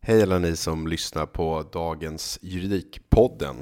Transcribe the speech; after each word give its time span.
Hej 0.00 0.22
alla 0.22 0.38
ni 0.38 0.56
som 0.56 0.88
lyssnar 0.88 1.26
på 1.26 1.64
dagens 1.72 2.38
Juridikpodden. 2.42 3.56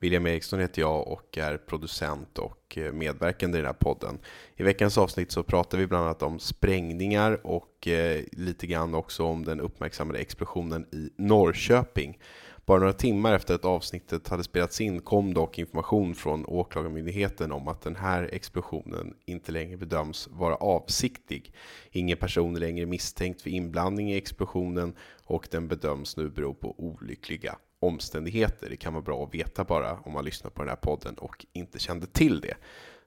William 0.00 0.26
Eriksson 0.26 0.60
heter 0.60 0.82
jag 0.82 1.08
och 1.08 1.38
är 1.38 1.56
producent 1.56 2.38
och 2.38 2.78
eh, 2.78 2.92
medverkande 2.92 3.58
i 3.58 3.60
den 3.60 3.66
här 3.66 3.72
podden. 3.72 4.18
I 4.56 4.62
veckans 4.62 4.98
avsnitt 4.98 5.32
så 5.32 5.42
pratar 5.42 5.78
vi 5.78 5.86
bland 5.86 6.04
annat 6.04 6.22
om 6.22 6.38
sprängningar 6.38 7.46
och 7.46 7.88
eh, 7.88 8.24
lite 8.32 8.66
grann 8.66 8.94
också 8.94 9.24
om 9.24 9.44
den 9.44 9.60
uppmärksammade 9.60 10.18
explosionen 10.18 10.86
i 10.92 11.10
Norrköping. 11.16 12.18
Bara 12.66 12.78
några 12.78 12.92
timmar 12.92 13.34
efter 13.34 13.54
att 13.54 13.64
avsnittet 13.64 14.28
hade 14.28 14.44
spelats 14.44 14.80
in 14.80 15.00
kom 15.00 15.34
dock 15.34 15.58
information 15.58 16.14
från 16.14 16.46
Åklagarmyndigheten 16.46 17.52
om 17.52 17.68
att 17.68 17.82
den 17.82 17.96
här 17.96 18.30
explosionen 18.32 19.14
inte 19.24 19.52
längre 19.52 19.76
bedöms 19.76 20.28
vara 20.32 20.54
avsiktlig. 20.54 21.52
Ingen 21.90 22.16
person 22.16 22.56
är 22.56 22.60
längre 22.60 22.86
misstänkt 22.86 23.42
för 23.42 23.50
inblandning 23.50 24.12
i 24.12 24.16
explosionen 24.16 24.94
och 25.24 25.48
den 25.50 25.68
bedöms 25.68 26.16
nu 26.16 26.28
bero 26.28 26.54
på 26.54 26.74
olyckliga 26.78 27.56
omständigheter. 27.80 28.70
Det 28.70 28.76
kan 28.76 28.92
vara 28.92 29.02
bra 29.02 29.24
att 29.24 29.34
veta 29.34 29.64
bara 29.64 29.98
om 29.98 30.12
man 30.12 30.24
lyssnar 30.24 30.50
på 30.50 30.62
den 30.62 30.68
här 30.68 30.76
podden 30.76 31.14
och 31.14 31.46
inte 31.52 31.78
kände 31.78 32.06
till 32.06 32.40
det. 32.40 32.54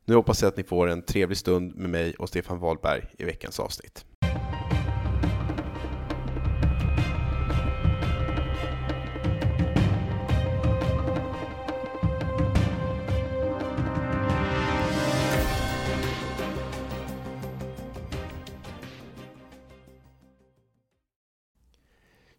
Nu 0.06 0.16
hoppas 0.16 0.42
jag 0.42 0.50
att 0.50 0.58
ni 0.58 0.64
får 0.64 0.88
en 0.88 1.02
trevlig 1.02 1.38
stund 1.38 1.76
med 1.76 1.90
mig 1.90 2.16
och 2.16 2.30
Stefan 2.30 2.60
Wahlberg 2.60 3.06
i 3.18 3.24
veckans 3.24 3.60
avsnitt. 3.60 4.06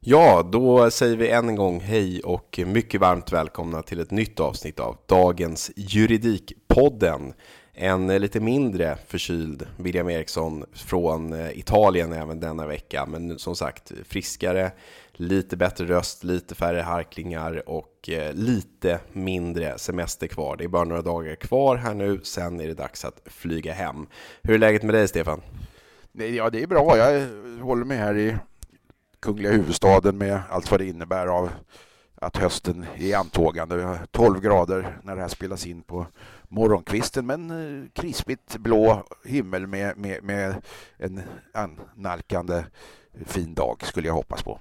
Ja, 0.08 0.48
då 0.52 0.90
säger 0.90 1.16
vi 1.16 1.30
än 1.30 1.48
en 1.48 1.56
gång 1.56 1.80
hej 1.80 2.20
och 2.20 2.60
mycket 2.66 3.00
varmt 3.00 3.32
välkomna 3.32 3.82
till 3.82 4.00
ett 4.00 4.10
nytt 4.10 4.40
avsnitt 4.40 4.80
av 4.80 4.96
dagens 5.06 5.70
Juridikpodden. 5.76 7.32
En 7.74 8.06
lite 8.06 8.40
mindre 8.40 8.98
förkyld 9.06 9.66
William 9.76 10.10
Eriksson 10.10 10.64
från 10.72 11.32
eh, 11.32 11.58
Italien 11.58 12.12
även 12.12 12.40
denna 12.40 12.66
vecka, 12.66 13.06
men 13.06 13.38
som 13.38 13.56
sagt 13.56 13.92
friskare, 14.08 14.72
lite 15.12 15.56
bättre 15.56 15.84
röst, 15.84 16.24
lite 16.24 16.54
färre 16.54 16.80
harklingar 16.80 17.68
och 17.68 18.08
eh, 18.08 18.34
lite 18.34 18.98
mindre 19.12 19.78
semester 19.78 20.26
kvar. 20.26 20.56
Det 20.56 20.64
är 20.64 20.68
bara 20.68 20.84
några 20.84 21.02
dagar 21.02 21.34
kvar 21.34 21.76
här 21.76 21.94
nu, 21.94 22.20
sen 22.22 22.60
är 22.60 22.66
det 22.66 22.74
dags 22.74 23.04
att 23.04 23.20
flyga 23.24 23.72
hem. 23.72 24.06
Hur 24.42 24.54
är 24.54 24.58
läget 24.58 24.82
med 24.82 24.94
dig, 24.94 25.08
Stefan? 25.08 25.42
Ja, 26.12 26.50
det 26.50 26.62
är 26.62 26.66
bra. 26.66 26.96
Jag 26.96 27.26
håller 27.62 27.84
mig 27.84 27.98
här 27.98 28.16
i 28.16 28.36
kungliga 29.20 29.52
huvudstaden 29.52 30.18
med 30.18 30.40
allt 30.50 30.70
vad 30.70 30.80
det 30.80 30.86
innebär 30.86 31.26
av 31.26 31.50
att 32.20 32.36
hösten 32.36 32.86
är 32.96 33.02
i 33.02 33.14
antågande. 33.14 33.76
Vi 33.76 33.82
har 33.82 33.98
12 34.10 34.40
grader 34.40 34.98
när 35.02 35.16
det 35.16 35.20
här 35.20 35.28
spelas 35.28 35.66
in 35.66 35.82
på 35.82 36.06
morgonkvisten 36.48 37.26
men 37.26 37.50
eh, 37.50 37.88
krispigt 37.92 38.56
blå 38.56 39.02
himmel 39.24 39.66
med, 39.66 39.96
med, 39.96 40.24
med 40.24 40.54
en 40.96 41.22
annalkande 41.54 42.56
eh, 42.56 43.26
fin 43.26 43.54
dag 43.54 43.82
skulle 43.82 44.06
jag 44.06 44.14
hoppas 44.14 44.42
på. 44.42 44.58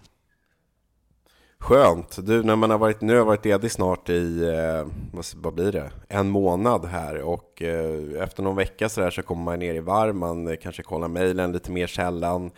Skönt. 1.60 2.26
Du, 2.26 2.44
när 2.44 2.56
man 2.56 2.70
har 2.70 2.78
varit, 2.78 3.02
nu 3.02 3.14
har 3.14 3.18
jag 3.18 3.26
varit 3.26 3.46
ledig 3.46 3.72
snart 3.72 4.10
i, 4.10 4.44
eh, 4.44 4.88
vad 5.36 5.54
blir 5.54 5.72
det, 5.72 5.92
en 6.08 6.30
månad 6.30 6.86
här 6.86 7.22
och 7.22 7.62
efter 8.20 8.44
någon 8.44 8.56
vecka 8.56 8.90
så, 8.90 9.02
där 9.02 9.10
så 9.10 9.22
kommer 9.22 9.44
man 9.44 9.60
ner 9.60 9.74
i 9.74 9.80
varv, 9.80 10.16
man 10.16 10.58
kanske 10.58 10.84
kollar 10.84 11.08
mejlen 11.08 11.52
lite 11.52 11.72
mer 11.72 11.88
sällan 11.88 12.52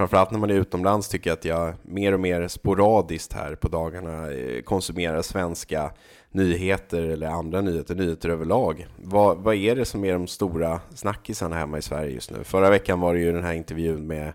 framförallt 0.00 0.30
när 0.30 0.38
man 0.38 0.50
är 0.50 0.54
utomlands 0.54 1.08
tycker 1.08 1.30
jag 1.30 1.36
att 1.36 1.44
jag 1.44 1.74
mer 1.82 2.12
och 2.12 2.20
mer 2.20 2.48
sporadiskt 2.48 3.32
här 3.32 3.54
på 3.54 3.68
dagarna 3.68 4.32
eh, 4.32 4.62
konsumerar 4.62 5.22
svenska 5.22 5.92
nyheter 6.30 7.02
eller 7.02 7.26
andra 7.26 7.60
nyheter, 7.60 7.94
nyheter 7.94 8.28
överlag. 8.28 8.86
Vad, 8.96 9.38
vad 9.38 9.54
är 9.54 9.76
det 9.76 9.84
som 9.84 10.04
är 10.04 10.12
de 10.12 10.26
stora 10.26 10.80
snackisarna 10.94 11.56
hemma 11.56 11.78
i 11.78 11.82
Sverige 11.82 12.14
just 12.14 12.30
nu? 12.30 12.44
Förra 12.44 12.70
veckan 12.70 13.00
var 13.00 13.14
det 13.14 13.20
ju 13.20 13.32
den 13.32 13.44
här 13.44 13.52
intervjun 13.52 14.06
med 14.06 14.32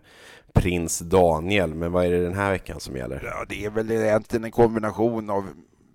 prins 0.54 1.00
Daniel, 1.00 1.74
men 1.74 1.92
vad 1.92 2.06
är 2.06 2.12
det 2.12 2.24
den 2.24 2.36
här 2.36 2.52
veckan 2.52 2.80
som 2.80 2.96
gäller? 2.96 3.22
Ja, 3.26 3.46
det 3.50 3.66
är 3.66 3.70
väl 3.70 3.92
egentligen 3.92 4.44
en 4.44 4.52
kombination 4.52 5.30
av 5.30 5.44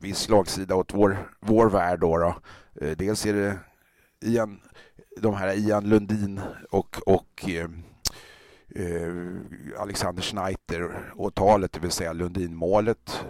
viss 0.00 0.18
slagsida 0.18 0.74
åt 0.74 0.94
vår, 0.94 1.18
vår 1.40 1.70
värld. 1.70 2.00
Då, 2.00 2.18
då. 2.18 2.34
Eh, 2.80 2.96
dels 2.96 3.26
är 3.26 3.34
det 3.34 3.58
Ian, 4.24 4.60
de 5.20 5.34
här 5.34 5.58
Ian 5.58 5.88
Lundin 5.88 6.40
och, 6.70 6.96
och 7.06 7.48
eh, 7.48 7.68
Eh, 8.74 9.80
Alexander 9.80 10.22
Schneider-åtalet, 10.22 11.72
det 11.72 11.80
vill 11.80 11.90
säga 11.90 12.12
Lundinmålet, 12.12 13.24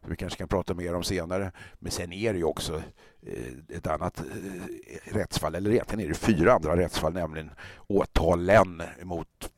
som 0.00 0.10
vi 0.10 0.16
kanske 0.16 0.38
kan 0.38 0.48
prata 0.48 0.74
mer 0.74 0.94
om 0.94 1.02
senare. 1.02 1.52
Men 1.78 1.92
sen 1.92 2.12
är 2.12 2.32
det 2.32 2.38
ju 2.38 2.44
också 2.44 2.82
eh, 3.26 3.76
ett 3.76 3.86
annat 3.86 4.20
eh, 4.20 5.14
rättsfall, 5.14 5.54
eller 5.54 5.70
egentligen 5.70 6.04
är 6.04 6.08
det 6.08 6.14
fyra 6.14 6.52
andra 6.52 6.76
rättsfall, 6.76 7.12
nämligen 7.12 7.50
åtalen 7.86 8.82
mot 9.02 9.50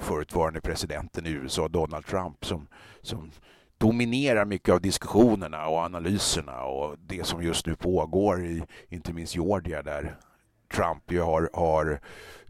förutvarande 0.00 0.60
presidenten 0.60 1.26
i 1.26 1.30
USA, 1.30 1.68
Donald 1.68 2.06
Trump, 2.06 2.44
som, 2.44 2.66
som 3.02 3.30
dominerar 3.78 4.44
mycket 4.44 4.74
av 4.74 4.80
diskussionerna 4.80 5.66
och 5.66 5.78
analyserna 5.78 6.64
och 6.64 6.96
det 6.98 7.26
som 7.26 7.42
just 7.42 7.66
nu 7.66 7.76
pågår 7.76 8.44
i 8.44 8.62
inte 8.88 9.12
minst 9.12 9.34
Georgia 9.34 9.82
där 9.82 10.16
Trump 10.74 11.12
ju 11.12 11.20
har, 11.20 11.50
har 11.52 12.00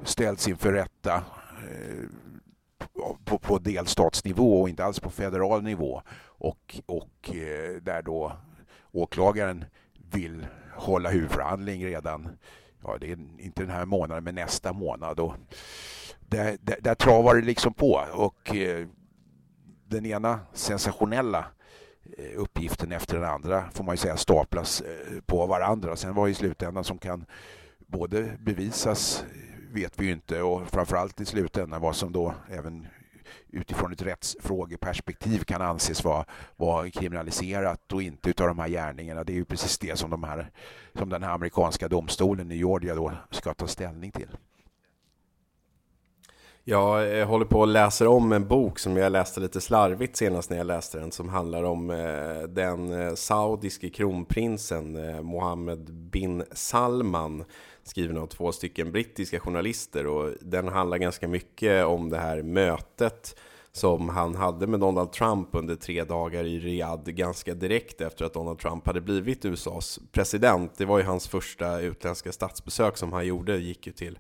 ställts 0.05 0.49
inför 0.49 0.73
rätta 0.73 1.23
Eh, 1.65 2.09
på, 3.25 3.39
på 3.39 3.59
delstatsnivå 3.59 4.61
och 4.63 4.69
inte 4.69 4.85
alls 4.85 5.01
på 5.01 5.11
federal 5.11 5.63
nivå. 5.63 6.03
Och, 6.25 6.81
och 6.87 7.35
eh, 7.35 7.83
där 7.83 8.03
då 8.03 8.33
åklagaren 8.93 9.65
vill 10.13 10.47
hålla 10.77 11.11
huvudförhandling 11.11 11.87
redan, 11.87 12.29
ja 12.83 12.99
det 13.01 13.11
är 13.11 13.19
inte 13.39 13.63
den 13.63 13.71
här 13.71 13.85
månaden, 13.85 14.25
men 14.25 14.35
nästa 14.35 14.73
månad. 14.73 15.21
Och 15.21 15.35
där, 16.21 16.59
där, 16.61 16.77
där 16.81 16.95
travar 16.95 17.35
det 17.35 17.43
liksom 17.43 17.75
på. 17.75 18.05
Och 18.13 18.57
eh, 18.57 18.87
den 19.87 20.07
ena 20.07 20.41
sensationella 20.53 21.45
uppgiften 22.37 22.93
efter 22.93 23.15
den 23.15 23.31
andra 23.31 23.71
får 23.71 23.85
man 23.85 23.93
ju 23.93 23.97
säga 23.97 24.17
staplas 24.17 24.83
på 25.27 25.47
varandra. 25.47 25.97
Sen 25.97 26.15
var 26.15 26.29
i 26.29 26.35
slutändan 26.35 26.85
som 26.85 26.99
kan 26.99 27.25
både 27.87 28.39
bevisas 28.41 29.25
vet 29.75 30.01
vi 30.01 30.07
ju 30.07 30.13
inte 30.13 30.43
och 30.43 30.69
framförallt 30.69 31.21
i 31.21 31.25
slutändan 31.25 31.81
vad 31.81 31.97
som 31.97 32.13
då 32.13 32.35
även 32.51 32.87
utifrån 33.49 33.93
ett 33.93 34.03
rättsfrågeperspektiv 34.03 35.39
kan 35.39 35.63
anses 35.63 36.05
vara, 36.05 36.25
vara 36.57 36.91
kriminaliserat 36.91 37.93
och 37.93 38.03
inte 38.03 38.31
utav 38.31 38.47
de 38.47 38.59
här 38.59 38.69
gärningarna. 38.69 39.25
Det 39.25 39.33
är 39.33 39.35
ju 39.35 39.45
precis 39.45 39.79
det 39.79 39.99
som, 39.99 40.11
de 40.11 40.25
här, 40.25 40.51
som 40.99 41.09
den 41.09 41.23
här 41.23 41.31
amerikanska 41.31 41.89
domstolen 41.89 42.53
i 42.53 42.57
Georgia 42.57 42.95
då 42.95 43.13
ska 43.31 43.55
ta 43.55 43.67
ställning 43.67 44.11
till. 44.11 44.29
Jag 46.67 47.27
håller 47.27 47.45
på 47.45 47.61
och 47.61 47.67
läser 47.67 48.07
om 48.07 48.33
en 48.33 48.49
bok 48.49 48.79
som 48.79 48.97
jag 48.97 49.13
läste 49.13 49.41
lite 49.41 49.61
slarvigt 49.61 50.17
senast 50.17 50.51
när 50.51 50.57
jag 50.57 50.67
läste 50.67 50.99
den 50.99 51.13
som 51.13 51.29
handlar 51.29 51.63
om 51.63 51.91
eh, 51.91 52.43
den 52.49 52.93
eh, 52.93 53.15
saudiske 53.15 53.91
kronprinsen 53.91 55.09
eh, 55.09 55.23
Mohammed 55.23 55.95
bin 55.95 56.45
Salman 56.53 57.45
skriven 57.85 58.19
av 58.19 58.27
två 58.27 58.53
stycken 58.53 58.93
brittiska 58.93 59.41
journalister 59.41 60.07
och 60.07 60.31
den 60.41 60.69
handlar 60.69 60.99
ganska 60.99 61.29
mycket 61.29 61.85
om 61.85 62.11
det 62.11 62.19
här 62.19 62.43
mötet 62.43 63.37
som 63.73 64.09
han 64.09 64.35
hade 64.35 64.67
med 64.67 64.81
Donald 64.81 65.13
Trump 65.13 65.49
under 65.53 65.77
tre 65.77 66.05
dagar 66.05 66.45
i 66.45 66.59
Riyadh 66.59 67.11
ganska 67.11 67.55
direkt 67.55 68.01
efter 68.01 68.25
att 68.25 68.35
Donald 68.35 68.59
Trump 68.59 68.87
hade 68.87 69.01
blivit 69.01 69.45
USAs 69.45 70.01
president. 70.13 70.73
Det 70.77 70.85
var 70.85 70.99
ju 70.99 71.05
hans 71.05 71.29
första 71.29 71.81
utländska 71.81 72.33
statsbesök 72.33 72.97
som 72.97 73.13
han 73.13 73.27
gjorde, 73.27 73.57
gick 73.57 73.87
ju 73.87 73.93
till 73.93 74.19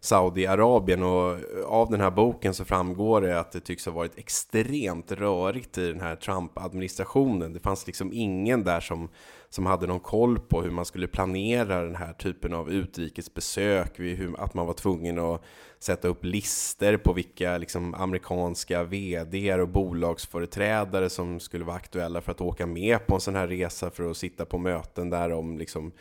Saudiarabien 0.00 1.02
och 1.02 1.36
av 1.66 1.90
den 1.90 2.00
här 2.00 2.10
boken 2.10 2.54
så 2.54 2.64
framgår 2.64 3.20
det 3.20 3.40
att 3.40 3.52
det 3.52 3.60
tycks 3.60 3.86
ha 3.86 3.92
varit 3.92 4.18
extremt 4.18 5.12
rörigt 5.12 5.78
i 5.78 5.88
den 5.88 6.00
här 6.00 6.16
Trump-administrationen. 6.16 7.52
Det 7.52 7.60
fanns 7.60 7.86
liksom 7.86 8.10
ingen 8.12 8.64
där 8.64 8.80
som, 8.80 9.08
som 9.48 9.66
hade 9.66 9.86
någon 9.86 10.00
koll 10.00 10.38
på 10.38 10.62
hur 10.62 10.70
man 10.70 10.84
skulle 10.84 11.06
planera 11.06 11.82
den 11.82 11.96
här 11.96 12.12
typen 12.12 12.54
av 12.54 12.70
utrikesbesök, 12.70 13.98
hur, 13.98 14.40
att 14.40 14.54
man 14.54 14.66
var 14.66 14.74
tvungen 14.74 15.18
att 15.18 15.42
sätta 15.78 16.08
upp 16.08 16.24
lister 16.24 16.96
på 16.96 17.12
vilka 17.12 17.58
liksom, 17.58 17.94
amerikanska 17.94 18.84
vd 18.84 19.54
och 19.54 19.68
bolagsföreträdare 19.68 21.10
som 21.10 21.40
skulle 21.40 21.64
vara 21.64 21.76
aktuella 21.76 22.20
för 22.20 22.32
att 22.32 22.40
åka 22.40 22.66
med 22.66 23.06
på 23.06 23.14
en 23.14 23.20
sån 23.20 23.34
här 23.34 23.46
resa 23.46 23.90
för 23.90 24.10
att 24.10 24.16
sitta 24.16 24.44
på 24.44 24.58
möten 24.58 25.10
där 25.10 25.32
om 25.32 25.58
liksom, 25.58 25.92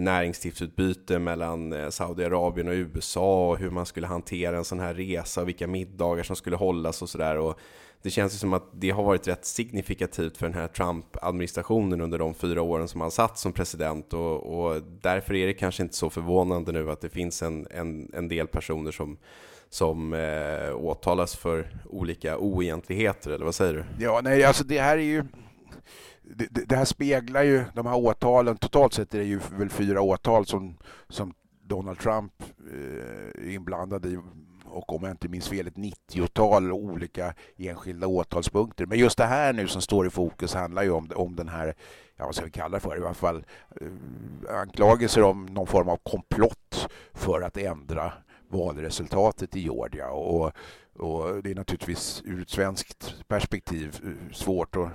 näringslivsutbyte 0.00 1.18
mellan 1.18 1.72
eh, 1.72 1.88
Saudiarabien 1.88 2.68
och 2.68 2.74
USA 2.74 3.50
och 3.50 3.58
hur 3.58 3.70
man 3.70 3.86
skulle 3.86 4.06
hantera 4.06 4.56
en 4.56 4.64
sån 4.64 4.80
här 4.80 4.94
resa 4.94 5.40
och 5.40 5.48
vilka 5.48 5.66
middagar 5.66 6.22
som 6.22 6.36
skulle 6.36 6.56
hållas 6.56 7.02
och 7.02 7.08
sådär. 7.08 7.54
Det 8.02 8.10
känns 8.10 8.34
ju 8.34 8.38
som 8.38 8.52
att 8.52 8.64
det 8.72 8.90
har 8.90 9.02
varit 9.02 9.28
rätt 9.28 9.44
signifikativt 9.44 10.36
för 10.36 10.46
den 10.46 10.54
här 10.54 10.68
Trump-administrationen 10.68 12.00
under 12.00 12.18
de 12.18 12.34
fyra 12.34 12.62
åren 12.62 12.88
som 12.88 13.00
han 13.00 13.10
satt 13.10 13.38
som 13.38 13.52
president 13.52 14.12
och, 14.12 14.58
och, 14.58 14.82
därför 15.00 15.34
är 15.34 15.46
det 15.46 15.54
kanske 15.54 15.82
inte 15.82 15.96
så 15.96 16.10
förvånande 16.10 16.72
nu 16.72 16.90
att 16.90 17.00
det 17.00 17.08
finns 17.08 17.42
en, 17.42 17.66
en, 17.70 18.10
en 18.14 18.28
del 18.28 18.46
personer 18.46 18.90
som 18.92 19.18
som 19.74 20.14
eh, 20.14 20.74
åtalas 20.76 21.36
för 21.36 21.68
olika 21.90 22.38
oegentligheter, 22.38 23.30
eller 23.30 23.44
vad 23.44 23.54
säger 23.54 23.74
du? 23.74 24.04
Ja, 24.04 24.20
nej, 24.24 24.44
alltså 24.44 24.64
det 24.64 24.80
här 24.80 24.98
är 24.98 25.02
ju 25.02 25.24
det, 26.24 26.68
det, 26.68 26.76
här 26.76 26.84
speglar 26.84 27.42
ju 27.42 27.64
de 27.74 27.86
här 27.86 27.96
åtalen. 27.96 28.56
Totalt 28.56 28.94
sett 28.94 29.14
är 29.14 29.18
det 29.18 29.24
ju 29.24 29.40
väl 29.58 29.70
fyra 29.70 30.00
åtal 30.00 30.46
som, 30.46 30.78
som 31.08 31.34
Donald 31.62 31.98
Trump 31.98 32.32
eh, 32.72 33.46
är 33.46 33.50
inblandad 33.50 34.06
i 34.06 34.18
och 34.74 34.92
om 34.92 35.02
jag 35.02 35.10
inte 35.10 35.28
minns 35.28 35.48
fel 35.48 35.66
ett 35.66 35.74
90-tal 35.74 36.72
olika 36.72 37.34
enskilda 37.56 38.06
åtalspunkter. 38.06 38.86
Men 38.86 38.98
just 38.98 39.18
det 39.18 39.24
här 39.24 39.52
nu 39.52 39.68
som 39.68 39.82
står 39.82 40.06
i 40.06 40.10
fokus 40.10 40.54
handlar 40.54 40.82
ju 40.82 40.90
om, 40.90 41.10
om 41.14 41.36
den 41.36 41.48
här, 41.48 41.74
ja, 42.16 42.24
vad 42.24 42.34
ska 42.34 42.44
vi 42.44 42.50
kalla 42.50 42.76
det 42.76 42.80
för, 42.80 42.96
i 42.96 43.04
alla 43.04 43.14
fall 43.14 43.44
eh, 43.80 44.56
anklagelser 44.60 45.22
om 45.22 45.46
någon 45.46 45.66
form 45.66 45.88
av 45.88 45.96
komplott 46.02 46.88
för 47.12 47.40
att 47.40 47.56
ändra 47.56 48.12
valresultatet 48.48 49.56
i 49.56 49.60
Georgia. 49.60 50.10
Och, 50.10 50.52
och 50.98 51.42
det 51.42 51.50
är 51.50 51.54
naturligtvis 51.54 52.22
ur 52.24 52.42
ett 52.42 52.50
svenskt 52.50 53.28
perspektiv 53.28 54.00
eh, 54.04 54.32
svårt 54.32 54.76
att 54.76 54.88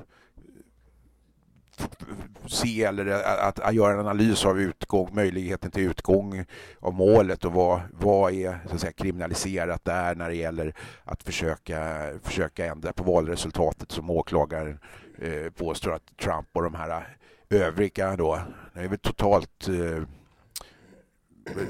se 2.47 2.83
eller 2.83 3.05
att, 3.07 3.59
att, 3.59 3.75
göra 3.75 3.93
en 3.93 3.99
analys 3.99 4.45
av 4.45 4.59
utgång, 4.59 5.09
möjligheten 5.11 5.71
till 5.71 5.83
utgång 5.83 6.45
av 6.79 6.93
målet 6.93 7.45
och 7.45 7.53
vad, 7.53 7.81
vad 7.91 8.33
är 8.33 8.59
så 8.67 8.75
att 8.75 8.81
säga, 8.81 8.91
kriminaliserat 8.91 9.85
där 9.85 10.15
när 10.15 10.29
det 10.29 10.35
gäller 10.35 10.73
att 11.03 11.23
försöka, 11.23 12.09
försöka 12.23 12.65
ändra 12.65 12.93
på 12.93 13.03
valresultatet 13.03 13.91
som 13.91 14.09
åklagaren 14.09 14.79
eh, 15.21 15.51
påstår 15.57 15.93
att 15.93 16.17
Trump 16.21 16.47
och 16.53 16.63
de 16.63 16.75
här 16.75 17.17
övriga 17.49 18.15
då, 18.15 18.39
det 18.73 18.79
är 18.79 18.87
väl 18.87 18.99
totalt 18.99 19.67
eh, 19.67 20.03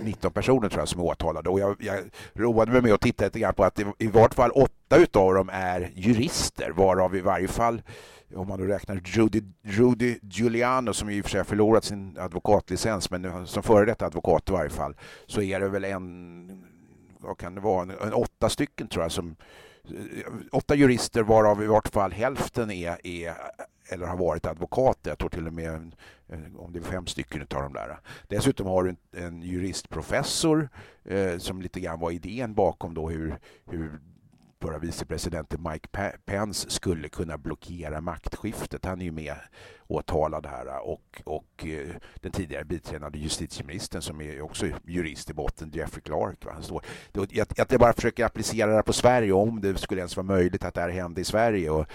19 0.02 0.32
personer 0.32 0.70
tror 0.70 0.82
jag 0.82 0.88
som 0.88 1.00
är 1.00 1.06
åtalade. 1.06 1.50
Och 1.50 1.60
jag, 1.60 1.76
jag 1.80 2.00
roade 2.34 2.72
mig 2.72 2.82
med 2.82 2.94
att 2.94 3.02
titta 3.02 3.26
lite 3.26 3.40
grann 3.40 3.54
på 3.54 3.64
att 3.64 3.80
i, 3.80 3.86
i 3.98 4.08
vart 4.08 4.34
fall 4.34 4.52
åtta 4.52 4.98
utav 4.98 5.34
dem 5.34 5.50
är 5.54 5.92
jurister 5.96 6.72
varav 6.72 7.16
i 7.16 7.22
varje 7.22 7.48
fall 7.48 7.82
om 8.36 8.48
man 8.48 8.60
då 8.60 8.66
räknar 8.66 8.96
Rudy, 8.96 9.42
Rudy 9.62 10.20
Giuliano 10.22 10.94
som 10.94 11.10
i 11.10 11.22
och 11.22 11.26
för 11.26 11.31
sig 11.31 11.40
har 11.40 11.46
förlorat 11.46 11.84
sin 11.84 12.18
advokatlicens 12.20 13.12
men 13.12 13.48
som 13.48 13.64
före 13.64 13.86
detta 13.86 14.06
advokat 14.06 14.50
i 14.50 14.52
varje 14.52 14.70
fall 14.70 14.96
så 15.28 15.42
är 15.42 15.60
det 15.60 15.70
väl 15.70 15.84
en, 15.84 16.64
vad 17.20 17.38
kan 17.38 17.56
det 17.56 17.62
vara, 17.62 17.81
en, 17.81 17.90
en 17.90 18.14
åtta 18.14 18.50
stycken 18.50 18.88
tror 18.88 19.04
jag 19.04 19.12
som 19.12 19.36
eh, 19.84 20.34
åtta 20.52 20.76
jurister 20.76 21.24
varav 21.24 21.64
i 21.64 21.68
vart 21.68 21.88
fall 21.88 22.12
hälften 22.12 22.72
är, 22.72 23.08
är 23.08 23.34
eller 23.92 24.08
har 24.08 24.18
varit 24.18 24.46
advokater. 24.46 25.12
Jag 25.12 25.18
tror 25.18 25.30
till 25.30 25.48
och 25.48 25.54
med 25.54 25.96
eh, 26.28 26.40
om 26.58 26.74
det 26.74 26.80
är 26.80 26.84
fem 26.84 27.08
stycken 27.08 27.42
av 27.42 27.64
de 27.64 27.74
där. 27.74 28.00
Dessutom 28.28 28.68
har 28.68 28.84
du 28.84 28.90
en, 28.90 29.25
en 29.25 29.42
juristprofessor 29.42 30.70
eh, 31.06 31.38
som 31.38 31.62
lite 31.62 31.80
grann 31.80 32.00
var 32.00 32.12
idén 32.12 32.54
bakom 32.54 32.94
då 32.94 33.10
hur, 33.10 33.40
hur 33.66 34.00
förra 34.62 34.80
vicepresidenten 34.80 35.68
Mike 35.72 35.88
Pence 36.26 36.70
skulle 36.70 37.10
kunna 37.10 37.38
blockera 37.38 38.02
maktskiftet. 38.02 38.86
Han 38.86 39.02
är 39.02 39.06
ju 39.06 39.12
med 39.12 39.36
åtalad 39.88 40.46
här 40.46 40.88
och, 40.88 41.22
och 41.24 41.66
eh, 41.66 41.96
den 42.16 42.32
tidigare 42.32 42.66
biträdande 42.66 43.20
justitieministern 43.20 44.02
som 44.02 44.22
är 44.22 44.42
också 44.42 44.66
jurist 44.84 45.30
i 45.30 45.34
botten, 45.34 45.72
Jeffrey 45.74 46.02
Clark. 46.02 46.46
Va? 46.46 46.52
Han 46.54 46.64
står, 46.64 46.86
jag, 47.12 47.48
jag 47.70 47.80
bara 47.80 47.94
försöker 47.94 48.26
applicera 48.26 48.68
det 48.68 48.76
här 48.76 48.82
på 48.82 48.94
Sverige 48.94 49.32
om 49.32 49.62
det 49.62 49.78
skulle 49.78 50.02
ens 50.02 50.18
vara 50.18 50.28
möjligt 50.28 50.64
att 50.64 50.74
det 50.74 50.82
här 50.82 50.90
hände 50.90 51.22
i 51.22 51.26
Sverige. 51.26 51.70
Och 51.70 51.86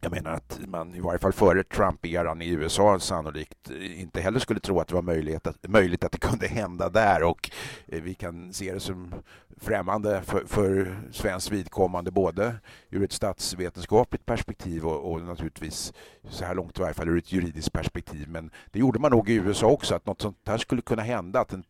jag 0.00 0.12
menar 0.12 0.30
att 0.30 0.60
man 0.66 0.94
i 0.94 1.00
varje 1.00 1.18
fall 1.18 1.32
före 1.32 1.64
Trump-eran 1.64 2.42
i 2.42 2.48
USA 2.48 2.98
sannolikt 2.98 3.70
inte 3.70 4.20
heller 4.20 4.38
skulle 4.38 4.60
tro 4.60 4.80
att 4.80 4.88
det 4.88 4.94
var 4.94 5.02
möjligt 5.02 5.46
att, 5.46 5.68
möjligt 5.68 6.04
att 6.04 6.12
det 6.12 6.18
kunde 6.18 6.46
hända 6.46 6.88
där 6.88 7.22
och 7.22 7.50
eh, 7.86 8.02
vi 8.02 8.14
kan 8.14 8.52
se 8.52 8.72
det 8.72 8.80
som 8.80 9.14
främmande 9.56 10.22
för, 10.22 10.44
för 10.46 10.96
svenskt 11.12 11.52
vidkommande 11.52 12.10
både 12.10 12.54
ur 12.90 13.04
ett 13.04 13.12
statsvetenskapligt 13.12 14.26
perspektiv 14.26 14.86
och, 14.86 15.12
och, 15.12 15.22
naturligtvis 15.22 15.92
så 16.28 16.44
här 16.44 16.54
långt 16.54 16.78
i 16.78 16.82
varje 16.82 16.94
fall 16.94 17.08
ur 17.08 17.18
ett 17.18 17.32
juridiskt 17.32 17.72
perspektiv. 17.72 18.28
Men 18.28 18.50
det 18.70 18.78
gjorde 18.78 18.98
man 18.98 19.10
nog 19.10 19.30
i 19.30 19.34
USA 19.34 19.66
också 19.66 19.94
att 19.94 20.06
något 20.06 20.22
sånt 20.22 20.38
här 20.46 20.58
skulle 20.58 20.82
kunna 20.82 21.02
hända 21.02 21.40
att 21.40 21.52
en 21.52 21.64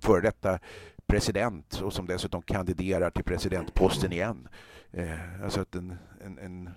före 0.00 0.20
detta 0.20 0.58
president 1.06 1.80
och 1.80 1.92
som 1.92 2.06
dessutom 2.06 2.42
kandiderar 2.42 3.10
till 3.10 3.24
presidentposten 3.24 4.12
igen. 4.12 4.48
Eh, 4.92 5.42
alltså 5.44 5.60
att 5.60 5.74
en, 5.74 5.98
en, 6.24 6.38
en 6.38 6.70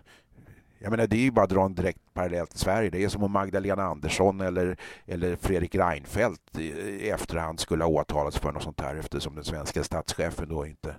jag 0.84 0.92
menar, 0.92 1.08
det 1.08 1.16
är 1.16 1.22
ju 1.22 1.32
bara 1.32 1.44
att 1.44 1.50
dra 1.50 1.66
en 1.66 1.76
direkt 1.76 2.14
parallell 2.14 2.48
till 2.48 2.60
Sverige. 2.60 2.90
Det 2.90 3.04
är 3.04 3.10
som 3.10 3.24
om 3.24 3.32
Magdalena 3.32 3.84
Andersson 3.84 4.42
eller, 4.42 4.78
eller 5.06 5.36
Fredrik 5.36 5.76
Reinfeldt 5.76 6.60
i 6.60 7.10
efterhand 7.10 7.60
skulle 7.60 7.84
ha 7.84 7.92
åtalats 7.92 8.38
för 8.38 8.52
något 8.52 8.64
sånt 8.64 8.82
här 8.82 8.96
eftersom 8.96 9.36
den 9.36 9.44
svenska 9.44 9.84
statschefen 9.84 10.50
då 10.50 10.66
inte 10.66 10.96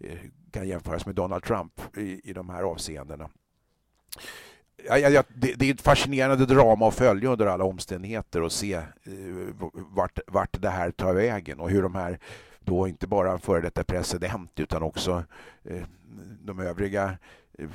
eh, 0.00 0.18
kan 0.50 0.68
jämföras 0.68 1.06
med 1.06 1.14
Donald 1.14 1.42
Trump 1.42 1.96
i, 1.96 2.30
i 2.30 2.32
de 2.32 2.48
här 2.48 2.62
avseendena. 2.62 3.28
Ja, 4.88 4.98
ja, 4.98 5.22
det, 5.28 5.52
det, 5.54 5.70
är 5.70 5.74
ett 5.74 5.80
fascinerande 5.80 6.46
drama 6.46 6.88
att 6.88 6.94
följa 6.94 7.30
under 7.30 7.46
alla 7.46 7.64
omständigheter 7.64 8.42
och 8.42 8.52
se 8.52 8.74
eh, 8.74 8.82
vart, 9.72 10.18
vart 10.26 10.62
det 10.62 10.70
här 10.70 10.90
tar 10.90 11.14
vägen 11.14 11.60
och 11.60 11.70
hur 11.70 11.82
de 11.82 11.94
här 11.94 12.18
då 12.60 12.88
inte 12.88 13.06
bara 13.06 13.32
en 13.32 13.40
före 13.40 13.60
detta 13.60 13.84
president 13.84 14.60
utan 14.60 14.82
också 14.82 15.24
eh, 15.64 15.82
de 16.44 16.60
övriga 16.60 17.18
eh, 17.58 17.68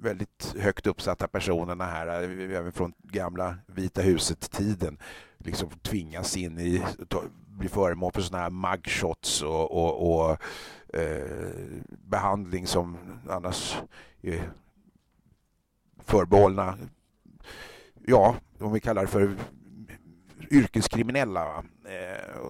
väldigt 0.00 0.54
högt 0.58 0.86
uppsatta 0.86 1.28
personerna 1.28 1.84
här, 1.84 2.06
eh, 2.06 2.56
även 2.58 2.72
från 2.72 2.92
gamla 3.02 3.56
Vita 3.66 4.02
huset-tiden, 4.02 4.98
liksom 5.38 5.70
tvingas 5.70 6.36
in 6.36 6.58
i, 6.58 6.84
bli 7.46 7.68
föremål 7.68 8.12
för 8.12 8.22
sådana 8.22 8.42
här 8.42 8.50
mugshots 8.50 9.42
och, 9.42 9.70
och, 9.72 10.20
och 10.30 10.38
eh, 11.00 11.26
behandling 11.88 12.66
som 12.66 12.96
annars 13.28 13.76
är 14.22 14.50
förbehållna, 15.98 16.78
ja, 18.06 18.36
om 18.58 18.72
vi 18.72 18.80
kallar 18.80 19.02
det 19.02 19.08
för 19.08 19.36
yrkeskriminella. 20.50 21.64
Eh, 21.84 22.44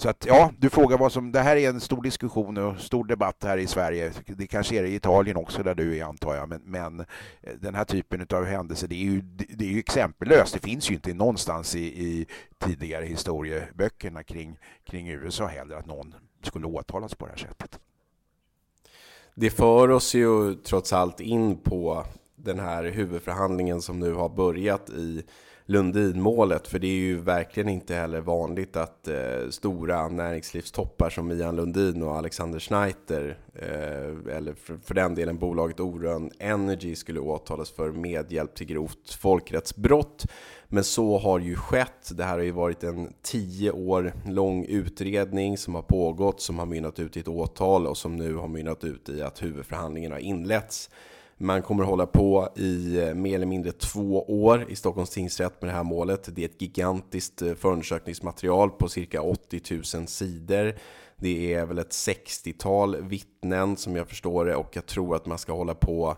så 0.00 0.08
att 0.08 0.26
ja, 0.26 0.52
du 0.58 0.70
frågar 0.70 0.98
vad 0.98 1.12
som, 1.12 1.32
det 1.32 1.40
här 1.40 1.56
är 1.56 1.68
en 1.68 1.80
stor 1.80 2.02
diskussion 2.02 2.58
och 2.58 2.80
stor 2.80 3.04
debatt 3.04 3.44
här 3.44 3.58
i 3.58 3.66
Sverige. 3.66 4.12
Det 4.26 4.46
kanske 4.46 4.76
är 4.78 4.82
det 4.82 4.88
i 4.88 4.94
Italien 4.94 5.36
också 5.36 5.62
där 5.62 5.74
du 5.74 5.98
är 5.98 6.04
antar 6.04 6.34
jag, 6.34 6.48
men, 6.48 6.60
men 6.64 7.00
eh, 7.00 7.06
den 7.60 7.74
här 7.74 7.84
typen 7.84 8.26
av 8.30 8.44
händelser, 8.44 8.88
det 8.88 8.94
är 8.94 9.04
ju, 9.04 9.20
det 9.48 9.64
är 9.64 9.68
ju 9.68 9.78
exempellöst. 9.78 10.54
Det 10.54 10.60
finns 10.60 10.90
ju 10.90 10.94
inte 10.94 11.14
någonstans 11.14 11.74
i, 11.74 11.80
i 11.80 12.26
tidigare 12.58 13.04
historieböckerna 13.04 14.22
kring, 14.22 14.58
kring 14.84 15.08
USA 15.08 15.46
heller 15.46 15.76
att 15.76 15.86
någon 15.86 16.14
skulle 16.42 16.66
åtalas 16.66 17.14
på 17.14 17.26
det 17.26 17.32
här 17.32 17.38
sättet. 17.38 17.78
det 19.34 19.50
för 19.50 19.90
oss 19.90 20.14
ju 20.14 20.54
trots 20.54 20.92
allt 20.92 21.20
in 21.20 21.58
på 21.58 22.04
den 22.36 22.58
här 22.58 22.84
huvudförhandlingen 22.84 23.82
som 23.82 23.98
nu 23.98 24.12
har 24.12 24.28
börjat 24.28 24.90
i 24.90 25.22
Lundinmålet, 25.70 26.68
för 26.68 26.78
det 26.78 26.86
är 26.86 27.00
ju 27.00 27.20
verkligen 27.20 27.68
inte 27.68 27.94
heller 27.94 28.20
vanligt 28.20 28.76
att 28.76 29.08
eh, 29.08 29.48
stora 29.50 30.08
näringslivstoppar 30.08 31.10
som 31.10 31.32
Ian 31.32 31.56
Lundin 31.56 32.02
och 32.02 32.16
Alexander 32.16 32.58
Schneider, 32.58 33.38
eh, 33.54 34.36
eller 34.36 34.54
för, 34.54 34.78
för, 34.84 34.94
den 34.94 35.14
delen 35.14 35.38
bolaget 35.38 35.80
Orön 35.80 36.30
Energy, 36.38 36.94
skulle 36.94 37.20
åtalas 37.20 37.70
för 37.70 37.92
medhjälp 37.92 38.54
till 38.54 38.66
grovt 38.66 39.12
folkrättsbrott. 39.12 40.26
Men 40.68 40.84
så 40.84 41.18
har 41.18 41.38
ju 41.38 41.56
skett. 41.56 42.10
Det 42.14 42.24
här 42.24 42.36
har 42.36 42.44
ju 42.44 42.50
varit 42.50 42.84
en 42.84 43.12
tio 43.22 43.70
år 43.70 44.12
lång 44.26 44.64
utredning 44.64 45.58
som 45.58 45.74
har 45.74 45.82
pågått, 45.82 46.40
som 46.40 46.58
har 46.58 46.66
mynnat 46.66 46.98
ut 46.98 47.16
i 47.16 47.20
ett 47.20 47.28
åtal 47.28 47.86
och 47.86 47.96
som 47.96 48.16
nu 48.16 48.34
har 48.34 48.48
mynnat 48.48 48.84
ut 48.84 49.08
i 49.08 49.22
att 49.22 49.42
huvudförhandlingen 49.42 50.12
har 50.12 50.18
inletts. 50.18 50.90
Man 51.42 51.62
kommer 51.62 51.84
hålla 51.84 52.06
på 52.06 52.48
i 52.56 52.98
eh, 52.98 53.14
mer 53.14 53.34
eller 53.34 53.46
mindre 53.46 53.72
två 53.72 54.24
år 54.44 54.66
i 54.68 54.76
Stockholms 54.76 55.10
tingsrätt 55.10 55.62
med 55.62 55.70
det 55.70 55.74
här 55.74 55.82
målet. 55.82 56.28
Det 56.36 56.42
är 56.42 56.48
ett 56.48 56.62
gigantiskt 56.62 57.42
eh, 57.42 57.54
förundersökningsmaterial 57.54 58.70
på 58.70 58.88
cirka 58.88 59.22
80 59.22 59.74
000 59.96 60.06
sidor. 60.06 60.74
Det 61.16 61.54
är 61.54 61.66
väl 61.66 61.78
ett 61.78 61.90
60-tal 61.90 62.96
vittnen 63.02 63.76
som 63.76 63.96
jag 63.96 64.08
förstår 64.08 64.44
det 64.44 64.56
och 64.56 64.76
jag 64.76 64.86
tror 64.86 65.16
att 65.16 65.26
man 65.26 65.38
ska 65.38 65.52
hålla 65.52 65.74
på 65.74 66.16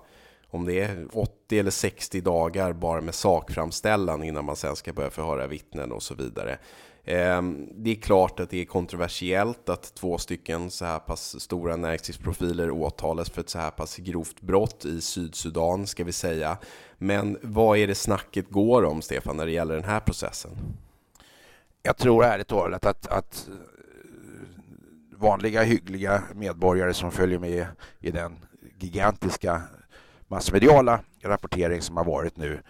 om 0.51 0.65
det 0.65 0.81
är 0.81 1.07
80 1.13 1.59
eller 1.59 1.71
60 1.71 2.21
dagar 2.21 2.73
bara 2.73 3.01
med 3.01 3.15
sakframställan 3.15 4.23
innan 4.23 4.45
man 4.45 4.57
sen 4.57 4.77
ska 4.77 4.93
börja 4.93 5.11
förhöra 5.11 5.47
vittnen 5.47 5.93
och 5.93 6.03
så 6.03 6.15
vidare. 6.15 6.59
Ehm, 7.05 7.69
det 7.75 7.91
är 7.91 7.95
klart 7.95 8.41
att 8.41 8.51
det 8.51 8.61
är 8.61 8.65
kontroversiellt 8.65 9.69
att 9.69 9.95
två 9.95 10.19
stycken 10.19 10.71
så 10.71 10.85
här 10.85 10.99
pass 10.99 11.41
stora 11.41 11.77
näringslivsprofiler 11.77 12.71
åtalas 12.71 13.31
för 13.31 13.41
ett 13.41 13.49
så 13.49 13.59
här 13.59 13.71
pass 13.71 13.97
grovt 13.97 14.41
brott 14.41 14.85
i 14.85 15.01
Sydsudan, 15.01 15.87
ska 15.87 16.05
vi 16.05 16.13
säga. 16.13 16.59
Men 16.99 17.39
vad 17.43 17.79
är 17.79 17.87
det 17.87 17.95
snacket 17.95 18.51
går 18.51 18.85
om, 18.85 19.03
Stefan, 19.03 19.37
när 19.37 19.47
det 19.47 19.53
gäller 19.53 19.75
den 19.75 19.85
här 19.85 20.01
processen? 20.01 20.51
Jag 21.83 21.97
tror 21.97 22.25
ärligt 22.25 22.49
talat 22.49 22.87
att, 22.87 23.07
att 23.07 23.49
eh, 23.49 23.55
vanliga 25.19 25.63
hyggliga 25.63 26.23
medborgare 26.35 26.95
som 26.95 27.11
följer 27.11 27.39
med 27.39 27.67
i 28.01 28.11
den 28.11 28.37
gigantiska 28.79 29.63
massmediala 30.29 31.01
rapportering 31.23 31.83
som 31.83 31.97
har 31.97 32.05
varit 32.05 32.37
nu 32.37 32.63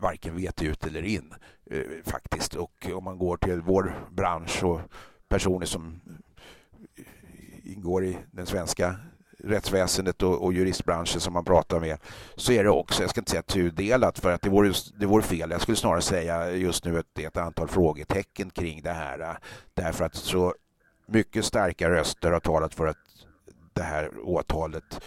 varken 0.00 0.36
vet 0.36 0.62
ut 0.62 0.86
eller 0.86 1.02
in 1.02 1.34
eh, 1.70 1.80
faktiskt. 2.04 2.54
Och 2.54 2.86
om 2.94 3.04
man 3.04 3.18
går 3.18 3.36
till 3.36 3.60
vår 3.60 4.08
bransch 4.10 4.64
och 4.64 4.80
personer 5.28 5.66
som 5.66 6.00
ingår 7.64 8.04
i 8.04 8.18
den 8.30 8.46
svenska 8.46 8.96
rättsväsendet 9.44 10.22
och, 10.22 10.44
och 10.44 10.52
juristbranschen 10.52 11.20
som 11.20 11.32
man 11.32 11.44
pratar 11.44 11.80
med 11.80 11.98
så 12.36 12.52
är 12.52 12.64
det 12.64 12.70
också, 12.70 13.02
jag 13.02 13.10
ska 13.10 13.20
inte 13.20 13.30
säga 13.30 13.42
tudelat 13.42 14.18
för 14.18 14.32
att 14.32 14.42
det 14.42 14.50
vore, 14.50 14.72
det 14.98 15.06
vore 15.06 15.22
fel. 15.22 15.50
Jag 15.50 15.60
skulle 15.60 15.76
snarare 15.76 16.02
säga 16.02 16.50
just 16.50 16.84
nu 16.84 16.98
att 16.98 17.06
det 17.12 17.24
är 17.24 17.28
ett 17.28 17.36
antal 17.36 17.68
frågetecken 17.68 18.50
kring 18.50 18.82
det 18.82 18.92
här. 18.92 19.20
Eh, 19.20 19.36
därför 19.74 20.04
att 20.04 20.14
så 20.14 20.54
mycket 21.06 21.44
starka 21.44 21.90
röster 21.90 22.32
har 22.32 22.40
talat 22.40 22.74
för 22.74 22.86
att 22.86 22.96
det 23.72 23.82
här 23.82 24.10
åtalet 24.22 25.00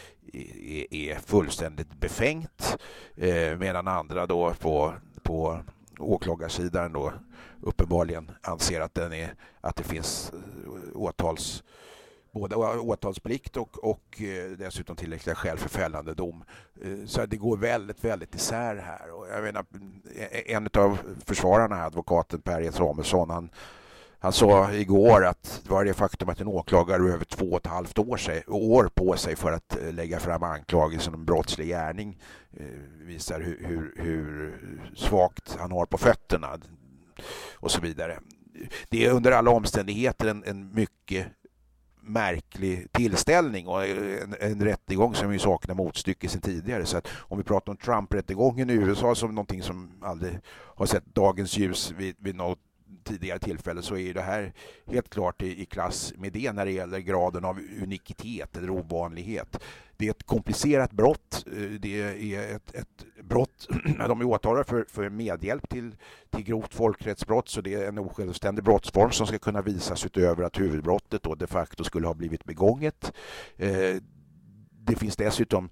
är, 0.92 1.20
fullständigt 1.20 2.00
befängt 2.00 2.78
eh, 3.16 3.58
medan 3.58 3.88
andra 3.88 4.26
då 4.26 4.54
på, 4.54 4.94
på 5.24 5.60
åklagarsidan 6.00 6.94
då 6.94 7.14
uppenbarligen 7.62 8.32
anser 8.42 8.82
att, 8.82 8.94
den 8.94 9.14
är, 9.14 9.34
att 9.62 9.76
det 9.76 9.84
finns 9.84 10.32
eh, 10.34 10.96
åtals 11.02 11.64
både 12.34 12.56
åtalsplikt 12.56 13.58
och, 13.58 13.84
och 13.84 14.22
eh, 14.22 14.52
dessutom 14.52 14.96
tillräckliga 14.96 15.36
skäl 15.36 15.58
för 15.58 15.70
fällande 15.70 16.14
dom. 16.14 16.44
Eh, 16.82 17.06
så 17.06 17.26
det 17.26 17.38
går 17.38 17.58
väldigt, 17.58 18.04
väldigt 18.04 18.36
isär 18.36 18.76
här. 18.76 19.12
Och 19.12 19.28
jag 19.28 19.44
menar, 19.44 19.66
en 20.46 20.70
av 20.74 20.98
försvararna, 21.26 21.84
advokaten 21.84 22.42
Per 22.42 22.62
E. 22.62 22.72
Samuelsson, 22.72 23.30
han 23.30 23.50
han 24.24 24.34
sa 24.34 24.72
igår 24.72 25.26
att 25.26 25.62
det 25.64 25.70
var 25.70 25.86
det 25.86 25.94
faktum 25.94 26.30
att 26.30 26.42
en 26.42 26.48
åklagare 26.48 27.14
över 27.14 27.26
två 27.26 27.46
och 27.46 27.58
ett 27.58 27.68
halvt 27.68 28.00
år, 28.00 28.18
sig, 28.18 28.44
år 28.48 28.90
på 28.96 29.18
sig 29.18 29.36
för 29.36 29.52
att 29.52 29.78
eh, 29.78 29.94
lägga 29.94 30.20
fram 30.20 30.44
anklagelsen 30.44 31.14
om 31.14 31.26
brottslig 31.26 31.68
gärning 31.68 32.20
eh, 32.58 32.66
visar 33.06 33.42
hur, 33.42 33.60
hur, 33.68 33.94
hur 33.98 34.60
svagt 34.96 35.58
han 35.60 35.72
har 35.72 35.86
på 35.86 35.98
fötterna 35.98 36.58
och 37.56 37.72
så 37.72 37.82
vidare. 37.82 38.20
Det 38.90 39.06
är 39.06 39.12
under 39.12 39.32
alla 39.32 39.52
omständigheter 39.52 40.28
en, 40.28 40.44
en 40.44 40.74
mycket 40.74 41.28
märklig 42.02 42.92
tillställning 42.92 43.68
och 43.68 43.86
en, 43.86 44.36
en 44.40 44.62
rättegång 44.64 45.16
som 45.16 45.34
ju 45.34 45.40
saknar 45.40 45.76
motstycke 45.76 46.30
sedan 46.30 46.42
tidigare. 46.42 46.86
Så 46.86 46.98
att 46.98 47.08
om 47.18 47.38
vi 47.38 47.44
pratar 47.44 47.72
om 47.72 47.78
Trump-rättegången 47.78 48.70
i 48.70 48.74
USA 48.74 49.16
som 49.16 49.36
någonting 49.36 49.64
som 49.64 49.92
aldrig 50.02 50.40
har 50.76 50.86
sett 50.86 51.06
dagens 51.06 51.58
ljus 51.58 51.92
vid, 51.98 52.16
vid 52.20 52.36
något 52.36 52.60
tidigare 53.04 53.40
tillfälle 53.40 53.82
så 53.82 53.98
är 53.98 54.14
det 54.14 54.22
här 54.22 54.54
helt 54.88 55.10
klart 55.10 55.42
i, 55.42 55.62
i 55.62 55.66
klass 55.66 56.14
med 56.18 56.34
det 56.34 56.52
när 56.52 56.66
det 56.66 56.72
gäller 56.72 57.00
graden 57.00 57.46
av 57.46 57.60
unikitet 57.84 58.58
eller 58.58 58.70
ovanlighet. 58.70 59.60
Det 59.98 60.08
är 60.08 60.12
ett 60.12 60.24
komplicerat 60.24 60.92
brott. 60.92 61.46
Eh, 61.48 61.70
det 61.80 62.02
är 62.36 62.56
ett, 62.56 62.76
ett 62.76 63.06
brott, 63.24 63.68
de 64.08 64.22
är 64.22 64.26
åtalade 64.26 64.64
för, 64.64 64.86
för 64.90 65.10
medhjälp 65.10 65.70
till, 65.70 65.96
till 66.30 66.44
grovt 66.44 66.74
folkrättsbrott 66.74 67.50
så 67.50 67.62
det 67.62 67.74
är 67.74 67.88
en 67.88 68.00
osjälvständig 68.00 68.64
brottsform 68.64 69.12
som 69.12 69.28
ska 69.28 69.40
kunna 69.40 69.62
visas 69.62 70.06
utöver 70.06 70.44
att 70.44 70.60
huvudbrottet 70.60 71.24
då 71.24 71.36
de 71.36 71.48
facto 71.48 71.84
skulle 71.84 72.08
ha 72.08 72.14
blivit 72.14 72.44
begånget. 72.44 73.14
Eh, 73.58 73.96
det 74.86 74.96
finns 74.96 75.16
dessutom 75.16 75.70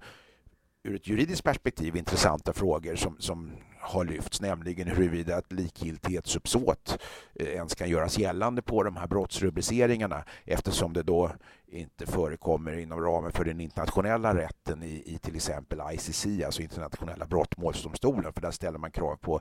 ur 0.84 0.96
ett 0.96 1.06
juridiskt 1.06 1.44
perspektiv 1.44 1.96
intressanta 1.96 2.52
frågor 2.52 2.96
som, 2.96 3.16
som 3.18 3.52
har 3.80 4.04
lyfts, 4.04 4.40
nämligen 4.40 4.88
huruvida 4.88 5.38
ett 5.38 5.52
likgiltighetsuppsåt 5.52 6.98
eh, 7.34 7.46
ens 7.46 7.74
kan 7.74 7.88
göras 7.88 8.18
gällande 8.18 8.62
på 8.62 8.82
de 8.82 8.96
här 8.96 9.06
brottsrubriceringarna 9.06 10.24
eftersom 10.44 10.92
det 10.92 11.02
då 11.02 11.30
inte 11.66 12.06
förekommer 12.06 12.78
inom 12.78 13.00
ramen 13.00 13.32
för 13.32 13.44
den 13.44 13.60
internationella 13.60 14.34
rätten 14.36 14.82
i, 14.82 15.02
i 15.06 15.18
till 15.18 15.36
exempel 15.36 15.80
ICC, 15.92 16.26
alltså 16.46 16.62
internationella 16.62 17.26
brottmålsdomstolen, 17.26 18.32
för 18.32 18.40
där 18.40 18.50
ställer 18.50 18.78
man 18.78 18.90
krav 18.90 19.16
på 19.16 19.40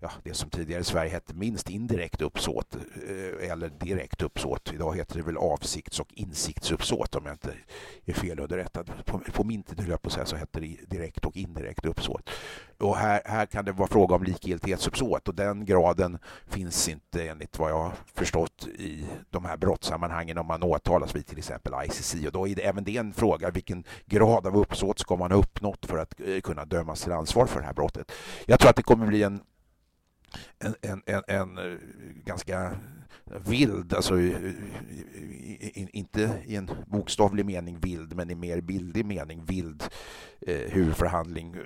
ja, 0.00 0.10
det 0.22 0.34
som 0.34 0.50
tidigare 0.50 0.80
i 0.80 0.84
Sverige 0.84 1.10
hette 1.10 1.34
minst 1.34 1.70
indirekt 1.70 2.22
uppsåt 2.22 2.76
eh, 2.76 3.50
eller 3.50 3.68
direkt 3.68 4.22
uppsåt. 4.22 4.72
Idag 4.74 4.96
heter 4.96 5.16
det 5.16 5.22
väl 5.22 5.36
avsikts 5.36 6.00
och 6.00 6.08
insiktsuppsåt 6.12 7.14
om 7.14 7.26
jag 7.26 7.34
inte 7.34 7.54
är 8.04 8.12
felunderrättad. 8.12 8.90
På, 9.04 9.18
på 9.18 9.44
min 9.44 9.62
tid 9.62 9.80
höll 9.80 9.90
jag 9.90 10.02
på 10.02 10.06
att 10.06 10.12
säga 10.12 10.26
så 10.26 10.36
hette 10.36 10.60
det 10.60 10.76
direkt 10.86 11.24
och 11.24 11.36
indirekt 11.36 11.84
uppsåt. 11.84 12.30
Och 12.78 12.96
här, 12.96 13.22
här 13.24 13.46
kan 13.46 13.64
det 13.64 13.72
vara 13.72 13.88
fråga 13.88 14.14
om 14.14 14.22
likgiltighetsuppsåt 14.22 15.28
och 15.28 15.34
den 15.34 15.64
graden 15.64 16.18
finns 16.46 16.88
inte 16.88 17.28
enligt 17.28 17.58
vad 17.58 17.70
jag 17.70 17.78
har 17.78 17.92
förstått 18.14 18.66
i 18.66 19.06
de 19.30 19.44
här 19.44 19.56
brottssammanhangen 19.56 20.38
om 20.38 20.46
man 20.46 20.62
åtalas 20.62 21.16
vid 21.16 21.26
till 21.26 21.38
exempel 21.38 21.72
ICC 21.84 22.14
och 22.26 22.32
då 22.32 22.48
är 22.48 22.54
det 22.54 22.66
även 22.66 22.84
det 22.84 22.96
en 22.96 23.12
fråga 23.12 23.50
vilken 23.50 23.84
grad 24.06 24.46
av 24.46 24.56
uppsåt 24.56 24.98
ska 24.98 25.16
man 25.16 25.32
ha 25.32 25.38
uppnått 25.38 25.86
för 25.86 25.98
att 25.98 26.20
eh, 26.20 26.40
kunna 26.40 26.64
dömas 26.64 27.02
till 27.02 27.12
ansvar 27.12 27.46
för 27.46 27.60
det 27.60 27.66
här 27.66 27.72
brottet. 27.72 28.12
Jag 28.46 28.60
tror 28.60 28.70
att 28.70 28.76
det 28.76 28.82
kommer 28.82 29.06
bli 29.06 29.22
en 29.22 29.40
en, 30.58 30.74
en, 30.82 31.02
en, 31.06 31.22
en 31.28 31.58
eh, 31.58 31.78
ganska 32.24 32.76
vild, 33.46 33.94
alltså 33.94 34.20
eh, 34.20 34.34
eh, 35.60 35.86
inte 35.92 36.42
i 36.46 36.56
en 36.56 36.70
bokstavlig 36.86 37.46
mening 37.46 37.78
vild, 37.80 38.16
men 38.16 38.30
i 38.30 38.34
mer 38.34 38.60
bildlig 38.60 39.06
mening 39.06 39.44
vild 39.44 39.84
eh, 40.40 40.70
huvudförhandling 40.70 41.56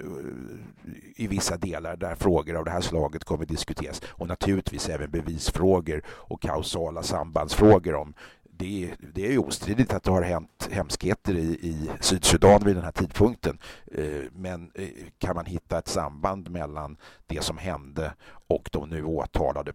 i 1.16 1.26
vissa 1.26 1.56
delar 1.56 1.96
där 1.96 2.14
frågor 2.14 2.56
av 2.56 2.64
det 2.64 2.70
här 2.70 2.80
slaget 2.80 3.24
kommer 3.24 3.46
diskuteras. 3.46 4.02
Och 4.08 4.28
naturligtvis 4.28 4.88
även 4.88 5.10
bevisfrågor 5.10 6.02
och 6.06 6.42
kausala 6.42 7.02
sambandsfrågor 7.02 7.94
om 7.94 8.14
det, 8.62 8.90
det 9.14 9.26
är 9.26 9.30
ju 9.30 9.38
ostridigt 9.38 9.92
att 9.92 10.02
det 10.02 10.10
har 10.10 10.22
hänt 10.22 10.68
hemskheter 10.70 11.34
i, 11.34 11.44
i 11.44 11.90
Sydsudan 12.00 12.64
vid 12.64 12.76
den 12.76 12.84
här 12.84 12.92
tidpunkten. 12.92 13.58
Eh, 13.92 14.22
men 14.32 14.70
eh, 14.74 14.88
kan 15.18 15.36
man 15.36 15.46
hitta 15.46 15.78
ett 15.78 15.88
samband 15.88 16.50
mellan 16.50 16.96
det 17.26 17.42
som 17.42 17.58
hände 17.58 18.14
och 18.46 18.68
de 18.72 18.88
nu 18.88 19.04
åtalade 19.04 19.72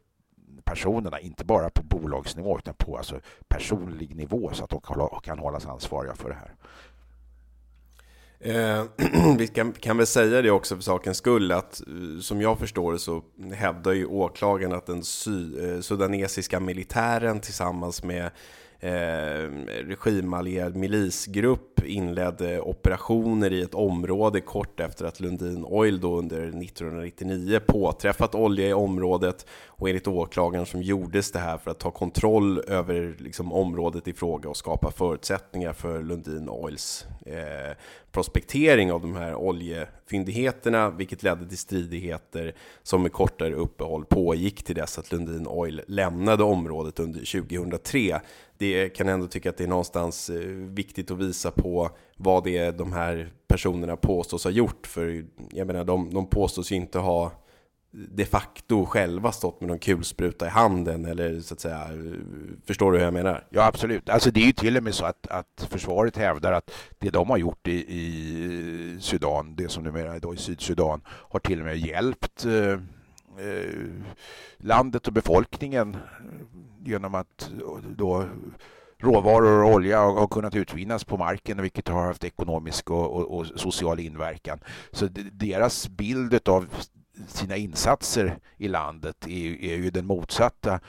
personerna, 0.63 1.19
inte 1.19 1.45
bara 1.45 1.69
på 1.69 1.83
bolagsnivå 1.83 2.57
utan 2.57 2.73
på 2.73 2.97
alltså 2.97 3.19
personlig 3.47 4.15
nivå 4.15 4.51
så 4.53 4.63
att 4.63 4.69
de 4.69 4.81
kan 5.23 5.39
hållas 5.39 5.65
ansvariga 5.65 6.15
för 6.15 6.29
det 6.29 6.35
här. 6.35 6.55
Eh, 8.39 8.85
vi 9.37 9.47
kan, 9.47 9.71
kan, 9.71 9.97
väl 9.97 10.07
säga 10.07 10.41
det 10.41 10.51
också 10.51 10.75
för 10.75 10.83
sakens 10.83 11.17
skull 11.17 11.51
att 11.51 11.81
eh, 11.81 12.19
som 12.21 12.41
jag 12.41 12.59
förstår 12.59 12.93
det 12.93 12.99
så 12.99 13.23
hävdar 13.53 13.91
ju 13.91 14.05
åklagaren 14.05 14.73
att 14.73 14.85
den 14.85 15.03
sy, 15.03 15.59
eh, 15.59 15.81
sudanesiska 15.81 16.59
militären 16.59 17.39
tillsammans 17.39 18.03
med 18.03 18.31
eh, 18.79 19.49
regimallierad 19.87 20.75
milisgrupp 20.75 21.83
inledde 21.83 22.61
operationer 22.61 23.53
i 23.53 23.61
ett 23.61 23.73
område 23.73 24.41
kort 24.41 24.79
efter 24.79 25.05
att 25.05 25.19
Lundin 25.19 25.65
Oil 25.65 25.99
då 25.99 26.17
under 26.17 26.41
1999 26.41 27.59
påträffat 27.67 28.35
olja 28.35 28.67
i 28.67 28.73
området. 28.73 29.45
Och 29.67 29.89
enligt 29.89 30.07
åklagaren 30.07 30.65
som 30.65 30.81
gjordes 30.81 31.31
det 31.31 31.39
här 31.39 31.57
för 31.57 31.71
att 31.71 31.79
ta 31.79 31.91
kontroll 31.91 32.59
över 32.59 33.15
liksom, 33.19 33.53
området 33.53 34.07
i 34.07 34.13
fråga 34.13 34.49
och 34.49 34.57
skapa 34.57 34.91
förutsättningar 34.91 35.73
för 35.73 36.03
Lundin 36.03 36.49
Oils 36.49 37.05
eh, 37.29 37.75
prospektering 38.11 38.91
av 38.91 39.01
de 39.01 39.15
här 39.15 39.35
oljefyndigheterna, 39.35 40.89
vilket 40.89 41.23
ledde 41.23 41.49
till 41.49 41.57
stridigheter 41.57 42.55
som 42.83 43.01
med 43.01 43.11
kortare 43.11 43.53
uppehåll 43.53 44.05
pågick 44.05 44.63
till 44.63 44.75
dess 44.75 44.99
att 44.99 45.11
Lundin 45.11 45.47
Oil 45.47 45.81
lämnade 45.87 46.43
området 46.43 46.99
under 46.99 47.19
2003. 47.19 48.19
Det 48.57 48.89
kan 48.89 49.09
ändå 49.09 49.27
tycka 49.27 49.49
att 49.49 49.57
det 49.57 49.63
är 49.63 49.67
någonstans 49.67 50.29
eh, 50.29 50.39
viktigt 50.49 51.11
att 51.11 51.17
visa 51.17 51.51
på 51.51 51.89
vad 52.17 52.43
det 52.43 52.57
är 52.57 52.71
de 52.71 52.93
här 52.93 53.31
personerna 53.47 53.95
påstås 53.95 54.43
ha 54.43 54.51
gjort, 54.51 54.87
för 54.87 55.25
jag 55.51 55.67
menar, 55.67 55.83
de, 55.83 56.13
de 56.13 56.27
påstås 56.29 56.71
ju 56.71 56.75
inte 56.75 56.99
ha 56.99 57.31
de 57.97 58.25
facto 58.25 58.85
själva 58.85 59.31
stått 59.31 59.61
med 59.61 59.67
någon 59.67 59.79
kulspruta 59.79 60.45
i 60.45 60.49
handen 60.49 61.05
eller 61.05 61.39
så 61.39 61.53
att 61.53 61.59
säga, 61.59 61.87
förstår 62.65 62.91
du 62.91 62.97
hur 62.97 63.05
jag 63.05 63.13
menar? 63.13 63.47
Ja 63.49 63.65
absolut, 63.65 64.09
alltså 64.09 64.31
det 64.31 64.39
är 64.39 64.45
ju 64.45 64.51
till 64.51 64.77
och 64.77 64.83
med 64.83 64.95
så 64.95 65.05
att, 65.05 65.27
att 65.27 65.67
försvaret 65.69 66.17
hävdar 66.17 66.51
att 66.51 66.71
det 66.99 67.09
de 67.09 67.29
har 67.29 67.37
gjort 67.37 67.67
i, 67.67 67.71
i 67.71 68.97
Sudan, 68.99 69.55
det 69.55 69.71
som 69.71 69.83
numera 69.83 70.15
är 70.15 70.19
då 70.19 70.33
i 70.33 70.37
Sydsudan, 70.37 71.01
har 71.07 71.39
till 71.39 71.59
och 71.59 71.65
med 71.65 71.77
hjälpt 71.77 72.45
eh, 72.45 72.53
eh 72.53 72.79
landet 74.57 75.07
och 75.07 75.13
befolkningen 75.13 75.97
genom 76.83 77.15
att 77.15 77.51
då 77.95 78.25
råvaror 78.99 79.63
och 79.63 79.73
olja 79.73 79.99
har 79.99 80.27
kunnat 80.27 80.55
utvinnas 80.55 81.03
på 81.03 81.17
marken 81.17 81.61
vilket 81.61 81.87
har 81.87 82.05
haft 82.05 82.23
ekonomisk 82.23 82.89
och, 82.89 83.13
och, 83.13 83.37
och 83.37 83.45
social 83.55 83.99
inverkan. 83.99 84.59
Så 84.91 85.07
deras 85.31 85.89
bild 85.89 86.49
av 86.49 86.67
sina 87.27 87.55
insatser 87.55 88.37
i 88.57 88.67
landet 88.67 89.27
är, 89.27 89.63
är 89.63 89.75
ju 89.75 89.89
den 89.89 90.05
motsatta. 90.05 90.79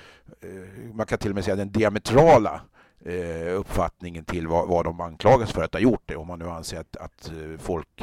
Eh, 0.40 0.94
man 0.94 1.06
kan 1.06 1.18
till 1.18 1.30
och 1.30 1.34
med 1.34 1.44
säga 1.44 1.56
den 1.56 1.72
diametrala 1.72 2.60
eh, 3.04 3.58
uppfattningen 3.58 4.24
till 4.24 4.46
vad, 4.46 4.68
vad 4.68 4.84
de 4.84 5.00
anklagas 5.00 5.52
för 5.52 5.62
att 5.62 5.72
ha 5.72 5.80
gjort 5.80 6.02
det. 6.06 6.16
Om 6.16 6.26
man 6.26 6.38
nu 6.38 6.48
anser 6.48 6.80
att, 6.80 6.96
att 6.96 7.28
eh, 7.28 7.58
folk, 7.58 8.02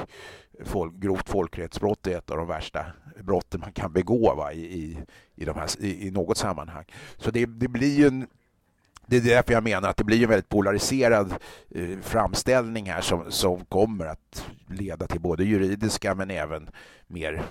folk, 0.65 0.93
grovt 0.93 1.29
folkrättsbrott 1.29 2.07
är 2.07 2.17
ett 2.17 2.31
av 2.31 2.37
de 2.37 2.47
värsta 2.47 2.85
brotten 3.23 3.59
man 3.59 3.71
kan 3.71 3.93
begå 3.93 4.35
va, 4.35 4.53
i, 4.53 4.59
i, 4.59 4.97
i, 5.35 5.45
de 5.45 5.55
här, 5.55 5.69
i, 5.79 6.07
i 6.07 6.11
något 6.11 6.37
sammanhang. 6.37 6.85
Så 7.17 7.31
det, 7.31 7.45
det 7.45 7.67
blir 7.67 7.97
ju 7.97 8.07
en 8.07 8.27
det 9.07 9.17
är 9.17 9.21
därför 9.21 9.53
jag 9.53 9.63
menar 9.63 9.89
att 9.89 9.97
det 9.97 10.03
blir 10.03 10.23
en 10.23 10.29
väldigt 10.29 10.49
polariserad 10.49 11.33
eh, 11.75 11.99
framställning 12.01 12.91
här 12.91 13.01
som, 13.01 13.31
som 13.31 13.65
kommer 13.65 14.05
att 14.05 14.45
leda 14.67 15.07
till 15.07 15.21
både 15.21 15.43
juridiska 15.43 16.15
men 16.15 16.31
även 16.31 16.69
mer 17.07 17.43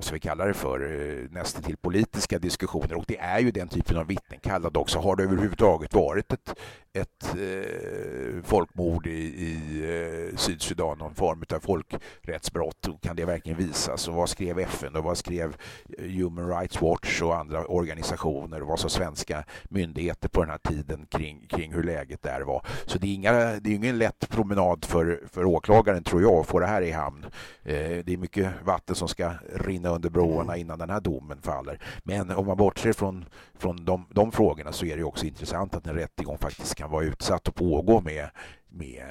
vad 0.00 0.04
ska 0.04 0.14
vi 0.14 0.20
kalla 0.20 0.44
det 0.44 0.54
för, 0.54 0.80
eh, 0.80 1.30
nästan 1.30 1.62
till 1.62 1.76
politiska 1.76 2.38
diskussioner 2.38 2.94
och 2.94 3.04
det 3.08 3.18
är 3.18 3.38
ju 3.38 3.50
den 3.50 3.68
typen 3.68 3.96
av 3.96 4.06
vittnen 4.06 4.40
kallade 4.40 4.78
också. 4.78 4.98
Har 4.98 5.16
det 5.16 5.22
överhuvudtaget 5.22 5.94
varit 5.94 6.32
ett, 6.32 6.54
ett 6.92 7.34
eh, 7.34 8.42
folkmord 8.42 9.06
i, 9.06 9.10
i 9.10 10.30
eh, 10.30 10.36
Sydsudan, 10.36 10.98
någon 10.98 11.14
form 11.14 11.44
av 11.54 11.60
folkrättsbrott? 11.60 12.88
Kan 13.02 13.16
det 13.16 13.24
verkligen 13.24 13.58
visas? 13.58 14.08
Och 14.08 14.14
vad 14.14 14.28
skrev 14.28 14.58
FN 14.58 14.96
och 14.96 15.04
vad 15.04 15.18
skrev 15.18 15.56
eh, 15.98 16.04
Human 16.04 16.48
Rights 16.48 16.82
Watch 16.82 17.22
och 17.22 17.36
andra 17.36 17.64
organisationer? 17.64 18.60
Vad 18.60 18.80
sa 18.80 18.88
svenska 18.88 19.44
myndigheter 19.64 20.28
på 20.28 20.40
den 20.40 20.50
här 20.50 20.58
tiden 20.58 21.06
kring, 21.10 21.46
kring 21.46 21.72
hur 21.72 21.82
läget 21.82 22.22
där 22.22 22.40
var? 22.40 22.66
Så 22.86 22.98
det 22.98 23.06
är, 23.06 23.14
inga, 23.14 23.32
det 23.32 23.70
är 23.70 23.74
ingen 23.74 23.98
lätt 23.98 24.28
promenad 24.28 24.84
för, 24.84 25.22
för 25.32 25.44
åklagaren 25.44 26.04
tror 26.04 26.22
jag 26.22 26.34
att 26.34 26.46
få 26.46 26.60
det 26.60 26.66
här 26.66 26.82
i 26.82 26.90
hamn. 26.90 27.26
Eh, 27.62 28.04
det 28.04 28.12
är 28.12 28.16
mycket 28.16 28.52
vatten 28.64 28.96
som 28.96 29.08
ska 29.08 29.32
rinna 29.54 29.89
under 29.90 30.10
broarna 30.10 30.56
innan 30.56 30.78
den 30.78 30.90
här 30.90 31.00
domen 31.00 31.42
faller. 31.42 31.80
Men 32.04 32.30
om 32.30 32.46
man 32.46 32.56
bortser 32.56 32.92
från, 32.92 33.24
från 33.54 33.84
de, 33.84 34.06
de 34.10 34.32
frågorna 34.32 34.72
så 34.72 34.86
är 34.86 34.96
det 34.96 35.04
också 35.04 35.26
intressant 35.26 35.74
att 35.74 35.86
en 35.86 35.94
rättegång 35.94 36.38
faktiskt 36.38 36.74
kan 36.74 36.90
vara 36.90 37.04
utsatt 37.04 37.48
och 37.48 37.54
pågå 37.54 38.00
med, 38.00 38.30
med 38.68 39.04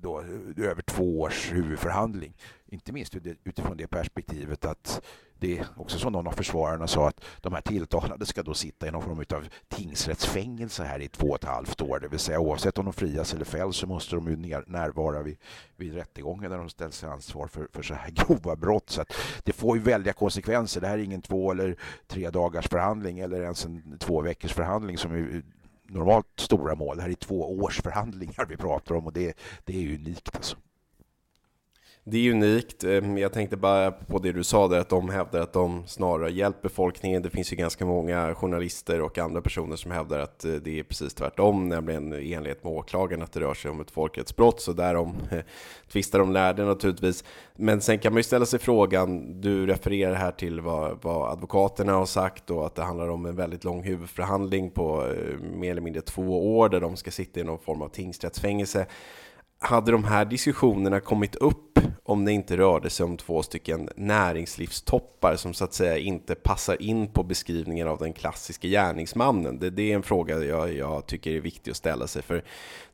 då, 0.00 0.20
över 0.56 0.82
två 0.82 1.20
års 1.20 1.52
huvudförhandling. 1.52 2.34
Inte 2.66 2.92
minst 2.92 3.14
utifrån 3.44 3.76
det 3.76 3.86
perspektivet 3.86 4.64
att 4.64 5.02
det 5.38 5.58
är 5.58 5.66
också 5.76 5.98
som 5.98 6.12
någon 6.12 6.26
av 6.26 6.32
försvararna 6.32 6.86
sa 6.86 7.08
att 7.08 7.24
de 7.40 7.52
här 7.52 7.60
tilltalade 7.60 8.26
ska 8.26 8.42
då 8.42 8.54
sitta 8.54 8.88
i 8.88 8.90
någon 8.90 9.02
form 9.02 9.18
av 9.18 9.48
tingsrättsfängelse 9.68 10.84
här 10.84 11.00
i 11.02 11.08
två 11.08 11.26
och 11.26 11.36
ett 11.36 11.44
halvt 11.44 11.80
år. 11.80 12.00
Det 12.00 12.08
vill 12.08 12.18
säga 12.18 12.40
oavsett 12.40 12.78
om 12.78 12.84
de 12.84 12.92
frias 12.92 13.34
eller 13.34 13.44
fälls 13.44 13.76
så 13.76 13.86
måste 13.86 14.16
de 14.16 14.28
ju 14.28 14.36
närvara 14.66 15.22
vid, 15.22 15.36
vid 15.76 15.94
rättegången 15.94 16.50
där 16.50 16.58
de 16.58 16.68
ställs 16.68 16.98
till 16.98 17.08
ansvar 17.08 17.46
för, 17.46 17.68
för 17.72 17.82
så 17.82 17.94
här 17.94 18.10
grova 18.26 18.56
brott. 18.56 18.90
Så 18.90 19.04
det 19.44 19.52
får 19.52 19.76
ju 19.76 19.82
väldiga 19.82 20.12
konsekvenser. 20.12 20.80
Det 20.80 20.86
här 20.86 20.98
är 20.98 21.02
ingen 21.02 21.22
två 21.22 21.50
eller 21.50 21.76
tre 22.06 22.30
dagars 22.30 22.68
förhandling 22.68 23.18
eller 23.18 23.42
ens 23.42 23.64
en 23.64 23.98
två 23.98 24.20
veckors 24.20 24.52
förhandling 24.52 24.98
som 24.98 25.12
är 25.12 25.42
normalt 25.88 26.26
stora 26.36 26.74
mål. 26.74 26.96
Det 26.96 27.02
här 27.02 27.10
är 27.10 27.14
två 27.14 27.58
års 27.58 27.80
förhandlingar 27.80 28.46
vi 28.48 28.56
pratar 28.56 28.94
om 28.94 29.06
och 29.06 29.12
det, 29.12 29.38
det 29.64 29.84
är 29.84 29.94
unikt 29.94 30.36
alltså. 30.36 30.56
Det 32.08 32.28
är 32.28 32.30
unikt. 32.30 32.84
Ehm, 32.84 33.18
jag 33.18 33.32
tänkte 33.32 33.56
bara 33.56 33.90
på 33.90 34.18
det 34.18 34.32
du 34.32 34.44
sa 34.44 34.68
där, 34.68 34.78
att 34.78 34.88
de 34.88 35.08
hävdar 35.08 35.40
att 35.40 35.52
de 35.52 35.86
snarare 35.86 36.32
hjälper 36.32 36.62
befolkningen. 36.62 37.22
Det 37.22 37.30
finns 37.30 37.52
ju 37.52 37.56
ganska 37.56 37.84
många 37.84 38.34
journalister 38.34 39.00
och 39.00 39.18
andra 39.18 39.40
personer 39.40 39.76
som 39.76 39.90
hävdar 39.90 40.18
att 40.18 40.44
eh, 40.44 40.52
det 40.52 40.78
är 40.78 40.82
precis 40.82 41.14
tvärtom, 41.14 41.68
nämligen 41.68 42.12
i 42.12 42.32
enlighet 42.32 42.64
med 42.64 42.72
åklagaren 42.72 43.22
att 43.22 43.32
det 43.32 43.40
rör 43.40 43.54
sig 43.54 43.70
om 43.70 43.80
ett 43.80 43.90
folkrättsbrott. 43.90 44.60
Så 44.60 44.72
därom 44.72 45.16
eh, 45.30 45.38
tvistar 45.92 46.18
de 46.18 46.32
lärde 46.32 46.64
naturligtvis. 46.64 47.24
Men 47.56 47.80
sen 47.80 47.98
kan 47.98 48.12
man 48.12 48.18
ju 48.18 48.22
ställa 48.22 48.46
sig 48.46 48.58
frågan, 48.58 49.40
du 49.40 49.66
refererar 49.66 50.14
här 50.14 50.32
till 50.32 50.60
vad, 50.60 50.98
vad 51.02 51.32
advokaterna 51.32 51.92
har 51.92 52.06
sagt 52.06 52.50
och 52.50 52.66
att 52.66 52.74
det 52.74 52.82
handlar 52.82 53.08
om 53.08 53.26
en 53.26 53.36
väldigt 53.36 53.64
lång 53.64 53.82
huvudförhandling 53.82 54.70
på 54.70 55.06
eh, 55.06 55.38
mer 55.40 55.70
eller 55.70 55.80
mindre 55.80 56.02
två 56.02 56.58
år 56.58 56.68
där 56.68 56.80
de 56.80 56.96
ska 56.96 57.10
sitta 57.10 57.40
i 57.40 57.44
någon 57.44 57.58
form 57.58 57.82
av 57.82 57.88
tingsrättsfängelse 57.88 58.86
hade 59.58 59.92
de 59.92 60.04
här 60.04 60.24
diskussionerna 60.24 61.00
kommit 61.00 61.34
upp 61.34 61.78
om 62.02 62.24
det 62.24 62.32
inte 62.32 62.56
rörde 62.56 62.90
sig 62.90 63.04
om 63.04 63.16
två 63.16 63.42
stycken 63.42 63.88
näringslivstoppar 63.96 65.36
som 65.36 65.54
så 65.54 65.64
att 65.64 65.74
säga 65.74 65.98
inte 65.98 66.34
passar 66.34 66.82
in 66.82 67.06
på 67.12 67.22
beskrivningen 67.22 67.88
av 67.88 67.98
den 67.98 68.12
klassiska 68.12 68.68
gärningsmannen? 68.68 69.58
Det, 69.58 69.70
det 69.70 69.92
är 69.92 69.94
en 69.94 70.02
fråga 70.02 70.44
jag, 70.44 70.72
jag, 70.74 71.06
tycker 71.06 71.30
är 71.30 71.40
viktig 71.40 71.70
att 71.70 71.76
ställa 71.76 72.06
sig 72.06 72.22
för 72.22 72.34
jag 72.34 72.44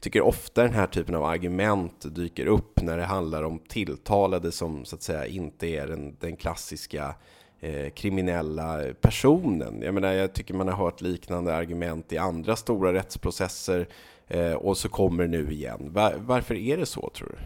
tycker 0.00 0.20
ofta 0.20 0.62
den 0.62 0.74
här 0.74 0.86
typen 0.86 1.14
av 1.14 1.24
argument 1.24 2.14
dyker 2.14 2.46
upp 2.46 2.82
när 2.82 2.96
det 2.96 3.04
handlar 3.04 3.42
om 3.42 3.58
tilltalade 3.58 4.52
som 4.52 4.84
så 4.84 4.96
att 4.96 5.02
säga 5.02 5.26
inte 5.26 5.66
är 5.66 5.86
den, 5.86 6.16
den 6.20 6.36
klassiska 6.36 7.14
eh, 7.60 7.90
kriminella 7.90 8.80
personen. 9.00 9.82
Jag 9.82 9.94
menar, 9.94 10.12
jag 10.12 10.32
tycker 10.32 10.54
man 10.54 10.68
har 10.68 10.76
hört 10.76 11.00
liknande 11.00 11.54
argument 11.54 12.12
i 12.12 12.18
andra 12.18 12.56
stora 12.56 12.92
rättsprocesser 12.92 13.88
Eh, 14.28 14.52
och 14.52 14.76
så 14.76 14.88
kommer 14.88 15.22
det 15.22 15.28
nu 15.28 15.52
igen. 15.52 15.92
Var, 15.92 16.14
varför 16.16 16.54
är 16.54 16.76
det 16.76 16.86
så 16.86 17.10
tror 17.14 17.28
du? 17.28 17.44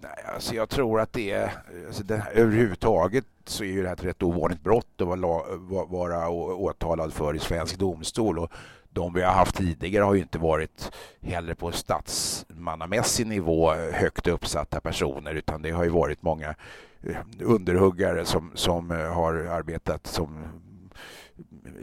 Nej, 0.00 0.24
alltså 0.34 0.54
jag 0.54 0.68
tror 0.68 1.00
att 1.00 1.12
det 1.12 1.30
är, 1.30 1.50
alltså 1.86 2.04
det, 2.04 2.22
överhuvudtaget 2.34 3.24
så 3.44 3.64
är 3.64 3.68
ju 3.68 3.82
det 3.82 3.88
här 3.88 3.94
ett 3.94 4.04
rätt 4.04 4.22
ovanligt 4.22 4.62
brott 4.62 5.00
att 5.00 5.06
vara, 5.06 5.84
vara 5.84 6.28
åtalad 6.30 7.12
för 7.12 7.36
i 7.36 7.38
svensk 7.38 7.78
domstol. 7.78 8.38
Och 8.38 8.52
de 8.90 9.12
vi 9.12 9.22
har 9.22 9.32
haft 9.32 9.56
tidigare 9.56 10.04
har 10.04 10.14
ju 10.14 10.20
inte 10.20 10.38
varit 10.38 10.92
heller 11.20 11.54
på 11.54 11.72
statsmannamässig 11.72 13.26
nivå 13.26 13.74
högt 13.74 14.26
uppsatta 14.26 14.80
personer 14.80 15.34
utan 15.34 15.62
det 15.62 15.70
har 15.70 15.84
ju 15.84 15.90
varit 15.90 16.22
många 16.22 16.54
eh, 17.02 17.16
underhuggare 17.40 18.24
som, 18.24 18.50
som 18.54 18.90
eh, 18.90 19.12
har 19.12 19.34
arbetat 19.34 20.06
som 20.06 20.44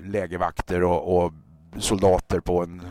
lägervakter 0.03 0.83
och, 0.83 1.17
och 1.17 1.33
soldater 1.77 2.39
på 2.39 2.63
en 2.63 2.81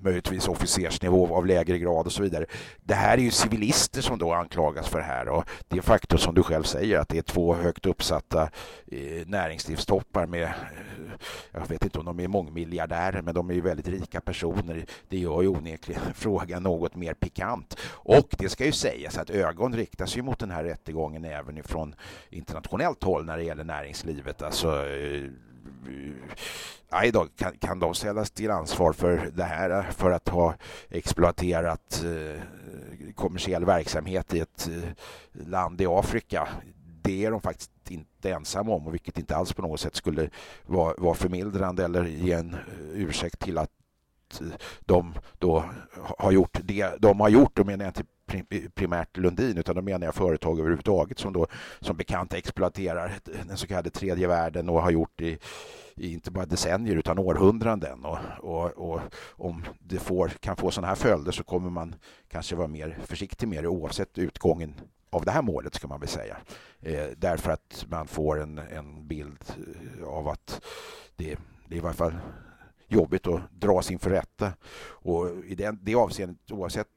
möjligtvis 0.00 0.48
officersnivå 0.48 1.36
av 1.36 1.46
lägre 1.46 1.78
grad 1.78 2.06
och 2.06 2.12
så 2.12 2.22
vidare. 2.22 2.46
Det 2.82 2.94
här 2.94 3.18
är 3.18 3.22
ju 3.22 3.30
civilister 3.30 4.00
som 4.00 4.18
då 4.18 4.32
anklagas 4.32 4.88
för 4.88 4.98
det 4.98 5.04
här 5.04 5.28
och 5.28 5.44
det 5.68 5.76
är 5.76 5.82
faktum 5.82 6.18
som 6.18 6.34
du 6.34 6.42
själv 6.42 6.62
säger 6.62 6.98
att 6.98 7.08
det 7.08 7.18
är 7.18 7.22
två 7.22 7.54
högt 7.54 7.86
uppsatta 7.86 8.42
eh, 8.86 9.26
näringslivstoppar 9.26 10.26
med, 10.26 10.42
eh, 10.42 10.50
jag 11.52 11.68
vet 11.68 11.84
inte 11.84 11.98
om 11.98 12.04
de 12.04 12.20
är 12.20 12.28
mångmiljardärer 12.28 13.22
men 13.22 13.34
de 13.34 13.50
är 13.50 13.54
ju 13.54 13.60
väldigt 13.60 13.88
rika 13.88 14.20
personer. 14.20 14.86
Det 15.08 15.18
gör 15.18 15.42
ju 15.42 15.48
onekligen 15.48 16.02
frågan 16.14 16.62
något 16.62 16.94
mer 16.94 17.14
pikant. 17.14 17.76
Och 17.92 18.28
det 18.38 18.48
ska 18.48 18.64
ju 18.66 18.72
sägas 18.72 19.18
att 19.18 19.30
ögon 19.30 19.74
riktas 19.74 20.16
ju 20.16 20.22
mot 20.22 20.38
den 20.38 20.50
här 20.50 20.64
rättegången 20.64 21.24
även 21.24 21.58
ifrån 21.58 21.94
internationellt 22.30 23.04
håll 23.04 23.24
när 23.24 23.36
det 23.36 23.44
gäller 23.44 23.64
näringslivet. 23.64 24.42
Alltså 24.42 24.86
eh, 24.86 25.30
aj 26.90 27.12
då, 27.12 27.26
kan, 27.36 27.58
kan 27.58 27.78
de 27.78 27.94
ställas 27.94 28.30
till 28.30 28.50
ansvar 28.50 28.92
för 28.92 29.30
det 29.34 29.44
här 29.44 29.82
för 29.90 30.10
att 30.10 30.28
ha 30.28 30.54
exploaterat 30.88 32.04
eh, 32.04 32.42
kommersiell 33.14 33.64
verksamhet 33.64 34.34
i 34.34 34.40
ett 34.40 34.68
eh, 34.68 35.46
land 35.46 35.80
i 35.80 35.86
Afrika? 35.86 36.48
Det 37.02 37.24
är 37.24 37.30
de 37.30 37.40
faktiskt 37.40 37.70
inte 37.90 38.30
ensamma 38.30 38.72
om 38.72 38.86
och 38.86 38.94
vilket 38.94 39.18
inte 39.18 39.36
alls 39.36 39.52
på 39.52 39.62
något 39.62 39.80
sätt 39.80 39.94
skulle 39.94 40.30
vara, 40.66 40.94
vara 40.98 41.14
förmildrande 41.14 41.84
eller 41.84 42.04
ge 42.04 42.32
en 42.32 42.54
eh, 42.54 42.60
ursäkt 42.94 43.38
till 43.38 43.58
att 43.58 43.70
eh, 44.40 44.46
de 44.80 45.14
då 45.38 45.64
har 46.18 46.32
gjort 46.32 46.60
det 46.62 46.94
de 46.98 47.20
har 47.20 47.28
gjort, 47.28 47.56
då 47.56 47.64
menar 47.64 47.84
jag 47.84 47.90
inte 47.90 48.04
primärt 48.74 49.16
Lundin 49.16 49.58
utan 49.58 49.74
då 49.74 49.82
menar 49.82 50.06
jag 50.06 50.14
företag 50.14 50.58
överhuvudtaget 50.58 51.18
som 51.18 51.32
då 51.32 51.46
som 51.80 51.96
bekant 51.96 52.34
exploaterar 52.34 53.12
den 53.46 53.56
så 53.56 53.66
kallade 53.66 53.90
tredje 53.90 54.26
världen 54.26 54.68
och 54.68 54.82
har 54.82 54.90
gjort 54.90 55.20
i, 55.20 55.38
i 55.96 56.12
inte 56.12 56.30
bara 56.30 56.46
decennier 56.46 56.96
utan 56.96 57.18
århundraden. 57.18 58.04
Och, 58.04 58.18
och, 58.40 58.90
och, 58.90 59.00
om 59.30 59.64
det 59.78 59.98
får, 59.98 60.28
kan 60.28 60.56
få 60.56 60.70
sådana 60.70 60.88
här 60.88 60.94
följder 60.94 61.32
så 61.32 61.44
kommer 61.44 61.70
man 61.70 61.94
kanske 62.28 62.56
vara 62.56 62.68
mer 62.68 62.98
försiktig 63.04 63.48
med 63.48 63.64
det 63.64 63.68
oavsett 63.68 64.18
utgången 64.18 64.74
av 65.10 65.24
det 65.24 65.30
här 65.30 65.42
målet 65.42 65.74
ska 65.74 65.88
man 65.88 66.00
väl 66.00 66.08
säga. 66.08 66.36
Eh, 66.80 67.06
därför 67.16 67.50
att 67.50 67.86
man 67.88 68.06
får 68.06 68.40
en, 68.40 68.58
en 68.58 69.08
bild 69.08 69.44
eh, 69.98 70.08
av 70.08 70.28
att 70.28 70.60
det, 71.16 71.38
det 71.68 71.74
är 71.74 71.78
i 71.78 71.80
varje 71.80 71.96
fall 71.96 72.14
jobbigt 72.88 73.26
att 73.26 73.40
dras 73.50 73.90
inför 73.90 74.10
rätta. 74.10 74.52
Och 74.82 75.44
i 75.44 75.54
den, 75.54 75.78
det 75.82 75.94
avseendet, 75.94 76.52
oavsett 76.52 76.88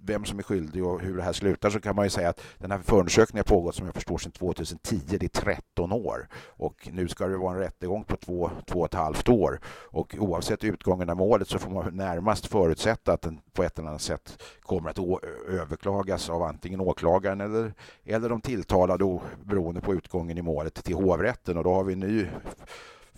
vem 0.00 0.24
som 0.24 0.38
är 0.38 0.42
skyldig 0.42 0.84
och 0.84 1.00
hur 1.00 1.16
det 1.16 1.22
här 1.22 1.32
slutar 1.32 1.70
så 1.70 1.80
kan 1.80 1.96
man 1.96 2.06
ju 2.06 2.10
säga 2.10 2.28
att 2.28 2.40
den 2.58 2.70
här 2.70 2.78
förundersökningen 2.78 3.44
har 3.48 3.56
pågått 3.56 3.74
som 3.74 3.86
jag 3.86 3.94
förstår 3.94 4.18
sedan 4.18 4.32
2010. 4.32 5.00
Det 5.06 5.26
är 5.26 5.28
13 5.28 5.92
år. 5.92 6.28
Och 6.46 6.88
nu 6.92 7.08
ska 7.08 7.26
det 7.26 7.36
vara 7.36 7.54
en 7.54 7.60
rättegång 7.60 8.04
på 8.04 8.16
två, 8.16 8.50
två 8.66 8.78
och 8.80 8.86
ett 8.86 8.94
halvt 8.94 9.28
år. 9.28 9.60
Och 9.66 10.16
oavsett 10.18 10.64
utgången 10.64 11.10
av 11.10 11.16
målet 11.16 11.48
så 11.48 11.58
får 11.58 11.70
man 11.70 11.96
närmast 11.96 12.46
förutsätta 12.46 13.12
att 13.12 13.22
den 13.22 13.40
på 13.52 13.62
ett 13.62 13.78
eller 13.78 13.88
annat 13.88 14.02
sätt 14.02 14.42
kommer 14.62 14.90
att 14.90 14.98
överklagas 15.48 16.30
av 16.30 16.42
antingen 16.42 16.80
åklagaren 16.80 17.40
eller, 17.40 17.74
eller 18.04 18.28
de 18.28 18.40
tilltalade 18.40 19.20
beroende 19.44 19.80
på 19.80 19.94
utgången 19.94 20.38
i 20.38 20.42
målet 20.42 20.84
till 20.84 20.94
hovrätten. 20.94 21.56
Och 21.56 21.64
då 21.64 21.74
har 21.74 21.84
vi 21.84 21.92
en 21.92 22.00
ny 22.00 22.26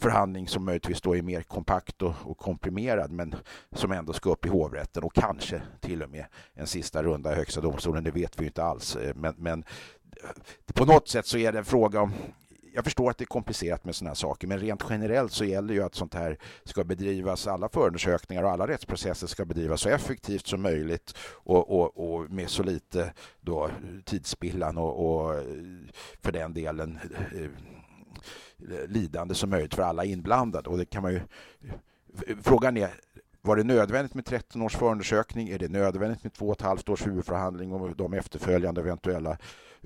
förhandling 0.00 0.48
som 0.48 0.64
möjligtvis 0.64 1.00
då 1.00 1.16
är 1.16 1.22
mer 1.22 1.42
kompakt 1.42 2.02
och, 2.02 2.14
och, 2.22 2.38
komprimerad 2.38 3.10
men 3.10 3.34
som 3.72 3.92
ändå 3.92 4.12
ska 4.12 4.30
upp 4.30 4.46
i 4.46 4.48
hovrätten 4.48 5.02
och 5.02 5.14
kanske 5.14 5.62
till 5.80 6.02
och 6.02 6.10
med 6.10 6.26
en 6.54 6.66
sista 6.66 7.02
runda 7.02 7.32
i 7.32 7.36
Högsta 7.36 7.60
domstolen. 7.60 8.04
Det 8.04 8.10
vet 8.10 8.40
vi 8.40 8.44
inte 8.46 8.64
alls. 8.64 8.96
Eh, 8.96 9.14
men, 9.14 9.34
men 9.38 9.64
på 10.74 10.84
något 10.84 11.08
sätt 11.08 11.26
så 11.26 11.38
är 11.38 11.52
det 11.52 11.58
en 11.58 11.64
fråga 11.64 12.00
om 12.00 12.12
jag 12.74 12.84
förstår 12.84 13.10
att 13.10 13.18
det 13.18 13.24
är 13.24 13.26
komplicerat 13.26 13.84
med 13.84 13.94
sådana 13.94 14.10
här 14.10 14.14
saker, 14.14 14.46
men 14.46 14.58
rent 14.58 14.84
generellt 14.90 15.32
så 15.32 15.44
gäller 15.44 15.74
ju 15.74 15.82
att 15.82 15.94
sånt 15.94 16.14
här 16.14 16.38
ska 16.64 16.84
bedrivas, 16.84 17.46
alla 17.46 17.68
förundersökningar 17.68 18.42
och 18.42 18.50
alla 18.50 18.68
rättsprocesser 18.68 19.26
ska 19.26 19.44
bedrivas 19.44 19.80
så 19.80 19.88
effektivt 19.88 20.46
som 20.46 20.62
möjligt 20.62 21.14
och, 21.22 21.80
och, 21.80 22.14
och 22.14 22.30
med 22.30 22.50
så 22.50 22.62
lite 22.62 23.12
då 23.40 23.70
tidsspillan 24.04 24.78
och, 24.78 25.06
och 25.06 25.34
för 26.22 26.32
den 26.32 26.54
delen 26.54 26.98
eh, 27.34 27.50
lidande 28.88 29.34
som 29.34 29.50
möjligt 29.50 29.74
för 29.74 29.82
alla 29.82 30.04
inblandade. 30.04 30.70
Och 30.70 30.78
det 30.78 30.84
kan 30.84 31.02
man 31.02 31.12
ju... 31.12 31.20
Frågan 32.42 32.76
är, 32.76 32.90
var 33.42 33.56
det 33.56 33.64
nödvändigt 33.64 34.14
med 34.14 34.24
13 34.24 34.62
års 34.62 34.76
förundersökning? 34.76 35.48
Är 35.48 35.58
det 35.58 35.68
nödvändigt 35.68 36.24
med 36.24 36.32
två 36.32 36.46
och 36.46 36.52
ett 36.52 36.62
halvt 36.62 36.88
års 36.88 37.06
huvudförhandling 37.06 37.72
och 37.72 37.96
de 37.96 38.14
efterföljande 38.14 38.80
eventuella 38.80 39.38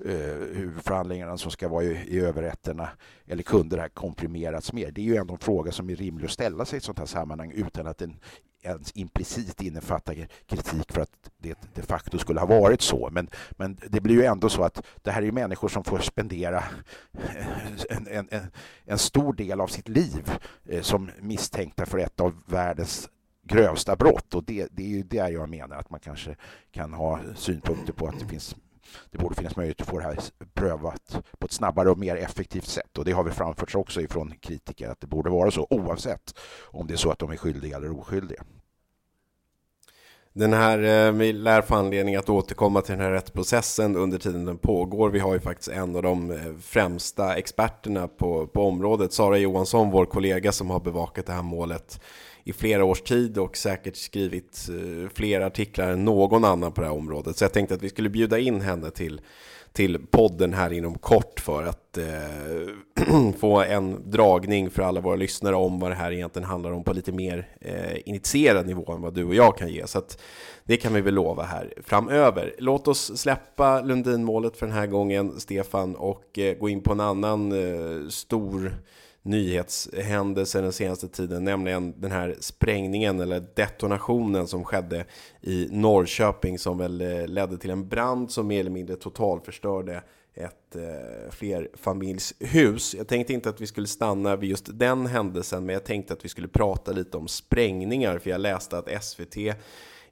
eh, 0.05 0.55
huvudförhandlingarna 0.55 1.37
som 1.37 1.51
ska 1.51 1.67
vara 1.67 1.83
i, 1.83 2.07
i 2.07 2.19
överrätterna? 2.19 2.89
Eller 3.25 3.43
kunde 3.43 3.75
det 3.75 3.81
här 3.81 3.89
komprimerats 3.89 4.73
mer? 4.73 4.91
Det 4.91 5.01
är 5.01 5.05
ju 5.05 5.15
ändå 5.15 5.33
en 5.33 5.39
fråga 5.39 5.71
som 5.71 5.89
är 5.89 5.95
rimlig 5.95 6.25
att 6.25 6.31
ställa 6.31 6.65
sig 6.65 6.77
i 6.77 6.77
ett 6.77 6.83
sånt 6.83 6.99
här 6.99 7.05
sammanhang 7.05 7.51
utan 7.51 7.87
att 7.87 7.97
den 7.97 8.19
ens 8.65 8.91
implicit 8.95 9.61
innefattar 9.61 10.27
kritik 10.45 10.91
för 10.91 11.01
att 11.01 11.29
det 11.37 11.57
de 11.73 11.81
facto 11.81 12.17
skulle 12.17 12.39
ha 12.39 12.47
varit 12.47 12.81
så. 12.81 13.09
Men, 13.11 13.29
men 13.51 13.77
det 13.89 14.01
blir 14.01 14.15
ju 14.15 14.23
ändå 14.23 14.49
så 14.49 14.63
att 14.63 14.85
det 15.01 15.11
här 15.11 15.21
är 15.21 15.31
människor 15.31 15.67
som 15.67 15.83
får 15.83 15.99
spendera 15.99 16.63
en, 17.89 18.07
en, 18.07 18.27
en, 18.31 18.51
en 18.85 18.97
stor 18.97 19.33
del 19.33 19.61
av 19.61 19.67
sitt 19.67 19.87
liv 19.87 20.31
eh, 20.65 20.81
som 20.81 21.11
misstänkta 21.19 21.85
för 21.85 21.97
ett 21.97 22.19
av 22.19 22.33
världens 22.45 23.09
grövsta 23.47 23.95
brott 23.95 24.33
och 24.33 24.43
det, 24.43 24.67
det 24.71 24.83
är 24.83 24.87
ju 24.87 25.03
där 25.03 25.29
jag 25.29 25.49
menar 25.49 25.77
att 25.77 25.89
man 25.89 25.99
kanske 25.99 26.35
kan 26.71 26.93
ha 26.93 27.19
synpunkter 27.35 27.93
på 27.93 28.07
att 28.07 28.19
det 28.19 28.27
finns 28.27 28.55
det 29.11 29.17
borde 29.17 29.35
finnas 29.35 29.55
möjlighet 29.55 29.81
att 29.81 29.87
få 29.87 29.99
det 29.99 30.03
här 30.03 30.17
prövat 30.53 31.23
på 31.39 31.45
ett 31.45 31.51
snabbare 31.51 31.89
och 31.89 31.97
mer 31.97 32.15
effektivt 32.15 32.67
sätt. 32.67 32.97
Och 32.97 33.05
det 33.05 33.11
har 33.11 33.23
vi 33.23 33.31
framförts 33.31 33.75
också 33.75 34.01
ifrån 34.01 34.33
kritiker 34.41 34.89
att 34.89 35.01
det 35.01 35.07
borde 35.07 35.29
vara 35.29 35.51
så 35.51 35.67
oavsett 35.69 36.39
om 36.63 36.87
det 36.87 36.93
är 36.93 36.97
så 36.97 37.11
att 37.11 37.19
de 37.19 37.31
är 37.31 37.37
skyldiga 37.37 37.77
eller 37.77 37.99
oskyldiga. 37.99 38.43
Den 40.37 40.53
här, 40.53 41.07
eh, 41.07 41.11
vi 41.11 41.33
lär 41.33 41.61
få 41.61 41.75
anledning 41.75 42.15
att 42.15 42.29
återkomma 42.29 42.81
till 42.81 42.91
den 42.91 43.05
här 43.05 43.11
rättsprocessen 43.11 43.95
under 43.95 44.17
tiden 44.17 44.45
den 44.45 44.57
pågår. 44.57 45.09
Vi 45.09 45.19
har 45.19 45.33
ju 45.33 45.39
faktiskt 45.39 45.69
en 45.69 45.95
av 45.95 46.03
de 46.03 46.31
eh, 46.31 46.37
främsta 46.61 47.35
experterna 47.35 48.07
på, 48.07 48.47
på 48.47 48.67
området, 48.67 49.13
Sara 49.13 49.37
Johansson, 49.37 49.91
vår 49.91 50.05
kollega 50.05 50.51
som 50.51 50.69
har 50.69 50.79
bevakat 50.79 51.25
det 51.25 51.33
här 51.33 51.41
målet 51.41 52.01
i 52.47 52.53
flera 52.53 52.85
års 52.85 53.01
tid 53.01 53.37
och 53.37 53.57
säkert 53.57 53.95
skrivit 53.95 54.69
eh, 54.69 55.09
fler 55.13 55.41
artiklar 55.41 55.89
än 55.89 56.05
någon 56.05 56.45
annan 56.45 56.71
på 56.71 56.81
det 56.81 56.87
här 56.87 56.95
området. 56.95 57.37
Så 57.37 57.43
jag 57.43 57.53
tänkte 57.53 57.75
att 57.75 57.83
vi 57.83 57.89
skulle 57.89 58.09
bjuda 58.09 58.39
in 58.39 58.61
henne 58.61 58.91
till, 58.91 59.21
till 59.73 59.99
podden 60.11 60.53
här 60.53 60.73
inom 60.73 60.97
kort 60.97 61.39
för 61.39 61.63
att 61.63 61.97
eh, 61.97 63.31
få 63.39 63.61
en 63.61 64.11
dragning 64.11 64.69
för 64.69 64.83
alla 64.83 65.01
våra 65.01 65.15
lyssnare 65.15 65.55
om 65.55 65.79
vad 65.79 65.91
det 65.91 65.95
här 65.95 66.11
egentligen 66.11 66.47
handlar 66.47 66.71
om 66.71 66.83
på 66.83 66.93
lite 66.93 67.11
mer 67.11 67.47
eh, 67.61 68.09
initierad 68.09 68.67
nivå 68.67 68.91
än 68.91 69.01
vad 69.01 69.13
du 69.13 69.23
och 69.23 69.35
jag 69.35 69.57
kan 69.57 69.69
ge. 69.69 69.87
Så 69.87 69.97
att 69.97 70.21
det 70.63 70.77
kan 70.77 70.93
vi 70.93 71.01
väl 71.01 71.13
lova 71.13 71.43
här 71.43 71.73
framöver. 71.83 72.55
Låt 72.57 72.87
oss 72.87 73.17
släppa 73.17 73.81
Lundinmålet 73.81 74.57
för 74.57 74.65
den 74.65 74.75
här 74.75 74.87
gången, 74.87 75.39
Stefan, 75.39 75.95
och 75.95 76.39
eh, 76.39 76.57
gå 76.57 76.69
in 76.69 76.81
på 76.81 76.91
en 76.91 76.99
annan 76.99 77.51
eh, 77.51 78.09
stor 78.09 78.73
nyhetshändelser 79.25 80.61
den 80.61 80.73
senaste 80.73 81.07
tiden, 81.07 81.43
nämligen 81.43 82.01
den 82.01 82.11
här 82.11 82.35
sprängningen 82.39 83.19
eller 83.19 83.43
detonationen 83.55 84.47
som 84.47 84.63
skedde 84.63 85.05
i 85.41 85.67
Norrköping 85.71 86.59
som 86.59 86.77
väl 86.77 87.01
eh, 87.01 87.27
ledde 87.27 87.57
till 87.57 87.69
en 87.69 87.87
brand 87.87 88.31
som 88.31 88.47
mer 88.47 88.59
eller 88.59 88.71
mindre 88.71 88.95
totalförstörde 88.95 90.03
ett 90.35 90.75
eh, 90.75 91.31
flerfamiljshus. 91.31 92.95
Jag 92.95 93.07
tänkte 93.07 93.33
inte 93.33 93.49
att 93.49 93.61
vi 93.61 93.67
skulle 93.67 93.87
stanna 93.87 94.35
vid 94.35 94.49
just 94.49 94.79
den 94.79 95.05
händelsen, 95.05 95.65
men 95.65 95.73
jag 95.73 95.83
tänkte 95.83 96.13
att 96.13 96.25
vi 96.25 96.29
skulle 96.29 96.47
prata 96.47 96.91
lite 96.91 97.17
om 97.17 97.27
sprängningar, 97.27 98.19
för 98.19 98.29
jag 98.29 98.41
läste 98.41 98.77
att 98.77 99.03
SVT 99.03 99.37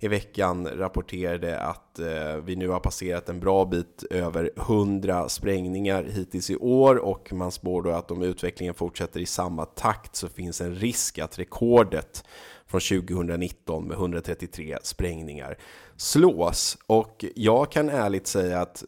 i 0.03 0.07
veckan 0.07 0.67
rapporterade 0.67 1.59
att 1.59 1.99
eh, 1.99 2.35
vi 2.45 2.55
nu 2.55 2.67
har 2.67 2.79
passerat 2.79 3.29
en 3.29 3.39
bra 3.39 3.65
bit 3.65 4.03
över 4.09 4.51
100 4.57 5.29
sprängningar 5.29 6.03
hittills 6.03 6.49
i 6.49 6.55
år 6.55 6.95
och 6.95 7.33
man 7.33 7.51
spår 7.51 7.81
då 7.81 7.89
att 7.89 8.11
om 8.11 8.21
utvecklingen 8.21 8.73
fortsätter 8.73 9.19
i 9.19 9.25
samma 9.25 9.65
takt 9.65 10.15
så 10.15 10.29
finns 10.29 10.61
en 10.61 10.75
risk 10.75 11.19
att 11.19 11.39
rekordet 11.39 12.23
från 12.67 12.81
2019 12.81 13.87
med 13.87 13.97
133 13.97 14.77
sprängningar 14.83 15.57
slås. 15.97 16.77
Och 16.87 17.25
jag 17.35 17.71
kan 17.71 17.89
ärligt 17.89 18.27
säga 18.27 18.61
att 18.61 18.83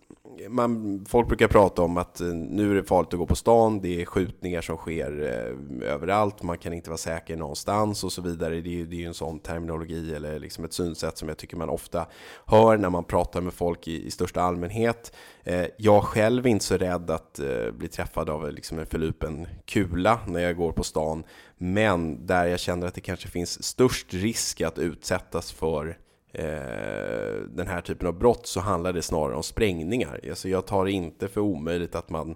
man, 0.50 1.06
folk 1.08 1.28
brukar 1.28 1.48
prata 1.48 1.82
om 1.82 1.98
att 1.98 2.22
eh, 2.22 2.28
nu 2.28 2.72
är 2.72 2.76
det 2.76 2.84
farligt 2.84 3.14
att 3.14 3.20
gå 3.20 3.26
på 3.26 3.36
stan, 3.36 3.82
det 3.82 4.02
är 4.02 4.06
skjutningar 4.06 4.62
som 4.62 4.78
sker 4.78 5.22
eh, 5.22 5.90
överallt, 5.92 6.44
man 6.44 6.58
kan 6.58 6.74
inte 6.74 6.90
vara 6.90 6.98
säker 6.98 7.36
någonstans 7.38 8.04
och 8.04 8.12
så 8.12 8.22
vidare. 8.22 8.62
Det 8.62 8.82
är, 8.82 8.86
det 8.86 8.96
är 8.96 9.00
ju 9.00 9.06
en 9.06 9.14
sån 9.14 9.40
terminologi 9.40 10.16
eller 10.16 10.40
liksom 10.40 10.66
ett 10.66 10.74
synsätt 10.74 11.18
som 11.18 11.28
jag 11.28 11.38
tycker 11.38 11.58
man 11.58 11.70
ofta 11.70 12.06
hör 12.46 12.78
när 12.78 12.90
man 12.90 13.04
pratar 13.04 13.42
med 13.42 13.54
folk 13.54 13.88
i, 13.88 14.06
i 14.06 14.12
största 14.12 14.42
allmänhet. 14.42 15.16
Eh, 15.44 15.66
jag 15.78 16.04
själv 16.04 16.46
är 16.46 16.50
inte 16.50 16.66
så 16.66 16.78
rädd 16.78 17.10
att 17.10 17.40
eh, 17.40 17.72
bli 17.72 17.88
träffad 17.88 18.30
av 18.30 18.46
eh, 18.46 18.52
liksom 18.52 18.80
en 18.80 18.86
förlupen 18.86 19.48
kula 19.66 20.20
när 20.28 20.40
jag 20.40 20.58
går 20.58 20.72
på 20.72 20.84
stan, 20.84 21.24
men 21.58 22.26
där 22.26 22.46
jag 22.46 22.60
känner 22.60 22.88
att 22.88 22.94
det 22.94 23.02
kanske 23.02 23.28
finns 23.28 23.64
störst 23.64 24.14
risk 24.14 24.62
att 24.62 24.80
utsättas 24.80 25.52
för 25.52 25.98
Eh, 26.38 27.42
den 27.50 27.68
här 27.68 27.82
typen 27.82 28.08
av 28.08 28.14
brott 28.14 28.48
så 28.48 28.60
handlar 28.60 28.94
det 28.94 29.02
snarare 29.02 29.36
om 29.36 29.44
sprängningar. 29.44 30.20
Alltså 30.30 30.50
jag 30.50 30.66
tar 30.66 30.86
det 30.86 30.92
inte 30.92 31.28
för 31.28 31.42
omöjligt 31.42 31.96
att 31.96 32.10
man 32.10 32.36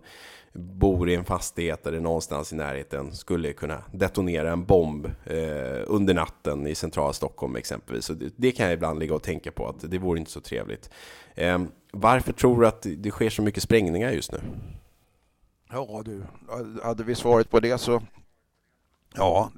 bor 0.54 1.10
i 1.10 1.16
en 1.16 1.26
fastighet 1.26 1.84
där 1.84 1.92
det 1.92 2.00
någonstans 2.00 2.54
i 2.54 2.56
närheten 2.56 3.16
skulle 3.16 3.54
kunna 3.54 3.84
detonera 3.92 4.52
en 4.52 4.66
bomb 4.66 5.06
eh, 5.06 5.84
under 5.88 6.14
natten 6.14 6.68
i 6.68 6.76
centrala 6.76 7.14
Stockholm 7.14 7.56
exempelvis. 7.56 8.06
Så 8.06 8.14
det, 8.14 8.34
det, 8.36 8.52
kan 8.52 8.66
jag 8.66 8.74
ibland 8.74 9.00
ligga 9.00 9.16
och 9.16 9.24
tänka 9.24 9.52
på 9.52 9.68
att 9.68 9.92
det 9.92 9.98
vore 9.98 10.20
inte 10.20 10.32
så 10.32 10.42
trevligt. 10.42 10.90
Eh, 11.36 11.60
varför 11.92 12.34
tror 12.34 12.62
du 12.62 12.68
att 12.68 12.86
det 12.98 13.12
sker 13.12 13.30
så 13.30 13.42
mycket 13.42 13.64
sprängningar 13.64 14.12
just 14.12 14.32
nu? 14.32 14.40
Ja 15.72 16.02
du, 16.06 16.24
hade 16.84 17.04
vi 17.04 17.16
svaret 17.16 17.50
på 17.50 17.60
det 17.60 17.78
så 17.78 18.02
Ja, 19.15 19.52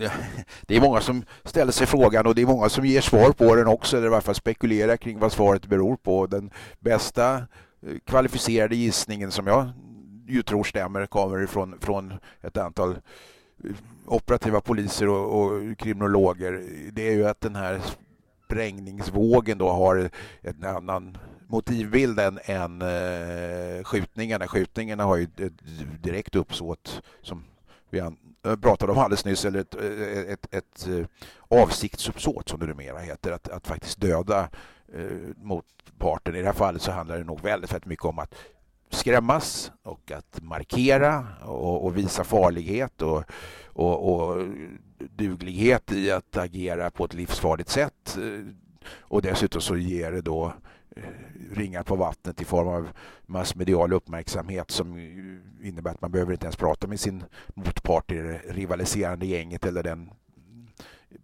det 0.62 0.76
är 0.76 0.82
många 0.82 1.02
som 1.02 1.24
ställer 1.44 1.72
sig 1.72 1.88
frågan 1.88 2.28
och 2.28 2.36
det 2.36 2.42
är 2.42 2.46
många 2.46 2.70
som 2.70 2.86
ger 2.86 3.02
svar 3.02 3.32
på 3.32 3.56
den 3.56 3.68
också, 3.68 3.98
eller 3.98 4.08
i 4.08 4.10
varje 4.10 4.22
fall 4.22 4.36
spekulerar 4.36 4.98
kring 4.98 5.20
vad 5.20 5.32
svaret 5.32 5.66
beror 5.66 5.96
på. 5.96 6.28
Den 6.28 6.52
bästa 6.80 7.36
eh, 7.36 7.98
kvalificerade 8.06 8.76
gissningen 8.76 9.32
som 9.32 9.48
jag 9.48 9.70
ju 10.28 10.44
tror 10.44 10.64
stämmer 10.64 11.06
kommer 11.06 11.44
ifrån 11.44 11.78
från 11.82 12.14
ett 12.42 12.58
antal 12.58 12.92
eh, 13.64 13.72
operativa 14.06 14.62
poliser 14.62 15.08
och, 15.08 15.42
och 15.42 15.78
kriminologer. 15.78 16.64
Det 16.92 17.08
är 17.08 17.14
ju 17.14 17.28
att 17.28 17.42
den 17.42 17.56
här 17.56 17.82
sprängningsvågen 18.46 19.58
då 19.58 19.70
har 19.70 20.10
en 20.42 20.64
annan 20.64 21.18
motivbild 21.48 22.20
än, 22.20 22.40
än 22.46 22.82
eh, 22.82 23.84
skjutningarna. 23.84 24.48
Skjutningarna 24.48 25.04
har 25.04 25.18
ju 25.18 25.24
ett 25.24 25.54
direkt 26.04 26.36
uppsåt 26.36 27.02
som 27.22 27.44
vi 27.92 28.00
eh, 28.00 28.56
pratade 28.56 28.92
om 28.92 28.98
alldeles 28.98 29.26
nyss, 29.26 29.46
eller 29.46 29.60
ett, 29.60 29.76
eh, 29.76 30.32
ett, 30.34 30.48
ett, 30.52 30.88
ett 30.88 31.10
avsiktsuppsåt 31.48 32.50
som 32.50 32.60
det 32.60 32.66
numera 32.66 33.00
heter, 33.00 33.32
att, 33.32 33.50
att 33.50 33.68
faktiskt 33.68 34.02
döda 34.02 34.50
eh, 34.94 35.06
motparten. 35.36 36.36
I 36.36 36.40
det 36.40 36.46
här 36.46 36.54
fallet 36.54 36.82
så 36.82 36.92
handlar 36.92 37.18
det 37.18 37.24
nog 37.24 37.42
väldigt, 37.42 37.72
väldigt 37.72 37.86
mycket 37.86 38.06
om 38.06 38.20
att 38.20 38.36
skrämmas 38.90 39.72
och 39.84 40.12
att 40.12 40.40
markera 40.42 41.28
och, 41.46 41.86
och 41.86 41.98
visa 41.98 42.24
farlighet 42.24 43.02
och, 43.02 43.24
och, 43.66 44.14
och, 44.14 44.48
duglighet 44.98 45.92
i 45.92 46.12
att 46.12 46.38
agera 46.38 46.92
på 46.92 47.06
ett 47.06 47.14
livsfarligt 47.14 47.70
sätt. 47.70 48.18
Och 49.00 49.22
dessutom 49.22 49.62
så 49.62 49.78
ger 49.78 50.12
det 50.12 50.22
då 50.22 50.54
Eh, 50.96 51.04
ringar 51.52 51.84
på 51.84 51.96
vattnet 51.96 52.42
i 52.42 52.46
form 52.46 52.68
av 52.68 52.90
massmedial 53.26 53.94
uppmärksamhet 53.94 54.72
som 54.72 54.98
innebär 55.62 55.92
att 55.92 56.02
man 56.02 56.12
behöver 56.12 56.32
inte 56.32 56.46
ens 56.46 56.56
prata 56.56 56.88
med 56.88 57.00
sin 57.00 57.24
motpart 57.54 58.12
i 58.12 58.16
det 58.16 58.38
rivaliserande 58.38 59.26
gänget 59.26 59.66
eller 59.66 59.84
den 59.84 60.10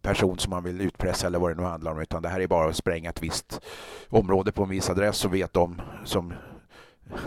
person 0.01 0.39
som 0.39 0.49
man 0.49 0.63
vill 0.63 0.81
utpressa 0.81 1.27
eller 1.27 1.39
vad 1.39 1.51
det 1.51 1.61
nu 1.61 1.67
handlar 1.67 1.91
om 1.91 1.99
utan 1.99 2.21
det 2.21 2.29
här 2.29 2.39
är 2.39 2.47
bara 2.47 2.69
att 2.69 2.75
spränga 2.75 3.09
ett 3.09 3.23
visst 3.23 3.61
område 4.09 4.51
på 4.51 4.63
en 4.63 4.69
viss 4.69 4.89
adress 4.89 5.25
och 5.25 5.33
vet 5.33 5.53
de 5.53 5.81
som 6.05 6.33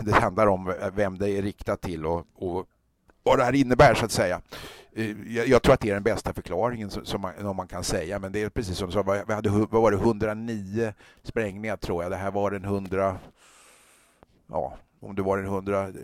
det 0.01 0.13
handlar 0.13 0.47
om 0.47 0.73
vem 0.93 1.17
det 1.17 1.29
är 1.29 1.41
riktat 1.41 1.81
till 1.81 2.05
och, 2.05 2.27
och 2.35 2.65
vad 3.23 3.39
det 3.39 3.43
här 3.43 3.55
innebär 3.55 3.93
så 3.93 4.05
att 4.05 4.11
säga. 4.11 4.41
Eh, 4.93 5.33
jag, 5.35 5.47
jag, 5.47 5.63
tror 5.63 5.73
att 5.73 5.79
det 5.79 5.89
är 5.89 5.93
den 5.93 6.03
bästa 6.03 6.33
förklaringen 6.33 6.89
som 6.89 7.21
man, 7.21 7.55
man 7.55 7.67
kan 7.67 7.83
säga, 7.83 8.19
men 8.19 8.31
det 8.31 8.43
är 8.43 8.49
precis 8.49 8.77
som 8.77 8.87
du 8.87 8.93
sa, 8.93 9.23
vi 9.27 9.33
hade 9.33 9.49
vad 9.49 9.71
var 9.71 9.91
det, 9.91 9.97
109 9.97 10.93
sprängningar 11.23 11.77
tror 11.77 12.03
jag. 12.03 12.11
Det 12.11 12.17
här 12.17 12.31
var 12.31 12.51
den 12.51 12.65
100, 12.65 13.17
ja, 14.47 14.77
om 14.99 15.15
det 15.15 15.21
var 15.21 15.37
den 15.37 15.45
110 15.45 15.99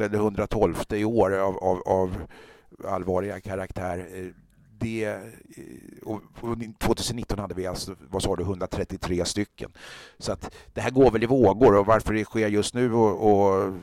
eller 0.00 0.14
112 0.14 0.74
i 0.90 1.04
år 1.04 1.38
av, 1.38 1.58
av, 1.58 1.82
av 1.86 2.16
allvarliga 2.84 3.40
karaktär. 3.40 4.08
Eh, 4.14 4.26
det, 4.78 5.04
eh, 5.04 5.18
och 6.04 6.22
2019 6.78 7.38
hade 7.38 7.54
vi 7.54 7.66
alltså, 7.66 7.94
vad 8.10 8.22
sa 8.22 8.36
du, 8.36 8.42
133 8.42 9.24
stycken. 9.24 9.72
Så 10.18 10.32
att 10.32 10.54
det 10.74 10.80
här 10.80 10.90
går 10.90 11.10
väl 11.10 11.22
i 11.22 11.26
vågor 11.26 11.76
och 11.76 11.86
varför 11.86 12.14
det 12.14 12.24
sker 12.24 12.48
just 12.48 12.74
nu 12.74 12.92
och, 12.92 13.30
och 13.30 13.74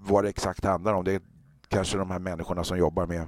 vad 0.00 0.24
det 0.24 0.30
exakt 0.30 0.64
handlar 0.64 0.94
om, 0.94 1.04
det 1.04 1.22
kanske 1.70 1.98
de 1.98 2.10
här 2.10 2.18
människorna 2.18 2.64
som 2.64 2.78
jobbar 2.78 3.06
med 3.06 3.26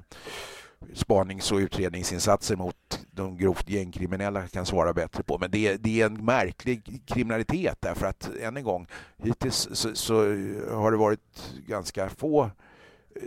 spanings 0.95 1.53
och 1.53 1.59
utredningsinsatser 1.59 2.57
mot 2.57 3.07
de 3.11 3.37
grovt 3.37 3.69
gängkriminella 3.69 4.49
kan 4.49 4.67
svara 4.67 4.93
bättre 4.93 5.23
på. 5.23 5.39
Men 5.39 5.51
det, 5.51 5.77
det 5.77 6.01
är 6.01 6.07
en 6.07 6.25
märklig 6.25 7.03
kriminalitet 7.07 7.79
därför 7.81 8.07
att 8.07 8.31
än 8.41 8.57
en 8.57 8.65
gång 8.65 8.87
hittills 9.17 9.69
så, 9.73 9.95
så 9.95 10.15
har 10.71 10.91
det 10.91 10.97
varit 10.97 11.53
ganska 11.67 12.09
få 12.09 12.51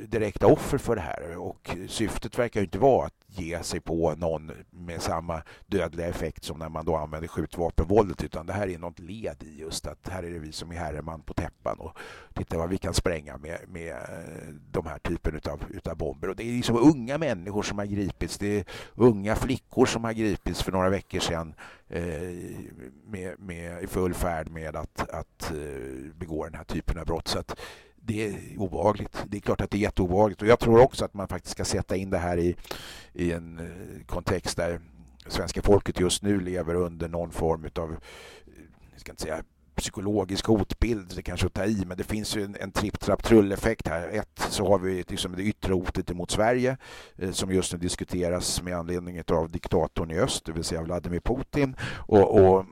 direkta 0.08 0.48
offer 0.48 0.78
för 0.78 0.96
det 0.96 1.02
här. 1.02 1.38
Och 1.38 1.70
syftet 1.88 2.40
verkar 2.40 2.62
inte 2.62 2.80
vara 2.80 3.06
att 3.06 3.26
ge 3.28 3.64
sig 3.64 3.80
på 3.80 4.16
någon 4.16 4.52
med 4.70 5.02
samma 5.02 5.42
dödliga 5.66 6.08
effekt 6.08 6.44
som 6.44 6.60
när 6.60 6.70
man 6.70 6.86
då 6.86 6.96
använder 6.96 7.28
skjutvapenvåldet 7.28 8.24
utan 8.24 8.46
det 8.46 8.54
här 8.54 8.68
är 8.68 8.78
något 8.78 9.00
led 9.00 9.44
i 9.44 9.60
just 9.60 9.88
att 9.88 10.10
här 10.10 10.24
är 10.24 10.32
det 10.32 10.40
vi 10.40 10.52
som 10.52 10.72
är 10.72 10.76
herreman 10.76 11.22
på 11.22 11.34
täppan 11.34 11.80
och 11.80 11.98
titta 12.34 12.58
vad 12.58 12.70
vi 12.70 12.78
kan 12.78 12.94
spränga 12.94 13.38
med, 13.38 13.60
med 13.68 13.92
eh, 13.92 14.54
de 14.72 14.86
här 14.86 15.00
typen 15.00 15.36
utav, 15.36 15.64
utav 15.70 15.98
bomber. 15.98 16.30
Och 16.30 16.36
det 16.36 16.44
är 16.44 16.52
liksom 16.52 16.78
unga 16.78 17.18
människor 17.18 17.64
som 17.64 17.78
har 17.78 17.86
gripits. 17.86 18.38
Det 18.38 18.60
är 18.60 18.66
unga 18.96 19.36
flickor 19.36 19.86
som 19.86 20.04
har 20.04 20.14
gripits 20.14 20.64
för 20.64 20.72
några 20.72 20.90
veckor 20.90 21.20
sedan 21.20 21.54
eh, 21.88 22.04
med, 23.06 23.40
med, 23.40 23.84
i 23.84 23.88
full 23.88 24.14
färd 24.14 24.50
med 24.50 24.76
att, 24.76 25.10
att 25.10 25.52
eh, 25.52 26.14
begå 26.16 26.46
den 26.46 26.56
här 26.56 26.64
typen 26.64 27.00
av 27.00 27.06
brott. 27.06 27.28
Så 27.28 27.40
att 27.40 27.60
det 28.06 28.28
är 28.28 28.36
obehagligt. 28.58 29.26
Det 29.28 29.38
är 29.38 29.42
klart 29.42 29.62
att 29.62 29.72
det 29.72 29.78
är 29.78 29.80
jätteobehagligt. 29.80 30.42
Och 30.42 30.48
jag 30.48 30.60
tror 30.60 30.80
också 30.80 31.06
att 31.06 31.14
man 31.14 31.28
faktiskt 31.28 31.52
ska 31.52 31.66
sätta 31.66 31.96
in 31.96 32.10
det 32.10 32.18
här 32.18 32.38
i, 32.38 32.56
i 33.14 33.32
en 33.32 33.60
eh, 33.60 34.06
kontext 34.06 34.58
där 34.58 34.80
svenska 35.28 35.62
folket 35.62 36.00
just 36.00 36.22
nu 36.24 36.40
lever 36.40 36.76
under 36.76 37.08
någon 37.08 37.32
form 37.32 37.70
av, 37.76 37.92
eh, 37.92 37.98
jag 38.92 39.00
ska 39.00 39.12
inte 39.12 39.24
säga 39.24 39.44
psykologisk 39.76 40.46
hotbild, 40.46 41.16
det 41.16 41.22
kanske 41.22 41.48
att 41.48 41.54
ta 41.54 41.66
i, 41.66 41.84
men 41.88 41.98
det 41.98 42.04
finns 42.04 42.38
ju 42.38 42.44
en, 42.44 42.56
en 42.60 42.72
tripp-trapp-trull-effekt 42.72 43.88
här. 43.88 44.08
Ett, 44.08 44.40
så 44.50 44.68
har 44.68 44.80
vi 44.80 45.04
liksom 45.08 45.36
det 45.36 45.44
yttre 45.44 45.74
hotet 45.74 46.16
mot 46.16 46.32
Sverige 46.32 46.78
eh, 47.16 47.32
som 47.32 47.52
just 47.52 47.74
nu 47.74 47.80
diskuteras 47.80 48.62
med 48.62 48.78
anledning 48.78 49.22
av 49.28 49.52
diktatorn 49.52 50.12
i 50.12 50.20
öst, 50.20 50.46
det 50.46 50.52
vill 50.52 50.64
säga 50.64 50.82
Vladimir 50.82 51.20
Putin. 51.20 51.76
Och, 51.96 52.40
och 52.40 52.66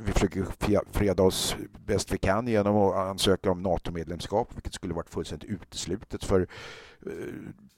vi 0.00 0.12
försöker 0.12 0.46
freda 0.92 1.22
oss 1.22 1.56
bäst 1.86 2.12
vi 2.12 2.18
kan 2.18 2.48
genom 2.48 2.76
att 2.76 2.94
ansöka 2.94 3.50
om 3.50 3.62
NATO-medlemskap, 3.62 4.48
vilket 4.54 4.74
skulle 4.74 4.94
varit 4.94 5.10
fullständigt 5.10 5.50
uteslutet 5.50 6.24
för 6.24 6.46
Eh, 7.06 7.12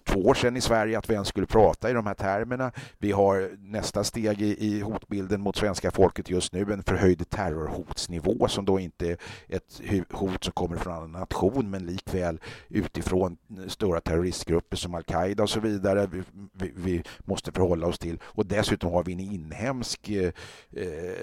två 0.04 0.20
år 0.20 0.34
sedan 0.34 0.56
i 0.56 0.60
Sverige 0.60 0.98
att 0.98 1.10
vi 1.10 1.14
ens 1.14 1.28
skulle 1.28 1.46
prata 1.46 1.90
i 1.90 1.92
de 1.92 2.06
här 2.06 2.14
termerna. 2.14 2.72
Vi 2.98 3.12
har 3.12 3.50
nästa 3.58 4.04
steg 4.04 4.42
i, 4.42 4.66
i 4.66 4.80
hotbilden 4.80 5.40
mot 5.40 5.56
svenska 5.56 5.90
folket 5.90 6.30
just 6.30 6.52
nu, 6.52 6.72
en 6.72 6.82
förhöjd 6.82 7.30
terrorhotsnivå 7.30 8.48
som 8.48 8.64
då 8.64 8.80
inte 8.80 9.10
är 9.10 9.16
ett 9.48 9.80
hot 10.12 10.44
som 10.44 10.52
kommer 10.52 10.76
från 10.76 10.92
en 10.92 10.98
annan 10.98 11.20
nation 11.20 11.70
men 11.70 11.86
likväl 11.86 12.40
utifrån 12.68 13.36
stora 13.68 14.00
terroristgrupper 14.00 14.76
som 14.76 14.94
al-Qaida 14.94 15.42
och 15.42 15.50
så 15.50 15.60
vidare 15.60 16.08
vi, 16.12 16.22
vi, 16.52 16.72
vi, 16.76 17.02
måste 17.18 17.52
förhålla 17.52 17.86
oss 17.86 17.98
till. 17.98 18.18
Och 18.24 18.46
dessutom 18.46 18.92
har 18.92 19.04
vi 19.04 19.12
en 19.12 19.20
inhemsk 19.20 20.08
eh, 20.08 20.32
eh, 20.76 21.14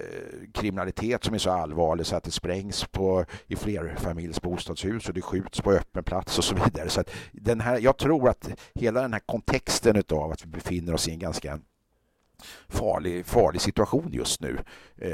kriminalitet 0.53 1.23
som 1.23 1.33
är 1.33 1.37
så 1.37 1.51
allvarlig 1.51 2.05
så 2.05 2.15
att 2.15 2.23
det 2.23 2.31
sprängs 2.31 2.85
på, 2.85 3.25
i 3.47 3.55
flerfamiljsbostadshus 3.55 5.07
och 5.07 5.13
det 5.13 5.21
skjuts 5.21 5.61
på 5.61 5.71
öppen 5.71 6.03
plats 6.03 6.37
och 6.37 6.43
så 6.43 6.55
vidare. 6.55 6.89
Så 6.89 7.01
att 7.01 7.09
den 7.31 7.59
här, 7.59 7.79
jag 7.79 7.90
jag 7.91 7.97
tror 7.97 8.29
att 8.29 8.49
hela 8.75 9.01
den 9.01 9.13
här 9.13 9.19
kontexten 9.19 10.03
av 10.11 10.31
att 10.31 10.45
vi 10.45 10.47
befinner 10.47 10.93
oss 10.93 11.07
i 11.07 11.11
en 11.11 11.19
ganska 11.19 11.59
farlig, 12.67 13.25
farlig 13.25 13.61
situation 13.61 14.09
just 14.13 14.41
nu 14.41 14.57
eh, 14.97 15.09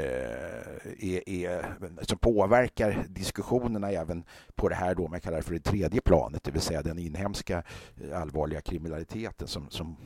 är, 0.98 1.28
är, 1.28 1.74
som 2.02 2.18
påverkar 2.18 3.04
diskussionerna 3.08 3.90
även 3.90 4.24
på 4.54 4.68
det 4.68 4.74
här 4.74 4.94
då 4.94 5.08
man 5.08 5.20
kallar 5.20 5.40
för 5.40 5.54
det 5.54 5.60
tredje 5.60 6.00
planet, 6.00 6.44
det 6.44 6.50
vill 6.50 6.60
säga 6.60 6.82
den 6.82 6.98
inhemska 6.98 7.62
eh, 8.04 8.20
allvarliga 8.20 8.60
kriminaliteten 8.60 9.48
som, 9.48 9.70
som 9.70 9.96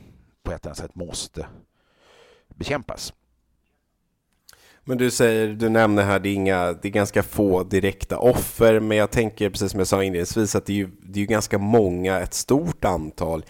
på 0.43 0.53
ett 0.53 0.61
eller 0.61 0.71
annat 0.71 0.79
sätt 0.79 0.95
måste 0.95 1.47
bekämpas. 2.49 3.13
Men 4.85 4.99
du 4.99 5.11
säger, 5.11 5.49
du 5.49 5.69
nämner 5.69 6.03
här, 6.03 6.19
det 6.19 6.29
är, 6.29 6.35
inga, 6.35 6.73
det 6.73 6.89
är 6.89 6.93
ganska 6.93 7.23
få 7.23 7.63
direkta 7.63 8.19
offer, 8.19 8.81
men 8.81 8.97
jag 8.97 9.11
tänker 9.11 9.51
precis 9.51 9.71
som 9.71 9.81
jag 9.81 9.87
sa 9.87 10.05
inledningsvis 10.05 10.55
att 10.55 10.67
det 10.67 10.73
är 10.73 10.77
ju, 10.77 10.89
det 11.03 11.19
är 11.19 11.21
ju 11.21 11.27
ganska 11.27 11.59
många, 11.59 12.21
ett 12.21 12.35
stort 12.35 12.85
antal 12.85 13.45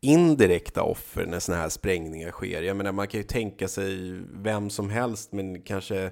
indirekta 0.00 0.82
offer 0.82 1.26
när 1.26 1.38
sådana 1.38 1.62
här 1.62 1.68
sprängningar 1.68 2.30
sker. 2.30 2.62
Jag 2.62 2.76
menar, 2.76 2.92
man 2.92 3.06
kan 3.06 3.20
ju 3.20 3.24
tänka 3.24 3.68
sig 3.68 4.20
vem 4.32 4.70
som 4.70 4.90
helst, 4.90 5.32
men 5.32 5.62
kanske 5.62 6.10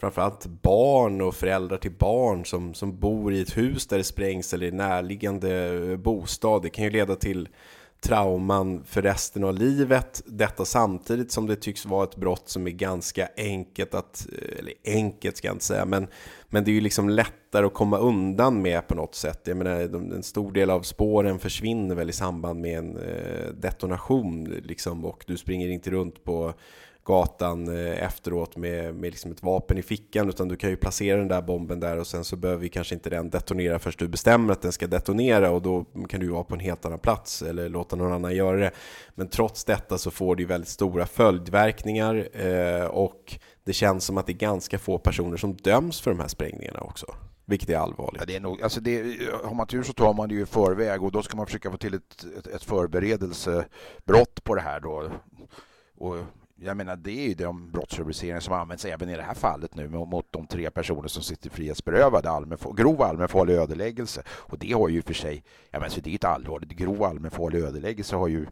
framförallt 0.00 0.46
barn 0.46 1.20
och 1.20 1.34
föräldrar 1.34 1.78
till 1.78 1.92
barn 1.98 2.44
som, 2.44 2.74
som 2.74 2.98
bor 2.98 3.32
i 3.32 3.40
ett 3.40 3.56
hus 3.56 3.86
där 3.86 3.98
det 3.98 4.04
sprängs 4.04 4.54
eller 4.54 4.66
i 4.66 4.70
närliggande 4.70 5.96
bostad. 5.96 6.62
Det 6.62 6.70
kan 6.70 6.84
ju 6.84 6.90
leda 6.90 7.16
till 7.16 7.48
trauman 8.00 8.84
för 8.84 9.02
resten 9.02 9.44
av 9.44 9.54
livet. 9.54 10.22
Detta 10.26 10.64
samtidigt 10.64 11.32
som 11.32 11.46
det 11.46 11.56
tycks 11.56 11.86
vara 11.86 12.04
ett 12.04 12.16
brott 12.16 12.48
som 12.48 12.66
är 12.66 12.70
ganska 12.70 13.28
enkelt 13.36 13.94
att, 13.94 14.26
eller 14.58 14.72
enkelt 14.84 15.36
ska 15.36 15.48
jag 15.48 15.54
inte 15.54 15.64
säga, 15.64 15.84
men, 15.84 16.06
men 16.48 16.64
det 16.64 16.70
är 16.70 16.72
ju 16.72 16.80
liksom 16.80 17.08
lättare 17.08 17.66
att 17.66 17.74
komma 17.74 17.98
undan 17.98 18.62
med 18.62 18.88
på 18.88 18.94
något 18.94 19.14
sätt. 19.14 19.40
Jag 19.44 19.56
menar, 19.56 19.80
en 20.14 20.22
stor 20.22 20.52
del 20.52 20.70
av 20.70 20.82
spåren 20.82 21.38
försvinner 21.38 21.94
väl 21.94 22.10
i 22.10 22.12
samband 22.12 22.60
med 22.60 22.78
en 22.78 22.96
eh, 22.96 23.48
detonation 23.54 24.44
liksom, 24.44 25.04
och 25.04 25.24
du 25.26 25.36
springer 25.36 25.68
inte 25.68 25.90
runt 25.90 26.24
på 26.24 26.54
gatan 27.08 27.68
eh, 27.68 28.04
efteråt 28.04 28.56
med, 28.56 28.94
med 28.94 29.10
liksom 29.10 29.32
ett 29.32 29.42
vapen 29.42 29.78
i 29.78 29.82
fickan 29.82 30.28
utan 30.28 30.48
du 30.48 30.56
kan 30.56 30.70
ju 30.70 30.76
placera 30.76 31.18
den 31.18 31.28
där 31.28 31.42
bomben 31.42 31.80
där 31.80 31.96
och 31.96 32.06
sen 32.06 32.24
så 32.24 32.36
behöver 32.36 32.62
vi 32.62 32.68
kanske 32.68 32.94
inte 32.94 33.10
den 33.10 33.30
detonera 33.30 33.78
först 33.78 33.98
du 33.98 34.08
bestämmer 34.08 34.52
att 34.52 34.62
den 34.62 34.72
ska 34.72 34.86
detonera 34.86 35.50
och 35.50 35.62
då 35.62 35.84
kan 36.08 36.20
du 36.20 36.28
vara 36.28 36.44
på 36.44 36.54
en 36.54 36.60
helt 36.60 36.84
annan 36.84 36.98
plats 36.98 37.42
eller 37.42 37.68
låta 37.68 37.96
någon 37.96 38.12
annan 38.12 38.36
göra 38.36 38.56
det. 38.56 38.70
Men 39.14 39.28
trots 39.28 39.64
detta 39.64 39.98
så 39.98 40.10
får 40.10 40.36
det 40.36 40.42
ju 40.42 40.48
väldigt 40.48 40.68
stora 40.68 41.06
följdverkningar 41.06 42.28
eh, 42.32 42.84
och 42.84 43.38
det 43.64 43.72
känns 43.72 44.04
som 44.04 44.18
att 44.18 44.26
det 44.26 44.32
är 44.32 44.38
ganska 44.38 44.78
få 44.78 44.98
personer 44.98 45.36
som 45.36 45.56
döms 45.56 46.00
för 46.00 46.10
de 46.10 46.20
här 46.20 46.28
sprängningarna 46.28 46.80
också. 46.80 47.14
Vilket 47.44 47.70
är 47.70 47.76
allvarligt. 47.76 48.20
Ja, 48.20 48.26
det 48.26 48.36
är 48.36 48.40
nog, 48.40 48.62
alltså 48.62 48.80
det, 48.80 49.18
har 49.44 49.54
man 49.54 49.66
tur 49.66 49.82
så 49.82 49.92
tar 49.92 50.14
man 50.14 50.28
det 50.28 50.34
ju 50.34 50.42
i 50.42 50.46
förväg 50.46 51.02
och 51.02 51.12
då 51.12 51.22
ska 51.22 51.36
man 51.36 51.46
försöka 51.46 51.70
få 51.70 51.76
till 51.76 51.94
ett, 51.94 52.24
ett, 52.38 52.46
ett 52.46 52.62
förberedelsebrott 52.62 54.44
på 54.44 54.54
det 54.54 54.60
här 54.60 54.80
då. 54.80 55.10
Och 55.98 56.16
jag 56.60 56.76
menar, 56.76 56.96
det 56.96 57.10
är 57.10 57.28
ju 57.28 57.34
de 57.34 57.70
brottsrubriceringar 57.70 58.40
som 58.40 58.54
används 58.54 58.84
även 58.84 59.08
i 59.08 59.16
det 59.16 59.22
här 59.22 59.34
fallet 59.34 59.74
nu 59.74 59.88
mot 59.88 60.26
de 60.30 60.46
tre 60.46 60.70
personer 60.70 61.08
som 61.08 61.22
sitter 61.22 61.50
frihetsberövade. 61.50 62.30
Allmän, 62.30 62.58
grov 62.76 63.02
allmänfarlig 63.02 63.54
ödeläggelse. 63.54 64.22
Och 64.28 64.58
det 64.58 64.72
har 64.72 64.88
ju 64.88 65.02
för 65.02 65.14
sig, 65.14 65.44
jag 65.70 65.80
menar, 65.80 65.80
så 65.80 65.84
alltså, 65.84 66.00
det 66.00 66.10
är 66.10 66.14
ett 66.14 66.24
allvarligt. 66.24 66.70
Grov 66.70 67.02
allmänfarlig 67.02 67.62
ödeläggelse 67.62 68.16
har 68.16 68.28
ju 68.28 68.46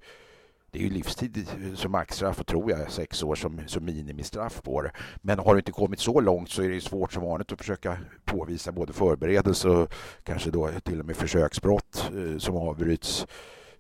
det 0.71 0.79
är 0.79 0.83
ju 0.83 0.91
livstid 0.91 1.49
som 1.75 1.93
maxstraff 1.93 2.41
och 2.41 2.47
tror 2.47 2.71
jag 2.71 2.91
sex 2.91 3.23
år 3.23 3.35
som, 3.35 3.61
som 3.67 3.85
minimistraff 3.85 4.63
på 4.63 4.83
det. 4.83 4.91
Men 5.17 5.39
har 5.39 5.55
det 5.55 5.59
inte 5.59 5.73
kommit 5.73 6.01
så 6.01 6.21
långt 6.21 6.51
så 6.51 6.63
är 6.63 6.69
det 6.69 6.81
svårt 6.81 7.13
som 7.13 7.23
vanligt 7.23 7.53
att 7.53 7.59
försöka 7.59 7.99
påvisa 8.25 8.73
både 8.73 8.93
förberedelse 8.93 9.69
och 9.69 9.93
kanske 10.23 10.51
då 10.51 10.71
till 10.85 11.01
och 11.01 11.07
med 11.07 11.17
försöksbrott 11.17 12.11
eh, 12.15 12.39
som 12.39 12.57
avbryts 12.57 13.27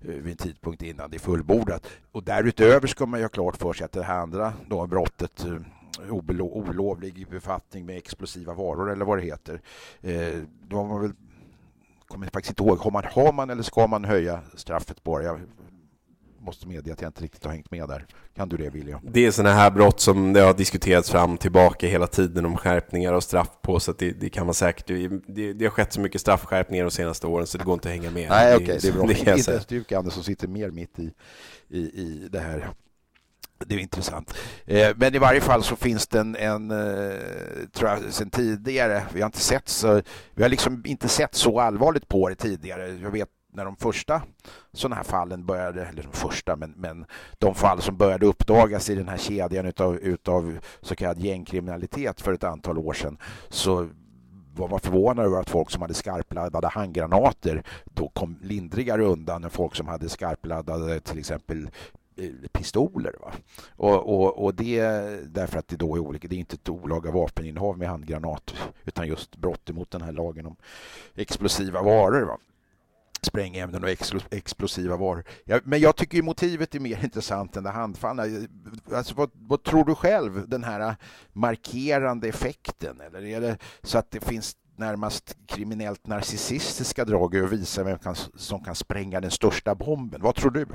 Eh, 0.00 0.09
vid 0.09 0.30
en 0.30 0.37
tidpunkt 0.37 0.82
innan 0.82 1.11
det 1.11 1.16
är 1.16 1.18
fullbordat. 1.18 1.87
Och 2.12 2.22
därutöver 2.22 2.87
ska 2.87 3.06
man 3.06 3.20
ju 3.20 3.24
ha 3.24 3.28
klart 3.28 3.56
för 3.56 3.72
sig 3.72 3.85
att 3.85 3.92
det 3.92 4.02
här 4.02 4.18
andra 4.18 4.52
då, 4.68 4.87
brottet 4.87 5.44
eh, 5.44 6.14
olovlig 6.40 7.28
befattning 7.30 7.87
med 7.87 7.96
explosiva 7.96 8.54
varor 8.54 8.92
eller 8.92 9.04
vad 9.04 9.18
det 9.18 9.24
heter. 9.24 9.61
Eh, 10.00 10.42
då 10.68 10.76
har 10.76 10.85
man 10.85 11.02
väl 11.02 11.12
kommer 12.09 12.26
faktiskt 12.26 12.50
inte 12.50 12.62
ihåg. 12.62 12.78
Har 12.78 12.90
man, 12.90 13.04
har 13.04 13.32
man 13.32 13.50
eller 13.50 13.62
ska 13.62 13.87
man 13.87 14.04
höja 14.04 14.40
straffet 14.54 15.04
på 15.04 15.18
det? 15.18 15.24
Jag 15.24 15.40
måste 16.46 16.68
medge 16.68 16.92
att 16.92 17.00
jag 17.00 17.09
inte 17.09 17.22
riktigt 17.22 17.44
har 17.44 17.52
hängt 17.52 17.70
med 17.70 17.88
där. 17.88 18.06
Kan 18.37 18.48
du 18.48 18.56
det 18.56 18.70
William? 18.70 19.00
Det 19.02 19.26
är 19.26 19.30
sådana 19.30 19.54
här 19.54 19.70
brott 19.70 20.00
som 20.00 20.32
det 20.32 20.40
har 20.40 20.54
diskuterats 20.54 21.11
fram 21.11 21.38
tillbaka 21.38 21.87
hela 21.87 22.06
tiden 22.06 22.46
om 22.46 22.56
skärpningar 22.56 23.12
och 23.12 23.22
straff 23.22 23.50
på 23.62 23.80
så 23.80 23.92
det, 23.92 24.11
det, 24.11 24.30
kan 24.30 24.46
man 24.46 24.54
säkert. 24.54 24.87
Det, 24.87 25.52
det, 25.52 25.64
har 25.64 25.70
skett 25.70 25.92
så 25.92 26.00
mycket 26.00 26.20
straffskärpningar 26.20 26.85
de 26.85 26.90
senaste 26.90 27.26
åren 27.26 27.46
så 27.46 27.59
det 27.59 27.64
går 27.64 27.74
inte 27.74 27.88
att 27.88 27.94
hänga 27.94 28.11
med. 28.11 28.28
Nej, 28.28 28.54
okej, 28.54 28.64
okay, 28.64 28.78
det 28.82 28.88
är 28.88 28.92
bra. 28.92 29.06
Det 29.06 29.18
inte 29.18 29.30
ens 29.30 29.66
du, 29.66 29.85
Anders, 29.96 30.12
som 30.12 30.22
sitter 30.22 30.48
mer 30.48 30.70
mitt 30.70 30.98
i, 30.98 31.12
i, 31.68 31.78
i 31.78 32.28
det 32.30 32.40
här 32.40 32.70
det 33.66 33.74
är 33.74 33.78
intressant. 33.78 34.35
Eh, 34.66 34.88
men 34.96 35.14
i 35.14 35.18
varje 35.18 35.40
fall 35.40 35.62
så 35.62 35.76
finns 35.76 36.06
det 36.06 36.18
en, 36.18 36.37
en 36.37 36.70
eh, 36.70 37.16
tror 37.72 37.90
jag, 37.90 37.98
sen 38.11 38.30
tidigare, 38.30 39.02
vi 39.14 39.20
har 39.20 39.26
inte 39.26 39.40
sett 39.40 39.68
så, 39.68 40.02
vi 40.35 40.42
har 40.42 40.50
liksom 40.50 40.82
inte 40.87 41.09
sett 41.09 41.35
så 41.35 41.61
allvarligt 41.61 42.09
på 42.09 42.28
det 42.28 42.35
tidigare. 42.35 42.98
Jag 43.02 43.11
vet 43.11 43.28
när 43.57 43.64
de 43.64 43.77
första 43.77 44.23
sådana 44.73 44.97
här 44.97 45.03
fallen 45.03 45.47
började, 45.47 45.85
eller 45.85 46.03
de 46.03 46.12
första, 46.12 46.57
men, 46.57 46.71
men 46.77 47.07
de 47.38 47.55
fall 47.55 47.83
som 47.83 47.97
började 47.97 48.27
uppdagas 48.27 48.90
i 48.90 48.95
den 48.95 49.09
här 49.09 49.16
kedjan 49.16 49.66
utav, 49.66 49.97
utav 49.97 50.59
så 50.81 50.97
kallad 50.97 51.19
gängkriminalitet 51.19 52.21
för 52.21 52.33
ett 52.33 52.45
antal 52.45 52.79
år 52.79 52.92
sedan 52.92 53.19
så 53.49 53.88
var 54.55 54.69
man 54.69 54.81
förvånad 54.81 55.27
över 55.27 55.40
att 55.40 55.51
folk 55.51 55.71
som 55.71 55.83
hade 55.83 55.95
skarpladdade 55.95 56.69
handgranater 56.69 57.62
då 57.85 58.09
kom 58.09 58.38
lindrigare 58.42 59.05
undan 59.05 59.45
än 59.45 59.51
folk 59.51 59.75
som 59.75 59.88
hade 59.88 60.09
skarpladdade 60.09 61.01
till 61.01 61.19
exempel 61.19 61.71
eh, 62.16 62.31
pistoler. 62.53 63.14
Va? 63.21 63.33
Och, 63.77 64.14
och, 64.14 64.45
och 64.45 64.55
det 64.55 64.81
därför 65.35 65.59
att 65.59 65.69
det 65.69 65.77
då 65.77 65.97
är 65.97 66.01
olika. 66.01 66.29
Det 66.29 66.37
är 66.37 66.38
inte 66.38 66.55
ett 66.55 66.69
olaga 66.69 67.11
vapeninnehav 67.11 67.79
med 67.79 67.88
handgranat 67.88 68.55
utan 68.85 69.09
just 69.09 69.37
brott 69.37 69.71
mot 69.71 69.90
den 69.90 70.03
här 70.03 70.12
lagen 70.12 70.47
om 70.47 70.57
explosiva 71.14 71.83
varor. 71.83 72.23
Va? 72.23 72.38
Sprängämnen 73.22 73.85
och 73.85 73.90
explosiva 74.31 74.96
varor. 74.96 75.24
Ja, 75.44 75.61
men 75.64 75.81
jag 75.81 75.96
tycker 75.96 76.22
motivet 76.22 76.74
är 76.74 76.81
mer 76.81 76.98
intressant 77.05 77.57
än 77.57 77.64
det 77.64 77.70
handfallna. 77.70 78.22
Alltså, 78.92 79.14
vad, 79.14 79.31
vad, 79.35 79.62
tror 79.62 79.85
du 79.85 79.94
själv, 79.94 80.48
den 80.48 80.64
här 80.64 80.96
markerande 81.33 82.29
effekten? 82.29 83.00
Eller 83.00 83.24
är 83.24 83.40
det 83.40 83.59
så 83.83 83.98
att 83.98 84.11
det 84.11 84.20
finns 84.20 84.57
närmast 84.76 85.37
kriminellt 85.46 86.07
narcissistiska 86.07 87.05
drag 87.05 87.35
och 87.35 87.52
visa 87.52 87.83
vem 87.83 87.98
kan, 87.98 88.14
som 88.37 88.64
kan 88.64 88.74
spränga 88.74 89.20
den 89.20 89.31
största 89.31 89.74
bomben? 89.74 90.22
Vad 90.22 90.35
tror 90.35 90.50
du? 90.50 90.66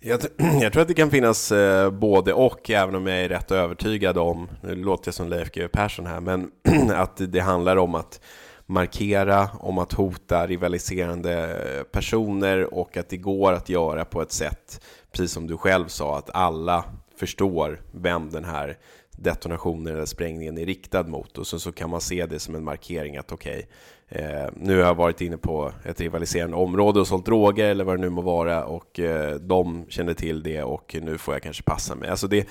Jag, 0.00 0.20
jag, 0.62 0.72
tror 0.72 0.82
att 0.82 0.88
det 0.88 0.94
kan 0.94 1.10
finnas 1.10 1.52
eh, 1.52 1.90
både 1.90 2.32
och, 2.32 2.70
även 2.70 2.94
om 2.94 3.06
jag 3.06 3.20
är 3.20 3.28
rätt 3.28 3.50
övertygad 3.50 4.18
om, 4.18 4.48
nu 4.62 4.74
låter 4.74 5.08
jag 5.08 5.14
som 5.14 5.28
Leif 5.28 5.50
GW 5.52 5.68
Persson 5.68 6.06
här, 6.06 6.20
men 6.20 6.50
att 6.94 7.20
det 7.32 7.40
handlar 7.40 7.76
om 7.76 7.94
att 7.94 8.20
markera, 8.66 9.48
om 9.60 9.78
att 9.78 9.92
hota 9.92 10.46
rivaliserande 10.46 11.58
personer 11.92 12.74
och 12.74 12.96
att 12.96 13.08
det 13.08 13.16
går 13.16 13.52
att 13.52 13.68
göra 13.68 14.04
på 14.04 14.22
ett 14.22 14.32
sätt, 14.32 14.80
precis 15.12 15.32
som 15.32 15.46
du 15.46 15.56
själv 15.56 15.86
sa, 15.88 16.18
att 16.18 16.30
alla 16.34 16.84
förstår 17.16 17.82
vem 17.92 18.30
den 18.30 18.44
här 18.44 18.78
detonationen 19.10 19.94
eller 19.94 20.04
sprängningen 20.04 20.58
är 20.58 20.66
riktad 20.66 21.02
mot 21.02 21.38
och 21.38 21.46
så, 21.46 21.58
så 21.58 21.72
kan 21.72 21.90
man 21.90 22.00
se 22.00 22.26
det 22.26 22.38
som 22.38 22.54
en 22.54 22.64
markering 22.64 23.16
att 23.16 23.32
okej, 23.32 23.58
okay, 23.58 23.66
Eh, 24.08 24.48
nu 24.56 24.76
har 24.76 24.86
jag 24.86 24.94
varit 24.94 25.20
inne 25.20 25.36
på 25.36 25.72
ett 25.84 26.00
rivaliserande 26.00 26.56
område 26.56 27.00
och 27.00 27.06
sålt 27.06 27.26
droger 27.26 27.64
eller 27.64 27.84
vad 27.84 27.96
det 27.96 28.00
nu 28.00 28.10
må 28.10 28.22
vara 28.22 28.64
och 28.64 29.00
eh, 29.00 29.34
de 29.34 29.86
känner 29.88 30.14
till 30.14 30.42
det 30.42 30.62
och 30.62 30.96
nu 31.02 31.18
får 31.18 31.34
jag 31.34 31.42
kanske 31.42 31.62
passa 31.62 31.94
mig. 31.94 32.08
Alltså 32.08 32.28
det, 32.28 32.48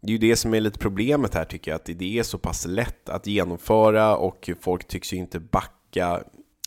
det 0.00 0.08
är 0.08 0.12
ju 0.12 0.18
det 0.18 0.36
som 0.36 0.54
är 0.54 0.60
lite 0.60 0.78
problemet 0.78 1.34
här 1.34 1.44
tycker 1.44 1.70
jag, 1.70 1.76
att 1.76 1.98
det 1.98 2.18
är 2.18 2.22
så 2.22 2.38
pass 2.38 2.66
lätt 2.66 3.08
att 3.08 3.26
genomföra 3.26 4.16
och 4.16 4.50
folk 4.60 4.88
tycks 4.88 5.12
ju 5.12 5.16
inte 5.16 5.40
backa 5.40 6.22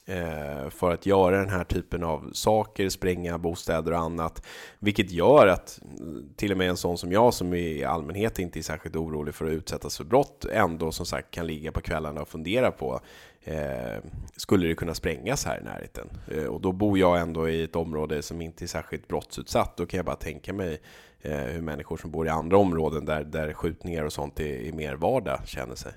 eh, 0.06 0.70
för 0.70 0.92
att 0.92 1.06
göra 1.06 1.38
den 1.38 1.50
här 1.50 1.64
typen 1.64 2.04
av 2.04 2.30
saker, 2.34 2.90
spränga 2.90 3.38
bostäder 3.38 3.92
och 3.92 4.00
annat. 4.00 4.46
Vilket 4.80 5.12
gör 5.12 5.48
att 5.48 5.80
mm, 6.00 6.30
till 6.36 6.52
och 6.52 6.58
med 6.58 6.70
en 6.70 6.78
sån 6.78 6.98
som 6.98 7.12
jag 7.12 7.34
som 7.34 7.54
i 7.54 7.84
allmänhet 7.84 8.40
inte 8.40 8.60
är 8.60 8.64
särskilt 8.64 8.96
orolig 8.96 9.36
för 9.36 9.46
att 9.46 9.52
utsättas 9.52 9.98
för 9.98 10.04
brott 10.04 10.46
ändå 10.52 10.92
som 10.92 11.06
sagt 11.06 11.32
kan 11.32 11.48
ligga 11.48 11.72
på 11.72 11.82
kvällarna 11.82 12.22
och 12.22 12.28
fundera 12.28 12.72
på 12.72 13.00
eh, 13.44 14.04
skulle 14.36 14.68
det 14.68 14.76
kunna 14.76 14.94
sprängas 14.94 15.46
här 15.46 15.60
i 15.60 15.64
närheten? 15.64 16.08
Eh, 16.32 16.46
och 16.46 16.62
då 16.62 16.72
bor 16.72 17.00
jag 17.00 17.20
ändå 17.20 17.50
i 17.50 17.64
ett 17.64 17.76
område 17.76 18.22
som 18.22 18.42
inte 18.42 18.66
är 18.66 18.68
särskilt 18.68 19.08
brottsutsatt. 19.08 19.78
Då 19.78 19.86
kan 19.86 19.98
jag 19.98 20.06
bara 20.06 20.16
tänka 20.16 20.54
mig 20.54 20.82
Eh, 21.24 21.38
hur 21.38 21.62
människor 21.62 21.98
som 21.98 22.12
bor 22.12 22.28
i 22.28 22.30
andra 22.30 22.58
områden 22.58 23.06
där, 23.06 23.24
där 23.24 23.54
skjutningar 23.54 24.04
och 24.04 24.14
sånt 24.14 24.40
är, 24.40 24.68
är 24.68 24.72
mer 24.72 24.96
vardag 24.96 25.40
känner 25.46 25.76
sig. 25.76 25.94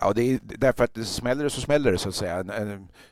Ja, 0.00 0.12
det 0.12 0.22
är 0.22 0.40
därför 0.42 0.84
att 0.84 0.94
det 0.94 1.04
smäller 1.04 1.44
det 1.44 1.50
så 1.50 1.60
smäller 1.60 1.92
det 1.92 1.98
så 1.98 2.08
att 2.08 2.14
säga. 2.14 2.42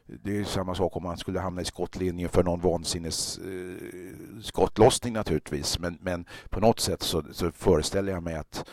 Det 0.06 0.38
är 0.38 0.44
samma 0.44 0.74
sak 0.74 0.96
om 0.96 1.02
man 1.02 1.16
skulle 1.16 1.40
hamna 1.40 1.60
i 1.60 1.64
skottlinjen 1.64 2.28
för 2.28 2.42
någon 2.42 2.60
vansinnes 2.60 3.38
eh, 3.38 4.42
skottlossning 4.42 5.12
naturligtvis. 5.12 5.78
Men, 5.78 5.98
men 6.00 6.24
på 6.50 6.60
något 6.60 6.80
sätt 6.80 7.02
så, 7.02 7.22
så 7.32 7.52
föreställer 7.52 8.12
jag 8.12 8.22
mig 8.22 8.34
att 8.34 8.64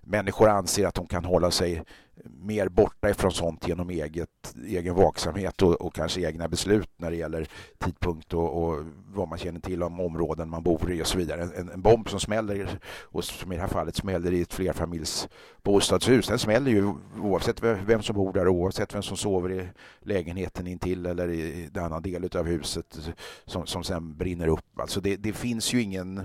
människor 0.00 0.48
anser 0.48 0.86
att 0.86 0.94
de 0.94 1.06
kan 1.06 1.24
hålla 1.24 1.50
sig 1.50 1.82
mer 2.24 2.68
borta 2.68 3.10
ifrån 3.10 3.32
sånt 3.32 3.68
genom 3.68 3.90
eget, 3.90 4.54
egen 4.66 4.94
vaksamhet 4.94 5.62
och, 5.62 5.72
och 5.72 5.94
kanske 5.94 6.20
egna 6.20 6.48
beslut 6.48 6.90
när 6.96 7.10
det 7.10 7.16
gäller 7.16 7.48
tidpunkt 7.78 8.34
och, 8.34 8.62
och, 8.62 8.84
vad 9.14 9.28
man 9.28 9.38
känner 9.38 9.60
till 9.60 9.82
om 9.82 10.00
områden 10.00 10.48
man 10.48 10.62
bor 10.62 10.92
i 10.92 11.02
och 11.02 11.06
så 11.06 11.18
vidare. 11.18 11.42
En, 11.42 11.68
en 11.68 11.82
bomb 11.82 12.08
som 12.08 12.20
smäller, 12.20 12.78
och 13.02 13.24
som 13.24 13.52
i 13.52 13.54
det 13.54 13.60
här 13.60 13.68
fallet 13.68 13.96
smäller 13.96 14.32
i 14.32 14.40
ett 14.40 14.54
flerfamiljs 14.54 15.28
bostadshus, 15.62 16.28
den 16.28 16.38
smäller 16.38 16.70
ju 16.70 16.92
oavsett 17.22 17.62
vem 17.62 18.02
som 18.02 18.16
bor 18.16 18.32
där, 18.32 18.48
och 18.48 18.54
oavsett 18.54 18.94
vem 18.94 19.02
som 19.02 19.16
sover 19.16 19.52
i 19.52 19.68
lägenheten 20.00 20.66
intill 20.66 21.06
eller 21.06 21.28
i 21.28 21.70
en 21.74 21.84
annan 21.84 22.02
del 22.02 22.36
av 22.36 22.46
huset 22.46 22.98
som, 23.44 23.66
som 23.66 23.84
sen 23.84 24.16
brinner 24.16 24.48
upp. 24.48 24.80
Alltså 24.80 25.00
det, 25.00 25.16
det 25.16 25.32
finns 25.32 25.74
ju 25.74 25.82
ingen 25.82 26.22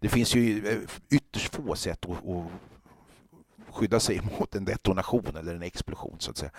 det 0.00 0.08
finns 0.08 0.34
ju 0.34 0.66
eh, 0.68 0.78
ytterst 1.10 1.54
få 1.54 1.74
sätt 1.74 2.04
att, 2.04 2.10
att 2.10 2.50
skydda 3.72 4.00
sig 4.00 4.20
mot 4.38 4.54
en 4.54 4.64
detonation 4.64 5.36
eller 5.36 5.54
en 5.54 5.62
explosion 5.62 6.16
så 6.18 6.30
att 6.30 6.36
säga. 6.36 6.50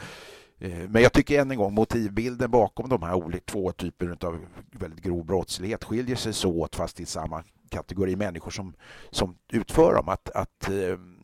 Eh, 0.59 0.89
men 0.89 1.01
jag 1.01 1.13
tycker 1.13 1.41
än 1.41 1.51
en 1.51 1.57
gång 1.57 1.73
motivbilden 1.73 2.51
bakom 2.51 2.89
de 2.89 3.03
här 3.03 3.39
två 3.39 3.71
typerna 3.71 4.17
av 4.21 4.39
väldigt 4.71 5.03
grov 5.03 5.25
brottslighet 5.25 5.83
skiljer 5.83 6.15
sig 6.15 6.33
så 6.33 6.51
åt 6.51 6.75
fast 6.75 6.99
i 6.99 7.05
samma 7.05 7.43
kategori 7.69 8.15
människor 8.15 8.51
som, 8.51 8.73
som 9.11 9.35
utför 9.51 9.93
dem. 9.93 10.09
Att, 10.09 10.29
att 10.29 10.69
ehm, 10.69 11.19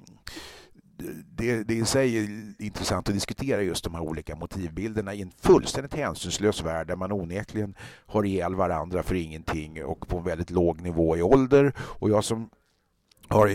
det, 1.26 1.64
det 1.64 1.74
i 1.74 1.86
sig 1.86 2.18
är 2.18 2.54
intressant 2.60 3.10
att 3.10 3.14
diskutera 3.14 3.62
just 3.62 3.84
de 3.84 3.96
här 3.96 4.02
olika 4.02 4.36
motivbilderna 4.36 5.14
i 5.14 5.22
en 5.22 5.32
fullständigt 5.42 5.94
hänsynslös 5.94 6.64
värld 6.64 6.88
där 6.88 6.96
man 6.96 7.12
onekligen 7.12 7.76
har 8.06 8.26
ihjäl 8.26 8.56
varandra 8.56 9.04
för 9.04 9.16
ingenting 9.16 9.86
och 9.86 10.08
på 10.08 10.18
en 10.18 10.24
väldigt 10.24 10.50
låg 10.50 10.82
nivå 10.82 11.18
i 11.18 11.22
ålder. 11.22 11.74
Och 11.78 12.10
jag 12.10 12.24
som 12.24 12.50
har 13.30 13.48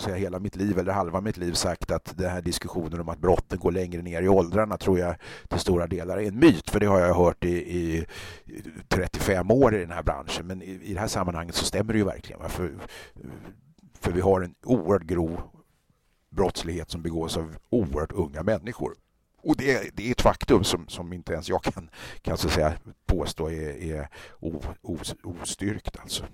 säga, 0.00 0.16
hela 0.16 0.38
mitt 0.38 0.56
liv, 0.56 0.78
eller 0.78 0.92
halva 0.92 1.20
mitt 1.20 1.36
liv, 1.36 1.52
sagt 1.52 1.90
att 1.90 2.18
den 2.18 2.30
här 2.30 2.42
diskussionen 2.42 3.00
om 3.00 3.08
att 3.08 3.18
brotten 3.18 3.58
går 3.58 3.72
längre 3.72 4.02
ner 4.02 4.22
i 4.22 4.28
åldrarna 4.28 4.76
tror 4.76 4.98
jag 4.98 5.16
till 5.48 5.58
stora 5.58 5.86
delar 5.86 6.18
är 6.18 6.28
en 6.28 6.38
myt. 6.38 6.70
För 6.70 6.80
det 6.80 6.86
har 6.86 7.00
jag 7.00 7.14
hört 7.14 7.44
i, 7.44 7.56
i 7.56 8.06
35 8.88 9.50
år 9.50 9.74
i 9.74 9.78
den 9.78 9.90
här 9.90 10.02
branschen. 10.02 10.46
Men 10.46 10.62
i, 10.62 10.80
i 10.82 10.94
det 10.94 11.00
här 11.00 11.08
sammanhanget 11.08 11.54
så 11.54 11.64
stämmer 11.64 11.92
det 11.92 11.98
ju 11.98 12.04
verkligen. 12.04 12.48
För, 12.48 12.72
för 14.00 14.12
vi 14.12 14.20
har 14.20 14.40
en 14.40 14.54
oerhört 14.64 15.02
grov 15.02 15.40
brottslighet 16.30 16.90
som 16.90 17.02
begås 17.02 17.36
av 17.36 17.56
oerhört 17.70 18.12
unga 18.12 18.42
människor. 18.42 18.94
Och 19.42 19.56
det, 19.56 19.96
det 19.96 20.06
är 20.06 20.10
ett 20.10 20.20
faktum 20.20 20.64
som, 20.64 20.88
som 20.88 21.12
inte 21.12 21.32
ens 21.32 21.48
jag 21.48 21.62
kan, 21.62 21.90
kan 22.22 22.36
så 22.36 22.48
säga, 22.48 22.72
påstå 23.06 23.50
är, 23.50 23.82
är 23.82 24.08
ostyrkt. 25.22 25.96
Alltså 26.00 26.24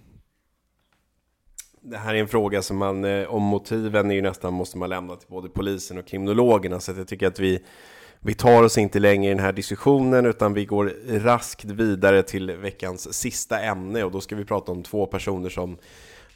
det 1.84 1.96
här 1.96 2.14
är 2.14 2.18
en 2.18 2.28
fråga 2.28 2.62
som 2.62 2.76
man, 2.76 3.04
eh, 3.04 3.34
om 3.34 3.42
motiven 3.42 4.10
är 4.10 4.14
ju 4.14 4.22
nästan 4.22 4.52
måste 4.52 4.78
man 4.78 4.88
lämna 4.88 5.16
till 5.16 5.28
både 5.28 5.48
polisen 5.48 5.98
och 5.98 6.06
kriminologerna, 6.06 6.80
så 6.80 6.92
jag 6.96 7.08
tycker 7.08 7.26
att 7.26 7.38
vi, 7.38 7.64
vi 8.20 8.34
tar 8.34 8.62
oss 8.62 8.78
inte 8.78 8.98
längre 8.98 9.26
i 9.26 9.34
den 9.34 9.44
här 9.44 9.52
diskussionen, 9.52 10.26
utan 10.26 10.54
vi 10.54 10.64
går 10.64 10.92
raskt 11.18 11.64
vidare 11.64 12.22
till 12.22 12.50
veckans 12.50 13.14
sista 13.14 13.60
ämne, 13.60 14.04
och 14.04 14.10
då 14.10 14.20
ska 14.20 14.36
vi 14.36 14.44
prata 14.44 14.72
om 14.72 14.82
två 14.82 15.06
personer 15.06 15.48
som 15.48 15.76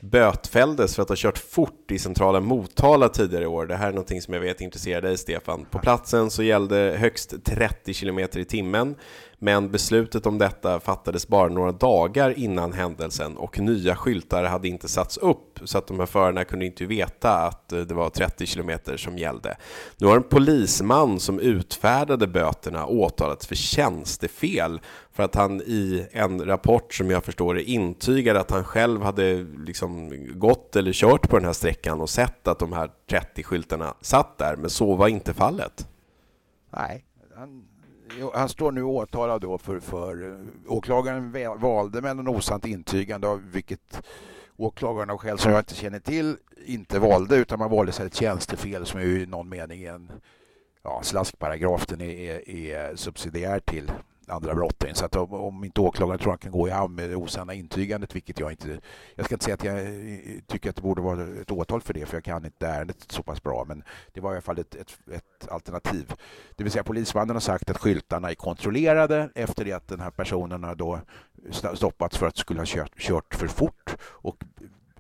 bötfälldes 0.00 0.94
för 0.94 1.02
att 1.02 1.08
ha 1.08 1.16
kört 1.16 1.38
fort 1.38 1.90
i 1.90 1.98
centrala 1.98 2.40
Motala 2.40 3.08
tidigare 3.08 3.44
i 3.44 3.46
år. 3.46 3.66
Det 3.66 3.76
här 3.76 3.88
är 3.88 3.92
någonting 3.92 4.22
som 4.22 4.34
jag 4.34 4.40
vet 4.40 4.60
intresserar 4.60 5.02
dig, 5.02 5.18
Stefan. 5.18 5.66
På 5.70 5.78
platsen 5.78 6.30
så 6.30 6.42
gällde 6.42 6.96
högst 6.98 7.44
30 7.44 7.94
km 7.94 8.18
i 8.18 8.44
timmen, 8.44 8.94
men 9.38 9.70
beslutet 9.70 10.26
om 10.26 10.38
detta 10.38 10.80
fattades 10.80 11.28
bara 11.28 11.48
några 11.48 11.72
dagar 11.72 12.38
innan 12.38 12.72
händelsen 12.72 13.36
och 13.36 13.58
nya 13.58 13.96
skyltar 13.96 14.44
hade 14.44 14.68
inte 14.68 14.88
satts 14.88 15.16
upp 15.16 15.60
så 15.64 15.78
att 15.78 15.86
de 15.86 15.98
här 15.98 16.06
förarna 16.06 16.44
kunde 16.44 16.66
inte 16.66 16.84
veta 16.84 17.32
att 17.32 17.72
eh, 17.72 17.80
det 17.80 17.94
var 17.94 18.10
30 18.10 18.46
km 18.46 18.70
som 18.96 19.18
gällde. 19.18 19.56
Nu 19.96 20.06
har 20.06 20.16
en 20.16 20.22
polisman 20.22 21.20
som 21.20 21.40
utfärdade 21.40 22.26
böterna 22.26 22.86
åtalats 22.86 23.46
för 23.46 23.54
tjänstefel 23.54 24.80
för 25.16 25.22
att 25.22 25.34
han 25.34 25.60
i 25.60 26.06
en 26.12 26.44
rapport 26.44 26.94
som 26.94 27.10
jag 27.10 27.24
förstår 27.24 27.54
det 27.54 27.62
intygade 27.62 28.40
att 28.40 28.50
han 28.50 28.64
själv 28.64 29.02
hade 29.02 29.46
liksom 29.66 30.10
gått 30.38 30.76
eller 30.76 30.92
kört 30.92 31.28
på 31.28 31.36
den 31.36 31.44
här 31.44 31.52
sträckan 31.52 32.00
och 32.00 32.10
sett 32.10 32.48
att 32.48 32.58
de 32.58 32.72
här 32.72 32.90
30-skyltarna 33.06 33.94
satt 34.00 34.38
där, 34.38 34.56
men 34.56 34.70
så 34.70 34.94
var 34.94 35.08
inte 35.08 35.34
fallet. 35.34 35.88
Nej, 36.70 37.04
han, 37.36 37.64
han 38.34 38.48
står 38.48 38.72
nu 38.72 38.82
åtalad 38.82 39.40
då 39.40 39.58
för, 39.58 39.80
för 39.80 40.30
eh, 40.30 40.38
åklagaren 40.68 41.32
valde 41.60 42.02
mellan 42.02 42.28
osant 42.28 42.66
intygande 42.66 43.28
av 43.28 43.50
vilket 43.50 44.02
åklagaren 44.56 45.10
av 45.10 45.18
skäl 45.18 45.38
som 45.38 45.52
jag 45.52 45.60
inte 45.60 45.74
känner 45.74 46.00
till 46.00 46.36
inte 46.66 46.98
valde 46.98 47.36
utan 47.36 47.58
man 47.58 47.70
valde 47.70 47.92
sig 47.92 48.06
ett 48.06 48.14
tjänstefel 48.14 48.86
som 48.86 49.00
är 49.00 49.04
i 49.04 49.26
någon 49.26 49.48
mening 49.48 49.84
en 49.84 50.12
ja, 50.82 51.00
slaskparagraf. 51.02 51.86
Den 51.86 52.00
är, 52.00 52.10
är, 52.10 52.50
är 52.50 52.96
subsidiär 52.96 53.60
till 53.60 53.90
andra 54.26 54.54
brotten. 54.54 54.94
Så 54.94 55.04
att 55.04 55.16
om, 55.16 55.32
om 55.34 55.64
inte 55.64 55.80
åklagaren 55.80 56.18
tror 56.18 56.32
han 56.32 56.38
kan 56.38 56.52
gå 56.52 56.68
i 56.68 56.70
hamn 56.70 56.94
med 56.94 57.10
det 57.10 57.16
osanna 57.16 57.54
intygandet, 57.54 58.16
vilket 58.16 58.40
jag 58.40 58.50
inte... 58.50 58.78
Jag 59.14 59.26
ska 59.26 59.34
inte 59.34 59.44
säga 59.44 59.54
att 59.54 59.64
jag 59.64 59.78
eh, 59.78 60.18
tycker 60.46 60.70
att 60.70 60.76
det 60.76 60.82
borde 60.82 61.02
vara 61.02 61.22
ett 61.40 61.50
åtal 61.50 61.80
för 61.80 61.94
det, 61.94 62.06
för 62.06 62.16
jag 62.16 62.24
kan 62.24 62.44
inte 62.44 62.66
ärendet 62.66 63.12
så 63.12 63.22
pass 63.22 63.42
bra, 63.42 63.64
men 63.68 63.82
det 64.12 64.20
var 64.20 64.30
i 64.30 64.34
alla 64.34 64.42
fall 64.42 64.58
ett, 64.58 64.74
ett, 64.74 64.98
ett 65.12 65.48
alternativ. 65.48 66.12
Det 66.56 66.64
vill 66.64 66.72
säga 66.72 66.84
polismannen 66.84 67.36
har 67.36 67.40
sagt 67.40 67.70
att 67.70 67.78
skyltarna 67.78 68.30
är 68.30 68.34
kontrollerade 68.34 69.30
efter 69.34 69.64
det 69.64 69.72
att 69.72 69.88
den 69.88 70.00
här 70.00 70.10
personen 70.10 70.64
har 70.64 70.74
då 70.74 71.00
stoppats 71.74 72.16
för 72.16 72.26
att 72.26 72.36
skulle 72.36 72.60
ha 72.60 72.66
kört, 72.66 72.98
kört 72.98 73.34
för 73.34 73.46
fort 73.46 73.96
och 74.02 74.36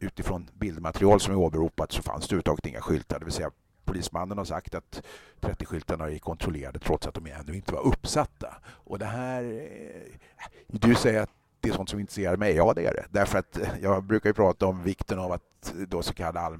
utifrån 0.00 0.48
bildmaterial 0.54 1.20
som 1.20 1.34
är 1.34 1.38
åberopat 1.38 1.92
så 1.92 2.02
fanns 2.02 2.28
det 2.28 2.34
överhuvudtaget 2.34 2.66
inga 2.66 2.80
skyltar, 2.80 3.18
det 3.18 3.24
vill 3.24 3.34
säga 3.34 3.50
polismannen 3.86 4.38
har 4.38 4.44
sagt 4.44 4.74
att 4.74 5.02
30-skyltarna 5.40 6.14
är 6.14 6.18
kontrollerade 6.18 6.78
trots 6.78 7.06
att 7.06 7.14
de 7.14 7.26
ännu 7.26 7.54
inte 7.56 7.72
var 7.72 7.86
uppsatta. 7.86 8.54
Och 8.66 8.98
det 8.98 9.04
här... 9.04 9.42
Eh, 9.42 10.18
du 10.66 10.94
säger 10.94 11.22
att 11.22 11.30
det 11.60 11.68
är 11.68 11.72
sånt 11.72 11.88
som 11.90 12.00
intresserar 12.00 12.36
mig. 12.36 12.54
Ja, 12.54 12.72
det 12.74 12.86
är 12.86 12.94
det. 12.94 13.06
Därför 13.10 13.38
att 13.38 13.58
eh, 13.58 13.68
jag 13.82 14.04
brukar 14.04 14.30
ju 14.30 14.34
prata 14.34 14.66
om 14.66 14.82
vikten 14.82 15.18
av 15.18 15.32
att 15.32 15.74
då 15.88 16.02
så 16.02 16.14
kallad 16.14 16.36
all, 16.36 16.58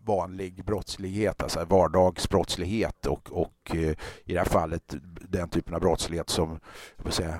vanlig 0.00 0.64
brottslighet, 0.64 1.42
alltså 1.42 1.64
vardagsbrottslighet 1.64 3.06
och, 3.06 3.32
och 3.32 3.74
eh, 3.74 3.94
i 4.24 4.32
det 4.32 4.38
här 4.38 4.44
fallet 4.44 4.94
den 5.28 5.48
typen 5.48 5.74
av 5.74 5.80
brottslighet 5.80 6.30
som 6.30 6.60
säga, 7.10 7.38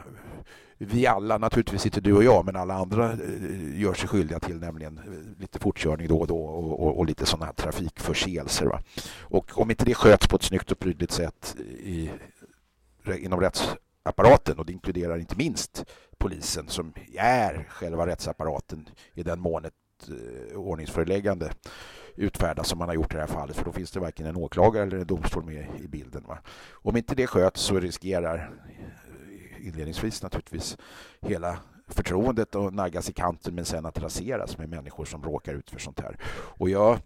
vi 0.79 1.07
alla, 1.07 1.39
naturligtvis 1.39 1.87
inte 1.87 2.01
du 2.01 2.13
och 2.13 2.25
jag, 2.25 2.45
men 2.45 2.57
alla 2.57 2.75
andra 2.75 3.13
eh, 3.13 3.81
gör 3.81 3.95
sig 3.95 4.09
skyldiga 4.09 4.41
till, 4.41 4.61
nämligen 4.61 4.99
eh, 4.99 5.41
lite 5.41 5.59
fortkörning 5.59 6.09
då 6.09 6.19
och 6.19 6.27
då 6.27 6.39
och, 6.39 6.81
och, 6.81 6.99
och 6.99 7.07
lite 7.07 7.27
sådana 7.27 7.47
här 7.47 7.53
trafikförseelser. 7.53 8.67
Va? 8.67 8.83
Och 9.21 9.59
om 9.59 9.71
inte 9.71 9.85
det 9.85 9.95
sköts 9.95 10.27
på 10.27 10.37
ett 10.37 10.43
snyggt 10.43 10.73
och 10.73 10.79
prydligt 10.79 11.13
sätt 11.13 11.57
i, 11.79 12.11
inom 13.19 13.41
rättsapparaten, 13.41 14.59
och 14.59 14.67
det 14.67 14.73
inkluderar 14.73 15.19
inte 15.19 15.37
minst 15.37 15.85
polisen 16.19 16.69
som 16.69 16.93
är 17.15 17.67
själva 17.71 18.07
rättsapparaten 18.07 18.89
i 19.15 19.23
den 19.23 19.41
mån 19.41 19.65
ett 19.65 20.09
eh, 20.09 20.59
ordningsföreläggande 20.59 21.51
utfärdas 22.19 22.69
som 22.69 22.79
man 22.79 22.89
har 22.89 22.95
gjort 22.95 23.13
i 23.13 23.17
det 23.17 23.21
här 23.21 23.27
fallet 23.27 23.57
för 23.57 23.65
då 23.65 23.73
finns 23.73 23.91
det 23.91 24.01
varken 24.01 24.27
en 24.27 24.37
åklagare 24.37 24.87
eller 24.87 24.99
en 24.99 25.07
domstol 25.07 25.45
med 25.45 25.67
i 25.81 25.89
bilden. 25.89 26.25
Va? 26.27 26.39
Om 26.73 26.97
inte 26.97 27.15
det 27.15 27.27
sköts 27.27 27.61
så 27.61 27.81
riskerar 27.81 28.51
inledningsvis 29.61 30.23
naturligtvis 30.23 30.79
hela 31.21 31.59
förtroendet 31.89 32.55
att 32.55 32.75
naggas 32.75 33.11
i 33.11 33.13
kanten 33.13 33.55
men 33.55 33.65
sen 33.65 33.87
att 33.87 33.99
raseras 33.99 34.59
med 34.59 34.69
människor 34.69 35.05
som 35.05 35.23
råkar 35.23 35.55
ut 35.55 35.71
för 35.71 35.79
sånt 35.79 36.01
här. 36.01 36.17
Och 36.33 36.71
jag, 36.71 36.99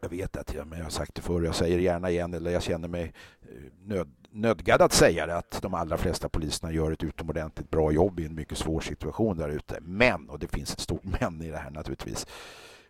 jag 0.00 0.08
vet 0.08 0.36
att 0.36 0.54
jag, 0.54 0.66
men 0.66 0.78
jag 0.78 0.86
har 0.86 0.90
sagt 0.90 1.14
det 1.14 1.22
förr, 1.22 1.42
jag 1.42 1.54
säger 1.54 1.78
gärna 1.78 2.10
igen, 2.10 2.34
eller 2.34 2.50
jag 2.50 2.62
känner 2.62 2.88
mig 2.88 3.12
eh, 3.42 3.48
nöd, 3.84 4.10
nödgad 4.30 4.82
att 4.82 4.92
säga 4.92 5.26
det, 5.26 5.36
att 5.36 5.62
de 5.62 5.74
allra 5.74 5.96
flesta 5.96 6.28
poliserna 6.28 6.72
gör 6.72 6.92
ett 6.92 7.02
utomordentligt 7.02 7.70
bra 7.70 7.92
jobb 7.92 8.20
i 8.20 8.26
en 8.26 8.34
mycket 8.34 8.58
svår 8.58 8.80
situation 8.80 9.36
där 9.36 9.48
ute. 9.48 9.78
Men, 9.80 10.30
och 10.30 10.38
det 10.38 10.48
finns 10.48 10.72
ett 10.72 10.80
stort 10.80 11.04
men 11.20 11.42
i 11.42 11.50
det 11.50 11.56
här 11.56 11.70
naturligtvis, 11.70 12.26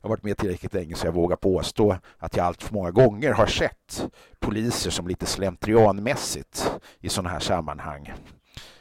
jag 0.01 0.09
har 0.09 0.11
varit 0.11 0.25
med 0.25 0.37
tillräckligt 0.37 0.75
länge 0.75 0.95
så 0.95 1.07
jag 1.07 1.13
vågar 1.13 1.37
påstå 1.37 1.97
att 2.19 2.37
jag 2.37 2.47
allt 2.47 2.63
för 2.63 2.75
många 2.75 2.91
gånger 2.91 3.33
har 3.33 3.47
sett 3.47 4.09
poliser 4.39 4.91
som 4.91 5.09
lite 5.09 5.27
slentrianmässigt 5.27 6.71
i 7.01 7.09
sådana 7.09 7.29
här 7.29 7.41
sammanhang 7.41 8.13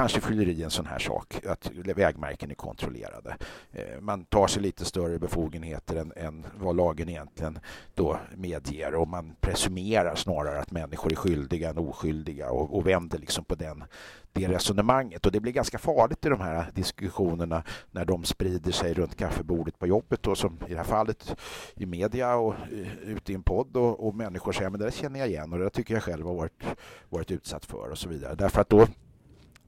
kanske 0.00 0.20
fylleri 0.20 0.62
en 0.62 0.70
sån 0.70 0.86
här 0.86 0.98
sak, 0.98 1.40
att 1.46 1.70
vägmärken 1.74 2.50
är 2.50 2.54
kontrollerade. 2.54 3.36
Eh, 3.72 4.00
man 4.00 4.24
tar 4.24 4.46
sig 4.46 4.62
lite 4.62 4.84
större 4.84 5.18
befogenheter 5.18 5.96
än, 5.96 6.12
än 6.16 6.46
vad 6.58 6.76
lagen 6.76 7.08
egentligen 7.08 7.58
då 7.94 8.18
medger 8.36 8.94
och 8.94 9.08
man 9.08 9.34
presumerar 9.40 10.14
snarare 10.14 10.60
att 10.60 10.70
människor 10.70 11.12
är 11.12 11.16
skyldiga 11.16 11.70
än 11.70 11.78
oskyldiga 11.78 12.50
och, 12.50 12.76
och 12.76 12.86
vänder 12.86 13.18
liksom 13.18 13.44
på 13.44 13.54
den, 13.54 13.84
det 14.32 14.48
resonemanget. 14.48 15.26
Och 15.26 15.32
det 15.32 15.40
blir 15.40 15.52
ganska 15.52 15.78
farligt 15.78 16.26
i 16.26 16.28
de 16.28 16.40
här 16.40 16.70
diskussionerna 16.74 17.62
när 17.90 18.04
de 18.04 18.24
sprider 18.24 18.72
sig 18.72 18.94
runt 18.94 19.16
kaffebordet 19.16 19.78
på 19.78 19.86
jobbet 19.86 20.26
och 20.26 20.38
som 20.38 20.58
i 20.68 20.70
det 20.70 20.76
här 20.76 20.84
fallet 20.84 21.36
i 21.74 21.86
media 21.86 22.36
och 22.36 22.54
eh, 22.54 23.08
ute 23.08 23.32
i 23.32 23.34
en 23.34 23.42
podd 23.42 23.76
och, 23.76 24.06
och 24.06 24.14
människor 24.14 24.52
säger 24.52 24.70
men 24.70 24.80
det 24.80 24.86
där 24.86 24.92
känner 24.92 25.20
jag 25.20 25.28
igen 25.28 25.52
och 25.52 25.58
det 25.58 25.64
där 25.64 25.70
tycker 25.70 25.94
jag 25.94 26.02
själv 26.02 26.26
har 26.26 26.34
varit, 26.34 26.64
varit 27.08 27.30
utsatt 27.30 27.64
för 27.64 27.90
och 27.90 27.98
så 27.98 28.08
vidare. 28.08 28.34
Därför 28.34 28.60
att 28.60 28.68
då 28.68 28.86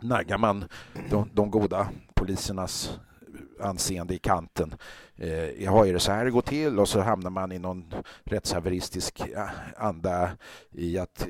naggar 0.02 0.38
man 0.38 0.64
de, 1.10 1.30
de 1.34 1.50
goda 1.50 1.88
polisernas 2.14 2.98
anseende 3.60 4.14
i 4.14 4.18
kanten. 4.18 4.74
Eh, 5.16 5.72
har 5.72 5.84
ju 5.84 5.92
det 5.92 6.00
så 6.00 6.12
här 6.12 6.24
det 6.24 6.30
går 6.30 6.42
till 6.42 6.78
och 6.78 6.88
så 6.88 7.00
hamnar 7.00 7.30
man 7.30 7.52
i 7.52 7.58
någon 7.58 7.94
rättshaveristisk 8.24 9.20
eh, 9.20 9.50
anda 9.76 10.30
i 10.70 10.98
att 10.98 11.26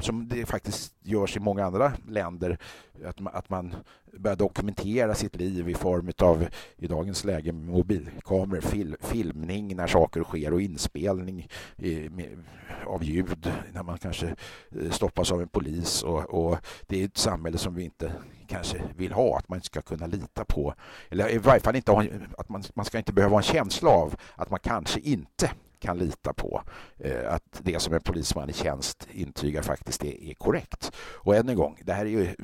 som 0.00 0.28
det 0.28 0.46
faktiskt 0.46 0.94
görs 1.02 1.36
i 1.36 1.40
många 1.40 1.64
andra 1.64 1.92
länder, 2.08 2.58
att 3.04 3.20
man, 3.20 3.34
att 3.34 3.50
man 3.50 3.74
börjar 4.12 4.36
dokumentera 4.36 5.14
sitt 5.14 5.36
liv 5.36 5.68
i 5.68 5.74
form 5.74 6.12
av, 6.18 6.46
i 6.76 6.86
dagens 6.86 7.24
läge, 7.24 7.52
mobilkameror, 7.52 8.60
fil, 8.60 8.96
filmning 9.00 9.76
när 9.76 9.86
saker 9.86 10.22
sker 10.22 10.52
och 10.52 10.60
inspelning 10.60 11.48
i, 11.76 12.08
med, 12.08 12.44
av 12.86 13.04
ljud 13.04 13.52
när 13.72 13.82
man 13.82 13.98
kanske 13.98 14.26
eh, 14.70 14.90
stoppas 14.90 15.32
av 15.32 15.42
en 15.42 15.48
polis. 15.48 16.02
Och, 16.02 16.24
och, 16.24 16.58
det 16.86 17.00
är 17.00 17.04
ett 17.04 17.16
samhälle 17.16 17.58
som 17.58 17.74
vi 17.74 17.84
inte 17.84 18.12
kanske 18.46 18.82
vill 18.96 19.12
ha, 19.12 19.38
att 19.38 19.48
man 19.48 19.56
inte 19.56 19.66
ska 19.66 19.82
kunna 19.82 20.06
lita 20.06 20.44
på, 20.44 20.74
eller 21.10 21.34
i 21.34 21.38
varje 21.38 21.60
fall 21.60 21.76
inte 21.76 21.92
ha, 21.92 22.04
att 22.38 22.48
man, 22.48 22.62
man 22.74 22.84
ska 22.84 22.98
inte 22.98 23.12
behöva 23.12 23.32
ha 23.32 23.38
en 23.38 23.42
känsla 23.42 23.90
av 23.90 24.14
att 24.36 24.50
man 24.50 24.60
kanske 24.60 25.00
inte 25.00 25.50
kan 25.86 25.98
lita 25.98 26.32
på 26.32 26.62
eh, 26.98 27.32
att 27.34 27.60
det 27.62 27.80
som 27.80 27.94
en 27.94 28.00
polisman 28.00 28.50
i 28.50 28.52
tjänst 28.52 29.08
intygar 29.12 29.62
faktiskt 29.62 30.04
är, 30.04 30.22
är, 30.24 30.34
korrekt. 30.34 30.92
Och 30.98 31.36
än 31.36 31.48
en 31.48 31.56
gång, 31.56 31.80
det 31.84 31.92
här 31.92 32.06
är, 32.06 32.10
ju, 32.10 32.34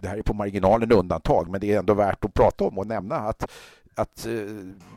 det 0.00 0.08
här 0.08 0.18
är 0.18 0.22
på 0.22 0.34
marginalen 0.34 0.92
undantag 0.92 1.50
men 1.50 1.60
det 1.60 1.72
är 1.72 1.78
ändå 1.78 1.94
värt 1.94 2.24
att 2.24 2.34
prata 2.34 2.64
om 2.64 2.78
och 2.78 2.86
nämna 2.86 3.16
att 3.16 3.50
att 3.98 4.26
eh, 4.26 4.32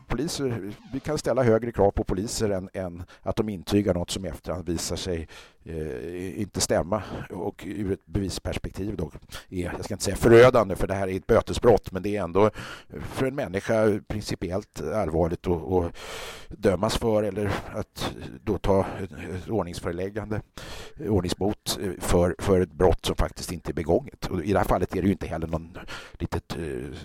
poliser, 0.06 0.72
vi 0.92 1.00
kan 1.00 1.18
ställa 1.18 1.42
högre 1.42 1.72
krav 1.72 1.90
på 1.90 2.04
poliser 2.04 2.50
än, 2.50 2.68
än 2.72 3.02
att 3.22 3.36
de 3.36 3.48
intygar 3.48 3.94
något 3.94 4.10
som 4.10 4.24
i 4.24 4.28
efterhand 4.28 4.68
visar 4.68 4.96
sig 4.96 5.28
eh, 5.64 6.40
inte 6.40 6.60
stämma 6.60 7.02
och 7.30 7.64
ur 7.66 7.92
ett 7.92 8.06
bevisperspektiv 8.06 8.96
då 8.96 9.10
är, 9.48 9.72
jag 9.72 9.84
ska 9.84 9.94
inte 9.94 10.04
säga 10.04 10.16
förödande 10.16 10.76
för 10.76 10.86
det 10.86 10.94
här 10.94 11.08
är 11.08 11.16
ett 11.16 11.26
bötesbrott 11.26 11.92
men 11.92 12.02
det 12.02 12.16
är 12.16 12.22
ändå 12.22 12.50
för 13.00 13.26
en 13.26 13.34
människa 13.34 14.00
principiellt 14.08 14.80
allvarligt 14.80 15.46
att, 15.46 15.62
att 15.62 15.96
dömas 16.48 16.96
för 16.96 17.22
eller 17.22 17.52
att 17.74 18.14
då 18.44 18.58
ta 18.58 18.86
ett 19.02 19.48
ordningsföreläggande, 19.48 20.42
eh, 20.96 21.12
ordningsbot 21.12 21.78
eh, 21.82 21.90
för, 21.98 22.36
för 22.38 22.60
ett 22.60 22.72
brott 22.72 23.06
som 23.06 23.16
faktiskt 23.16 23.52
inte 23.52 23.70
är 23.70 23.74
begånget. 23.74 24.26
Och 24.26 24.44
I 24.44 24.52
det 24.52 24.58
här 24.58 24.66
fallet 24.66 24.96
är 24.96 25.02
det 25.02 25.06
ju 25.06 25.12
inte 25.12 25.26
heller 25.26 25.46
någon 25.46 25.78
litet, 26.12 26.56
eh, 26.56 26.96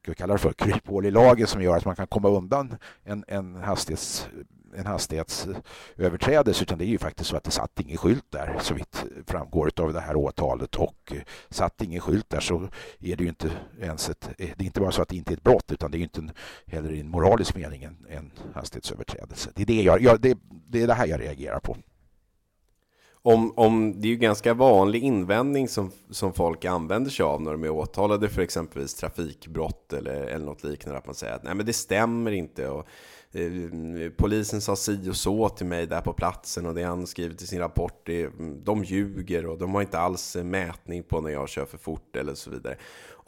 ska 0.00 0.10
vi 0.10 0.14
kalla 0.14 0.32
det 0.32 0.38
för, 0.38 0.52
kryphål 0.52 1.06
i 1.06 1.10
lagen 1.10 1.46
som 1.46 1.62
gör 1.62 1.76
att 1.76 1.84
man 1.84 1.96
kan 1.96 2.06
komma 2.06 2.28
undan 2.28 2.76
en, 3.04 3.24
en 3.28 3.54
hastighets 3.54 4.28
en 4.76 4.86
hastighetsöverträdelse 4.86 6.62
utan 6.62 6.78
det 6.78 6.84
är 6.84 6.86
ju 6.86 6.98
faktiskt 6.98 7.30
så 7.30 7.36
att 7.36 7.44
det 7.44 7.50
satt 7.50 7.80
ingen 7.80 7.96
skylt 7.96 8.24
där 8.30 8.58
så 8.60 8.74
vitt 8.74 9.04
framgår 9.26 9.70
av 9.76 9.92
det 9.92 10.00
här 10.00 10.16
åtalet 10.16 10.74
och 10.74 11.12
eh, 11.12 11.22
satt 11.50 11.82
ingen 11.82 12.00
skylt 12.00 12.30
där 12.30 12.40
så 12.40 12.68
är 13.00 13.16
det 13.16 13.22
ju 13.22 13.28
inte 13.28 13.50
ens 13.80 14.10
ett, 14.10 14.28
eh, 14.38 14.50
det 14.56 14.64
är 14.64 14.66
inte 14.66 14.80
bara 14.80 14.92
så 14.92 15.02
att 15.02 15.08
det 15.08 15.16
inte 15.16 15.32
är 15.32 15.36
ett 15.36 15.42
brott 15.42 15.72
utan 15.72 15.90
det 15.90 15.96
är 15.96 15.98
ju 15.98 16.04
inte 16.04 16.20
en, 16.20 16.30
heller 16.66 16.92
i 16.92 17.00
en 17.00 17.08
moralisk 17.08 17.54
mening 17.54 17.82
en, 17.82 18.06
en 18.08 18.32
hastighetsöverträdelse. 18.54 19.50
Det 19.54 19.62
är 19.62 19.66
det, 19.66 19.82
jag, 19.82 20.02
jag, 20.02 20.20
det, 20.20 20.38
det 20.68 20.82
är 20.82 20.86
det 20.86 20.94
här 20.94 21.06
jag 21.06 21.20
reagerar 21.20 21.60
på. 21.60 21.76
Om, 23.22 23.52
om, 23.56 24.00
det 24.00 24.08
är 24.08 24.10
ju 24.10 24.16
ganska 24.16 24.54
vanlig 24.54 25.02
invändning 25.02 25.68
som, 25.68 25.90
som 26.10 26.32
folk 26.32 26.64
använder 26.64 27.10
sig 27.10 27.24
av 27.24 27.42
när 27.42 27.52
de 27.52 27.64
är 27.64 27.70
åtalade 27.70 28.28
för 28.28 28.42
exempelvis 28.42 28.94
trafikbrott 28.94 29.92
eller, 29.92 30.14
eller 30.14 30.44
något 30.46 30.64
liknande, 30.64 30.98
att 30.98 31.06
man 31.06 31.14
säger 31.14 31.34
att 31.34 31.42
nej 31.42 31.54
men 31.54 31.66
det 31.66 31.72
stämmer 31.72 32.30
inte 32.30 32.68
och 32.68 32.86
Eh, 33.32 34.10
polisen 34.16 34.60
sa 34.60 34.76
si 34.76 35.10
och 35.10 35.16
så 35.16 35.48
till 35.48 35.66
mig 35.66 35.86
där 35.86 36.00
på 36.00 36.12
platsen 36.12 36.66
och 36.66 36.74
det 36.74 36.82
han 36.82 37.06
skrivit 37.06 37.42
i 37.42 37.46
sin 37.46 37.58
rapport, 37.58 38.02
det, 38.06 38.30
de 38.64 38.84
ljuger 38.84 39.46
och 39.46 39.58
de 39.58 39.74
har 39.74 39.82
inte 39.82 39.98
alls 39.98 40.36
eh, 40.36 40.44
mätning 40.44 41.02
på 41.02 41.20
när 41.20 41.30
jag 41.30 41.48
kör 41.48 41.66
för 41.66 41.78
fort 41.78 42.16
eller 42.16 42.34
så 42.34 42.50
vidare. 42.50 42.76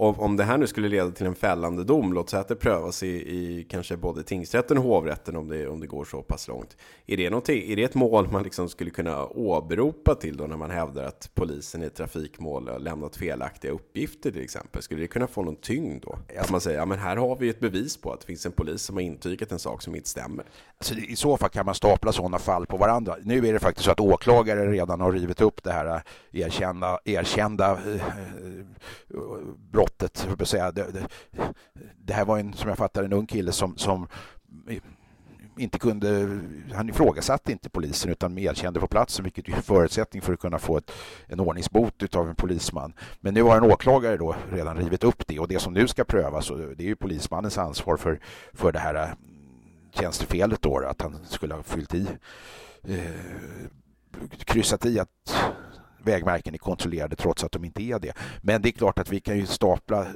Och 0.00 0.22
om 0.22 0.36
det 0.36 0.44
här 0.44 0.58
nu 0.58 0.66
skulle 0.66 0.88
leda 0.88 1.10
till 1.10 1.26
en 1.26 1.34
fällande 1.34 1.84
dom, 1.84 2.12
låt 2.12 2.30
säga 2.30 2.40
att 2.40 2.48
det 2.48 2.56
prövas 2.56 3.02
i, 3.02 3.08
i 3.08 3.66
kanske 3.70 3.96
både 3.96 4.22
tingsrätten 4.22 4.78
och 4.78 4.84
hovrätten 4.84 5.36
om 5.36 5.48
det, 5.48 5.68
om 5.68 5.80
det 5.80 5.86
går 5.86 6.04
så 6.04 6.22
pass 6.22 6.48
långt. 6.48 6.76
Är 7.06 7.16
det, 7.16 7.72
är 7.72 7.76
det 7.76 7.82
ett 7.82 7.94
mål 7.94 8.28
man 8.32 8.42
liksom 8.42 8.68
skulle 8.68 8.90
kunna 8.90 9.26
åberopa 9.26 10.14
till 10.14 10.36
då 10.36 10.46
när 10.46 10.56
man 10.56 10.70
hävdar 10.70 11.04
att 11.04 11.30
polisen 11.34 11.82
i 11.82 11.90
trafikmål 11.90 12.68
har 12.68 12.78
lämnat 12.78 13.16
felaktiga 13.16 13.70
uppgifter 13.70 14.30
till 14.30 14.42
exempel? 14.42 14.82
Skulle 14.82 15.00
det 15.00 15.06
kunna 15.06 15.26
få 15.26 15.42
någon 15.42 15.56
tyngd 15.56 16.02
då? 16.02 16.18
Att 16.38 16.50
man 16.50 16.60
säger, 16.60 16.78
ja 16.78 16.84
men 16.84 16.98
här 16.98 17.16
har 17.16 17.36
vi 17.36 17.48
ett 17.48 17.60
bevis 17.60 17.96
på 17.96 18.12
att 18.12 18.20
det 18.20 18.26
finns 18.26 18.46
en 18.46 18.52
polis 18.52 18.82
som 18.82 18.96
har 18.96 19.02
intygat 19.02 19.52
en 19.52 19.58
sak 19.58 19.82
som 19.82 19.94
inte 19.94 20.08
stämmer. 20.08 20.44
Alltså, 20.78 20.94
I 20.94 21.16
så 21.16 21.36
fall 21.36 21.48
kan 21.48 21.66
man 21.66 21.74
stapla 21.74 22.12
sådana 22.12 22.38
fall 22.38 22.66
på 22.66 22.76
varandra. 22.76 23.16
Nu 23.22 23.48
är 23.48 23.52
det 23.52 23.58
faktiskt 23.58 23.84
så 23.84 23.90
att 23.90 24.00
åklagare 24.00 24.72
redan 24.72 25.00
har 25.00 25.12
rivit 25.12 25.40
upp 25.40 25.62
det 25.62 25.72
här 25.72 25.86
eh, 25.86 26.00
erkända, 26.40 26.98
erkända 27.04 27.72
äh, 27.72 28.00
sättet. 29.90 30.48
Säga. 30.48 30.72
Det, 30.72 30.86
det, 30.92 31.06
det, 32.04 32.12
här 32.12 32.24
var 32.24 32.38
en, 32.38 32.52
som 32.52 32.68
jag 32.68 32.78
fattar 32.78 33.04
en 33.04 33.12
ung 33.12 33.26
kille 33.26 33.52
som, 33.52 33.76
som 33.76 34.08
inte 35.58 35.78
kunde, 35.78 36.40
han 36.74 36.88
ifrågasatte 36.88 37.52
inte 37.52 37.70
polisen 37.70 38.10
utan 38.10 38.38
erkände 38.38 38.80
på 38.80 38.86
platsen 38.86 39.24
vilket 39.24 39.48
är 39.48 39.52
en 39.52 39.62
förutsättning 39.62 40.22
för 40.22 40.32
att 40.32 40.40
kunna 40.40 40.58
få 40.58 40.76
ett, 40.76 40.92
en 41.26 41.40
ordningsbot 41.40 42.16
av 42.16 42.28
en 42.28 42.34
polisman. 42.34 42.92
Men 43.20 43.34
nu 43.34 43.42
har 43.42 43.56
en 43.56 43.72
åklagare 43.72 44.16
då 44.16 44.36
redan 44.52 44.76
rivit 44.76 45.04
upp 45.04 45.26
det 45.26 45.38
och 45.38 45.48
det 45.48 45.58
som 45.58 45.72
nu 45.72 45.88
ska 45.88 46.04
prövas 46.04 46.48
det 46.48 46.84
är 46.84 46.88
ju 46.88 46.96
polismannens 46.96 47.58
ansvar 47.58 47.96
för, 47.96 48.20
för 48.52 48.72
det 48.72 48.78
här 48.78 48.94
äh, 48.94 49.08
tjänstefelet 49.92 50.62
då, 50.62 50.78
att 50.78 51.02
han 51.02 51.24
skulle 51.24 51.54
ha 51.54 51.62
fyllt 51.62 51.94
i 51.94 52.06
eh, 52.84 53.66
kryssat 54.44 54.86
i 54.86 54.98
att 55.00 55.08
vägmärken 56.04 56.54
är 56.54 56.58
kontrollerade 56.58 57.16
trots 57.16 57.44
att 57.44 57.52
de 57.52 57.64
inte 57.64 57.82
är 57.82 57.98
det. 57.98 58.12
Men 58.42 58.62
det 58.62 58.68
är 58.68 58.72
klart 58.72 58.98
att 58.98 59.12
vi 59.12 59.20
kan 59.20 59.38
ju 59.38 59.46
stapla 59.46 60.06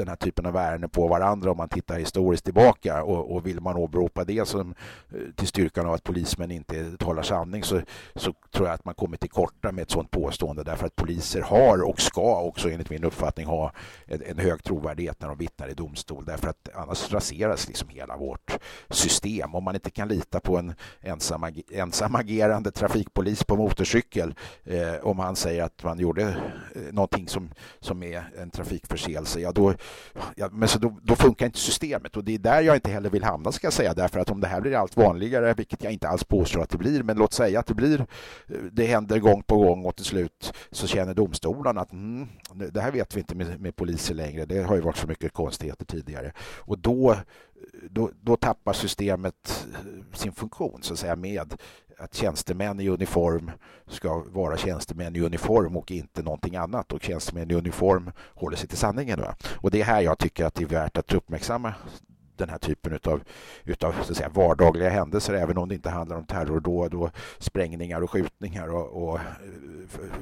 den 0.00 0.08
här 0.08 0.16
typen 0.16 0.46
av 0.46 0.56
ärenden 0.56 0.90
på 0.90 1.08
varandra 1.08 1.50
om 1.50 1.56
man 1.56 1.68
tittar 1.68 1.98
historiskt 1.98 2.44
tillbaka 2.44 3.02
och, 3.02 3.34
och 3.34 3.46
vill 3.46 3.60
man 3.60 3.76
åberopa 3.76 4.24
det 4.24 4.48
som 4.48 4.74
eh, 5.10 5.34
till 5.36 5.48
styrkan 5.48 5.86
av 5.86 5.92
att 5.92 6.04
polismän 6.04 6.50
inte 6.50 6.96
talar 6.96 7.22
sanning 7.22 7.62
så, 7.62 7.80
så 8.14 8.34
tror 8.50 8.66
jag 8.66 8.74
att 8.74 8.84
man 8.84 8.94
kommer 8.94 9.16
till 9.16 9.30
korta 9.30 9.72
med 9.72 9.82
ett 9.82 9.90
sådant 9.90 10.10
påstående 10.10 10.62
därför 10.62 10.86
att 10.86 10.96
poliser 10.96 11.40
har 11.40 11.82
och 11.82 12.00
ska 12.00 12.40
också 12.40 12.70
enligt 12.70 12.90
min 12.90 13.04
uppfattning 13.04 13.46
ha 13.46 13.72
en, 14.06 14.22
en 14.26 14.38
hög 14.38 14.62
trovärdighet 14.62 15.20
när 15.20 15.28
de 15.28 15.38
vittnar 15.38 15.68
i 15.68 15.74
domstol 15.74 16.24
därför 16.24 16.48
att 16.48 16.68
annars 16.74 17.12
raseras 17.12 17.68
liksom 17.68 17.88
hela 17.88 18.16
vårt 18.16 18.58
system. 18.90 19.54
Om 19.54 19.64
man 19.64 19.74
inte 19.74 19.90
kan 19.90 20.08
lita 20.08 20.40
på 20.40 20.58
en 20.58 20.74
ensam, 21.00 21.44
ensam 21.72 22.14
agerande 22.14 22.70
trafikpolis 22.70 23.44
på 23.44 23.56
motorcykel 23.56 24.34
eh, 24.64 24.94
om 25.02 25.18
han 25.18 25.36
säger 25.36 25.62
att 25.62 25.84
man 25.84 25.98
gjorde 25.98 26.22
eh, 26.22 26.92
någonting 26.92 27.28
som, 27.28 27.50
som 27.80 28.02
är 28.02 28.24
en 28.38 28.50
trafikförseelse, 28.50 29.40
ja 29.40 29.52
då, 29.52 29.74
ja, 30.34 30.48
men 30.52 30.68
så 30.68 30.78
då, 30.78 30.98
då, 31.02 31.16
funkar 31.16 31.46
inte 31.46 31.58
systemet. 31.58 32.16
Och 32.16 32.24
det 32.24 32.34
är 32.34 32.38
där 32.38 32.60
jag 32.60 32.76
inte 32.76 32.90
heller 32.90 33.10
vill 33.10 33.24
hamna 33.24 33.52
ska 33.52 33.66
jag 33.66 33.72
säga. 33.72 33.94
Därför 33.94 34.20
att 34.20 34.30
om 34.30 34.40
det 34.40 34.46
här 34.46 34.60
blir 34.60 34.76
allt 34.76 34.96
vanligare, 34.96 35.54
vilket 35.54 35.84
jag 35.84 35.92
inte 35.92 36.08
alls 36.08 36.24
påstår 36.24 36.62
att 36.62 36.70
det 36.70 36.78
blir, 36.78 37.02
men 37.02 37.16
låt 37.16 37.32
säga 37.32 37.60
att 37.60 37.66
det 37.66 37.74
blir, 37.74 38.00
eh, 38.00 38.56
det 38.72 38.86
händer 38.86 39.18
gång 39.18 39.42
på 39.42 39.56
gång 39.56 39.84
och 39.84 39.96
till 39.96 40.04
slut 40.04 40.52
så 40.70 40.86
känner 40.86 41.14
domstolarna 41.14 41.80
att 41.80 41.92
mm, 41.92 42.28
det 42.54 42.80
här 42.80 42.92
vet 42.92 43.16
vi 43.16 43.20
inte 43.20 43.34
med, 43.34 43.60
med 43.60 43.76
poliser 43.76 44.14
längre, 44.14 44.44
det 44.44 44.62
har 44.62 44.74
ju 44.74 44.80
varit 44.80 44.96
så 44.96 45.06
mycket 45.06 45.32
konstigheter 45.32 45.84
tidigare. 45.84 46.32
Och 46.40 46.78
då 46.78 47.16
då, 47.90 48.10
då, 48.20 48.36
tappar 48.36 48.72
systemet 48.72 49.66
eh, 49.74 50.16
sin 50.16 50.32
funktion 50.32 50.82
så 50.82 50.92
att 50.92 50.98
säga 50.98 51.16
med 51.16 51.54
att 51.98 52.14
tjänstemän 52.14 52.80
i 52.80 52.88
uniform 52.88 53.50
ska 53.86 54.24
vara 54.28 54.56
tjänstemän 54.56 55.16
i 55.16 55.20
uniform 55.20 55.76
och 55.76 55.90
inte 55.90 56.22
någonting 56.22 56.56
annat 56.56 56.92
och 56.92 57.02
tjänstemän 57.02 57.50
i 57.50 57.54
uniform 57.54 58.12
håller 58.18 58.56
sig 58.56 58.68
till 58.68 58.78
sanningen. 58.78 59.20
Va? 59.20 59.34
Och 59.44 59.70
det 59.70 59.80
är 59.80 59.84
här 59.84 60.00
jag 60.00 60.18
tycker 60.18 60.44
att 60.44 60.54
det 60.54 60.64
är 60.64 60.68
värt 60.68 60.96
att 60.96 61.14
uppmärksamma 61.14 61.74
den 62.40 62.48
här 62.48 62.58
typen 62.58 62.98
av 63.04 63.22
utav, 63.64 63.92
så 63.92 64.10
att 64.10 64.16
säga, 64.16 64.28
vardagliga 64.28 64.88
händelser 64.88 65.34
även 65.34 65.58
om 65.58 65.68
det 65.68 65.74
inte 65.74 65.90
handlar 65.90 66.16
om 66.16 66.24
terrordåd 66.24 66.94
och 66.94 67.10
sprängningar 67.38 68.02
och 68.02 68.10
skjutningar 68.10 68.68
och, 68.68 69.08
och 69.08 69.18
eh, 69.18 69.24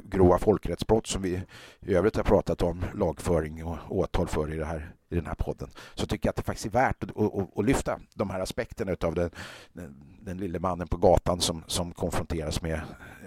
grova 0.04 0.38
folkrättsbrott 0.38 1.06
som 1.06 1.22
vi 1.22 1.42
i 1.80 1.94
övrigt 1.94 2.16
har 2.16 2.24
pratat 2.24 2.62
om 2.62 2.84
lagföring 2.94 3.64
och 3.64 3.78
åtal 3.88 4.28
för 4.28 4.54
i, 4.54 4.56
det 4.56 4.64
här, 4.64 4.92
i 5.10 5.14
den 5.14 5.26
här 5.26 5.34
podden 5.34 5.70
så 5.94 6.06
tycker 6.06 6.26
jag 6.26 6.30
att 6.30 6.36
det 6.36 6.42
faktiskt 6.42 6.66
är 6.66 6.70
värt 6.70 7.02
att, 7.02 7.16
att, 7.16 7.58
att 7.58 7.64
lyfta 7.64 8.00
de 8.14 8.30
här 8.30 8.40
aspekterna 8.40 8.96
av 9.00 9.14
den, 9.14 9.30
den, 9.72 9.94
den 10.20 10.38
lille 10.38 10.58
mannen 10.58 10.88
på 10.88 10.96
gatan 10.96 11.40
som, 11.40 11.64
som 11.66 11.92
konfronteras 11.92 12.62
med 12.62 12.80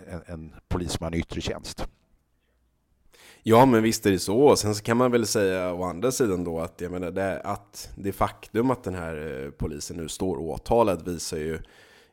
en, 0.08 0.22
en 0.26 0.54
polisman 0.68 1.14
i 1.14 1.18
yttre 1.18 1.42
tjänst. 1.42 1.88
Ja, 3.44 3.66
men 3.66 3.84
visst 3.84 4.06
är 4.06 4.12
det 4.12 4.20
så. 4.20 4.56
Sen 4.56 4.76
så 4.76 4.84
kan 4.84 4.98
man 4.98 5.12
väl 5.12 5.28
säga 5.28 5.74
å 5.74 5.84
andra 5.84 6.12
sidan 6.12 6.44
då 6.44 6.60
att 6.60 6.82
jag 6.82 6.92
menar 6.92 7.12
det, 7.12 7.42
att 7.42 7.90
det 7.96 8.12
faktum 8.12 8.72
att 8.72 8.84
den 8.84 8.96
här 8.96 9.44
eh, 9.46 9.52
polisen 9.52 9.98
nu 9.98 10.10
står 10.10 10.38
åtalad 10.38 11.06
visar 11.06 11.38
ju 11.38 11.60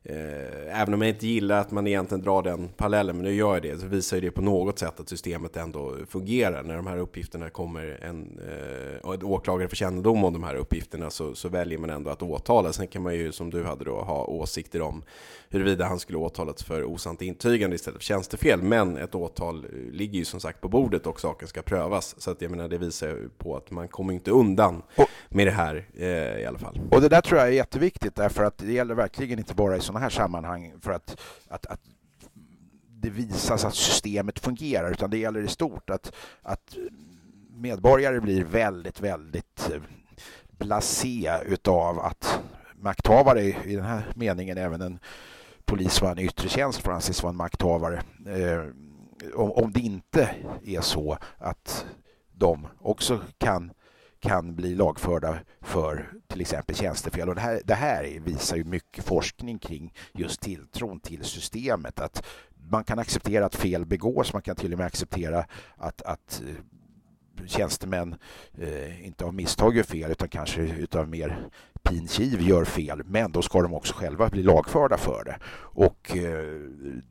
Eh, 0.05 0.81
även 0.81 0.95
om 0.95 1.03
jag 1.03 1.09
inte 1.09 1.27
gillar 1.27 1.61
att 1.61 1.71
man 1.71 1.87
egentligen 1.87 2.23
drar 2.23 2.43
den 2.43 2.69
parallellen, 2.69 3.17
men 3.17 3.25
nu 3.25 3.35
gör 3.35 3.55
jag 3.55 3.63
det, 3.63 3.79
så 3.79 3.87
visar 3.87 4.17
ju 4.17 4.21
det 4.21 4.31
på 4.31 4.43
något 4.43 4.79
sätt 4.79 5.01
att 5.01 5.09
systemet 5.09 5.57
ändå 5.57 5.97
fungerar. 6.09 6.63
När 6.63 6.77
de 6.77 6.87
här 6.87 6.99
uppgifterna 6.99 7.51
kommer 7.51 7.99
en, 8.03 8.41
eh, 8.49 9.11
en 9.13 9.23
åklagare 9.23 9.69
för 9.69 9.77
kännedom 9.77 10.25
om 10.25 10.33
de 10.33 10.43
här 10.43 10.55
uppgifterna 10.55 11.11
så, 11.11 11.35
så, 11.35 11.49
väljer 11.49 11.79
man 11.79 11.91
ändå 11.91 12.11
att 12.11 12.23
åtala. 12.23 12.73
Sen 12.73 12.87
kan 12.87 13.03
man 13.03 13.15
ju, 13.15 13.33
som 13.33 13.51
du 13.51 13.65
hade 13.65 13.85
då, 13.85 14.01
ha 14.01 14.25
åsikter 14.25 14.83
om 14.83 15.03
huruvida 15.49 15.85
han 15.85 15.99
skulle 15.99 16.19
åtalats 16.19 16.65
för 16.65 16.85
osant 16.85 17.23
intygande 17.23 17.77
istället 17.77 17.99
för 17.99 18.05
tjänstefel. 18.05 18.63
Men 18.63 18.97
ett 18.97 19.15
åtal 19.15 19.67
ligger 19.93 20.19
ju 20.19 20.25
som 20.25 20.41
sagt 20.41 20.61
på 20.61 20.69
bordet 20.69 21.07
och 21.07 21.21
saken 21.21 21.49
ska 21.49 21.63
prövas. 21.63 22.15
Så 22.19 22.31
att 22.31 22.43
jag 22.43 22.51
menar, 22.51 22.69
det 22.69 22.79
visar 22.79 23.09
ju 23.09 23.29
på 23.39 23.57
att 23.57 23.71
man 23.71 23.89
kommer 23.89 24.13
inte 24.13 24.31
undan 24.31 24.83
med 25.29 25.47
det 25.47 25.51
här 25.51 25.89
eh, 25.99 26.41
i 26.41 26.47
alla 26.47 26.59
fall. 26.59 26.81
Och 26.91 27.01
det 27.01 27.09
där 27.09 27.21
tror 27.21 27.41
jag 27.41 27.49
är 27.49 27.53
jätteviktigt 27.53 28.15
därför 28.15 28.45
att 28.45 28.59
det 28.59 28.73
gäller 28.73 28.95
verkligen 28.95 29.39
inte 29.39 29.55
bara 29.55 29.77
i 29.77 29.81
sådana 29.89 30.01
här 30.01 30.11
sammanhang 30.11 30.75
för 30.81 30.93
att, 30.93 31.21
att, 31.49 31.67
att 31.67 31.81
det 32.89 33.11
visas 33.11 33.65
att 33.65 33.75
systemet 33.75 34.39
fungerar 34.39 34.91
utan 34.91 35.11
det 35.11 35.19
gäller 35.19 35.41
i 35.41 35.49
stort 35.49 35.91
att, 35.91 36.13
att 36.43 36.77
medborgare 37.51 38.21
blir 38.21 38.45
väldigt, 38.45 39.01
väldigt 39.01 39.71
eh, 39.73 39.81
blasé 40.59 41.31
utav 41.47 41.99
att 41.99 42.41
makthavare 42.75 43.43
i 43.43 43.77
den 43.77 43.85
här 43.85 44.13
meningen 44.15 44.59
även 44.59 44.81
en 44.81 44.99
polisman 45.65 46.19
i 46.19 46.25
yttre 46.25 46.49
tjänst 46.49 46.81
får 46.81 46.93
anses 46.93 47.23
vara 47.23 47.31
en 47.31 47.37
makthavare. 47.37 48.03
Eh, 48.27 48.65
om, 49.35 49.53
om 49.53 49.73
det 49.73 49.81
inte 49.81 50.31
är 50.65 50.81
så 50.81 51.19
att 51.39 51.87
de 52.33 52.67
också 52.81 53.21
kan 53.39 53.71
kan 54.21 54.55
bli 54.55 54.75
lagförda 54.75 55.39
för 55.61 56.13
till 56.27 56.41
exempel 56.41 56.77
tjänstefel. 56.77 57.29
Och 57.29 57.35
det, 57.35 57.41
här, 57.41 57.61
det 57.65 57.75
här 57.75 58.21
visar 58.25 58.57
ju 58.57 58.65
mycket 58.65 59.05
forskning 59.05 59.59
kring 59.59 59.95
just 60.13 60.41
tilltron 60.41 61.01
till 61.01 61.25
systemet. 61.25 62.01
Att 62.01 62.27
man 62.71 62.85
kan 62.85 62.99
acceptera 62.99 63.47
att 63.47 63.55
fel 63.55 63.87
begås, 63.87 64.33
man 64.33 64.43
kan 64.43 64.57
till 64.57 64.73
och 64.73 64.79
med 64.79 64.87
acceptera 64.87 65.45
att, 65.77 66.03
att 66.03 66.43
eh, 66.47 67.47
tjänstemän 67.47 68.17
eh, 68.59 69.07
inte 69.07 69.25
av 69.25 69.35
misstag 69.35 69.77
gör 69.77 69.83
fel 69.83 70.11
utan 70.11 70.29
kanske 70.29 70.61
utav 70.63 71.09
mer 71.09 71.49
pinkiv 71.83 72.41
gör 72.41 72.65
fel. 72.65 73.03
Men 73.05 73.33
då 73.33 73.43
ska 73.43 73.63
de 73.63 73.75
också 73.75 73.95
själva 73.95 74.29
bli 74.29 74.43
lagförda 74.43 74.97
för 74.97 75.25
det. 75.25 75.39
Och 75.61 76.17
eh, 76.17 76.61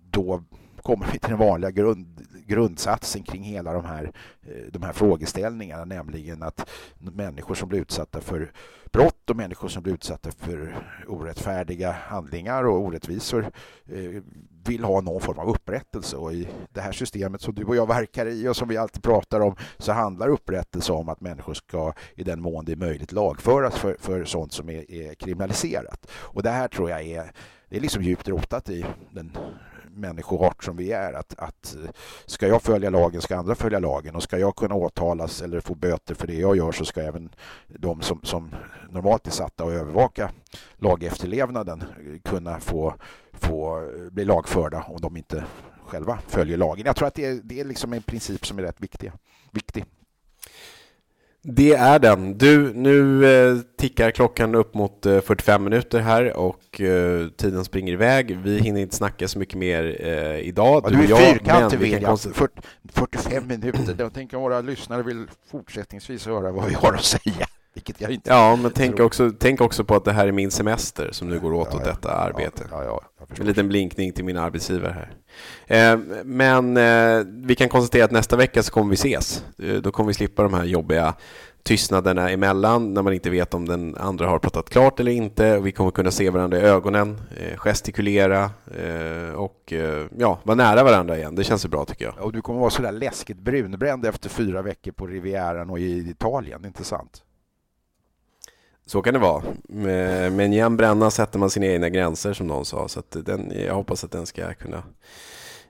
då 0.10 0.44
kommer 0.88 1.12
vi 1.12 1.20
till 1.20 1.30
den 1.30 1.40
vanliga 1.40 1.72
grund, 1.72 2.28
grundsatsen 2.46 3.24
kring 3.24 3.44
hela 3.44 3.74
de 3.74 3.86
här, 3.86 4.12
eh, 4.42 4.72
de 4.72 4.84
här 4.84 4.94
frågeställningarna, 4.94 5.86
nämligen 5.86 6.44
att 6.44 6.70
människor 6.98 7.56
som 7.56 7.70
blir 7.70 7.80
utsatta 7.80 8.22
för 8.22 8.52
brott 8.92 9.30
och 9.30 9.36
människor 9.36 9.68
som 9.68 9.84
blir 9.84 9.94
utsatta 9.94 10.32
för 10.32 10.76
orättfärdiga 11.08 11.92
handlingar 11.92 12.64
och 12.64 12.80
orättvisor 12.80 13.52
eh, 13.86 14.24
vill 14.68 14.84
ha 14.84 15.02
någon 15.02 15.22
form 15.22 15.40
av 15.40 15.50
upprättelse. 15.50 16.18
Och 16.18 16.34
i 16.34 16.48
det 16.74 16.82
här 16.82 16.92
systemet 16.92 17.42
som 17.42 17.56
du 17.56 17.64
och 17.64 17.76
jag 17.76 17.88
verkar 17.88 18.26
i 18.26 18.48
och 18.48 18.56
som 18.56 18.68
vi 18.68 18.78
alltid 18.78 19.04
pratar 19.04 19.40
om 19.40 19.56
så 19.78 19.92
handlar 19.92 20.28
upprättelse 20.28 20.94
om 20.94 21.10
att 21.10 21.22
människor 21.22 21.54
ska 21.54 21.94
i 22.16 22.24
den 22.24 22.42
mån 22.42 22.66
det 22.66 22.72
är 22.72 22.76
möjligt 22.76 23.12
lagföras 23.12 23.76
för, 23.76 23.98
för 24.00 24.26
sånt 24.26 24.54
som 24.54 24.70
är, 24.70 24.92
är 24.92 25.14
kriminaliserat. 25.14 26.08
Och 26.12 26.44
det 26.44 26.50
här 26.50 26.68
tror 26.68 26.90
jag 26.90 27.02
är, 27.02 27.32
det 27.70 27.78
är 27.78 27.82
liksom 27.82 28.04
djupt 28.04 28.28
rotat 28.28 28.70
i 28.70 28.86
den 29.12 29.38
människoart 29.98 30.64
som 30.64 30.78
vi 30.78 30.92
är. 30.92 31.14
Att, 31.14 31.34
att 31.38 31.76
eh, 31.76 31.90
ska 32.26 32.48
jag 32.48 32.62
följa 32.62 32.90
lagen 32.90 33.22
ska 33.22 33.38
andra 33.38 33.56
följa 33.56 33.80
lagen 33.80 34.16
och 34.16 34.24
ska 34.24 34.38
jag 34.38 34.56
kunna 34.56 34.76
åtalas 34.76 35.42
eller 35.42 35.60
få 35.60 35.76
böter 35.76 36.16
för 36.16 36.28
det 36.28 36.36
jag 36.36 36.58
gör 36.58 36.72
så 36.72 36.86
ska 36.86 37.02
även 37.02 37.30
de 37.68 38.02
som, 38.02 38.20
som 38.24 38.56
normalt 38.90 39.28
är 39.28 39.32
satta 39.32 39.64
att 39.64 39.72
övervaka 39.72 40.32
lagefterlevnaden 40.78 41.82
eh, 41.82 42.32
kunna 42.32 42.60
få, 42.60 42.94
få 43.34 43.78
eh, 43.78 44.12
bli 44.12 44.26
lagförda 44.26 44.86
om 44.88 45.02
de 45.02 45.18
inte 45.18 45.46
själva 45.86 46.20
följer 46.28 46.58
lagen. 46.58 46.86
Jag 46.86 46.96
tror 46.96 47.08
att 47.08 47.16
det 47.16 47.26
är, 47.26 47.40
det 47.44 47.60
är 47.60 47.66
liksom 47.66 47.94
en 47.94 48.02
princip 48.02 48.46
som 48.46 48.60
är 48.60 48.64
rätt 48.64 48.82
viktig. 48.82 49.12
viktig. 49.52 49.86
Det 51.44 51.74
är 51.74 52.00
den. 52.00 52.38
Du, 52.38 52.74
nu 52.74 53.26
eh, 53.26 53.58
tickar 53.80 54.12
klockan 54.12 54.56
upp 54.56 54.74
mot 54.74 55.06
eh, 55.06 55.22
45 55.22 55.64
minuter 55.64 56.00
här 56.00 56.38
och 56.38 56.82
eh, 56.82 57.28
tiden 57.28 57.66
springer 57.66 57.94
iväg. 57.94 58.38
Vi 58.38 58.60
hinner 58.60 58.82
inte 58.82 58.96
snacka 58.96 59.28
så 59.28 59.40
mycket 59.40 59.58
mer 59.58 59.98
eh, 60.08 60.40
idag. 60.40 60.82
Ja, 60.86 60.90
du 60.90 61.04
är 61.04 61.10
jag, 61.10 61.20
fyrkantig 61.20 61.80
William. 61.80 62.04
konst- 62.04 62.34
40, 62.36 62.54
45 62.94 63.48
minuter. 63.48 63.96
Jag 64.00 64.14
tänker 64.14 64.38
att 64.38 64.44
våra 64.44 64.62
lyssnare 64.62 65.04
vill 65.04 65.26
fortsättningsvis 65.52 66.26
höra 66.26 66.52
vad 66.52 66.66
vi 66.70 66.74
har 66.74 66.94
att 66.94 67.04
säga. 67.04 67.48
Vilket 67.78 68.02
jag 68.02 68.12
inte 68.12 68.30
Ja, 68.30 68.56
men 68.56 68.72
tänk 68.72 68.96
tror. 68.96 69.06
också, 69.06 69.32
tänk 69.40 69.62
också 69.62 69.84
på 69.84 69.96
att 69.96 70.06
det 70.06 70.12
här 70.12 70.28
är 70.28 70.32
min 70.32 70.52
semester 70.52 71.10
som 71.12 71.30
nu 71.30 71.40
går 71.40 71.54
åt 71.54 71.68
åt 71.68 71.74
Ja, 71.74 71.80
ja. 71.86 71.86
detta 71.86 72.12
arbete. 72.12 72.64
Ja, 72.72 72.84
ja. 72.84 73.02
En 73.40 73.46
liten 73.46 73.68
blinkning 73.68 74.12
till 74.12 74.26
min 74.26 74.38
arbetsgivare 74.38 75.10
här. 75.68 75.94
Eh, 75.94 76.00
men 76.24 76.78
eh, 76.78 77.26
vi 77.28 77.56
kan 77.56 77.70
konstatera 77.70 78.06
att 78.06 78.12
nästa 78.12 78.36
vecka 78.36 78.64
så 78.64 78.72
kommer 78.72 78.90
vi 78.90 78.94
ses. 78.94 79.44
Eh, 79.64 79.74
då 79.76 79.92
kommer 79.92 80.08
vi 80.08 80.14
slippa 80.14 80.44
de 80.44 80.54
här 80.54 80.64
jobbiga 80.64 81.14
tystnaderna 81.64 82.30
emellan 82.30 82.94
när 82.94 83.02
man 83.02 83.14
inte 83.14 83.30
vet 83.30 83.54
om 83.54 83.68
den 83.68 83.96
andra 83.96 84.28
har 84.28 84.40
pratat 84.40 84.70
klart 84.70 85.00
eller 85.00 85.12
inte. 85.12 85.60
Vi 85.60 85.72
kommer 85.72 85.92
kunna 85.92 86.12
se 86.12 86.30
varandra 86.30 86.58
i 86.58 86.62
ögonen, 86.62 87.22
gestikulera 87.58 88.52
och 89.36 89.74
ja, 90.18 90.40
vara 90.44 90.56
nära 90.56 90.84
varandra 90.84 91.18
igen. 91.18 91.36
Det 91.36 91.44
känns 91.44 91.68
bra 91.68 91.86
tycker 91.86 92.06
jag. 92.06 92.26
Och 92.26 92.34
du 92.34 92.42
kommer 92.42 92.60
vara 92.60 92.70
sådär 92.70 92.92
läskigt 92.92 93.38
brunbränd 93.38 94.06
efter 94.06 94.30
fyra 94.30 94.62
veckor 94.62 94.92
på 94.92 95.08
Rivieran 95.08 95.70
och 95.70 95.80
i 95.80 96.10
Italien, 96.10 96.66
inte 96.66 96.84
sant? 96.84 97.24
Så 98.88 99.02
kan 99.02 99.14
det 99.14 99.20
vara. 99.20 99.44
Med, 99.70 100.40
en 100.40 100.54
jämn 100.54 100.78
bränna 100.78 101.12
sätter 101.12 101.40
man 101.40 101.50
sina 101.50 101.66
egna 101.66 101.90
gränser 101.90 102.34
som 102.34 102.48
någon 102.48 102.66
sa. 102.66 102.88
Så 102.88 103.00
att 103.00 103.18
den, 103.26 103.54
jag 103.66 103.74
hoppas 103.74 104.04
att 104.04 104.12
den 104.12 104.26
ska 104.26 104.54
kunna 104.54 104.84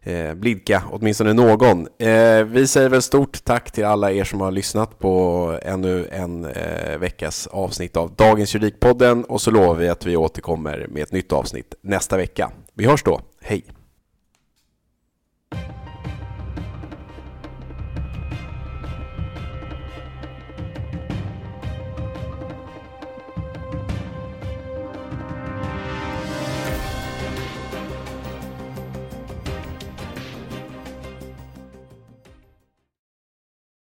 eh, 0.02 0.34
blidka 0.34 0.84
åtminstone 0.92 1.34
någon. 1.34 1.88
Eh, 2.00 2.44
vi 2.44 2.68
säger 2.68 2.90
väl 2.90 3.02
stort 3.02 3.44
tack 3.44 3.72
till 3.72 3.86
alla 3.86 4.12
er 4.12 4.24
som 4.24 4.42
har 4.42 4.52
lyssnat 4.52 5.00
på 5.00 5.60
ännu 5.62 6.08
en 6.12 6.46
eh, 6.46 6.98
veckas 6.98 7.48
avsnitt 7.48 7.98
av 7.98 8.16
Dagens 8.16 8.56
Juridikpodden 8.56 9.24
och 9.24 9.42
så 9.42 9.52
lovar 9.52 9.76
vi 9.76 9.90
att 9.90 10.06
vi 10.06 10.18
återkommer 10.18 10.88
med 10.90 11.04
ett 11.04 11.12
nytt 11.12 11.34
avsnitt 11.34 11.76
nästa 11.82 12.18
vecka. 12.18 12.52
Vi 12.74 12.86
hörs 12.86 13.04
då. 13.04 13.22
Hej! 13.42 13.77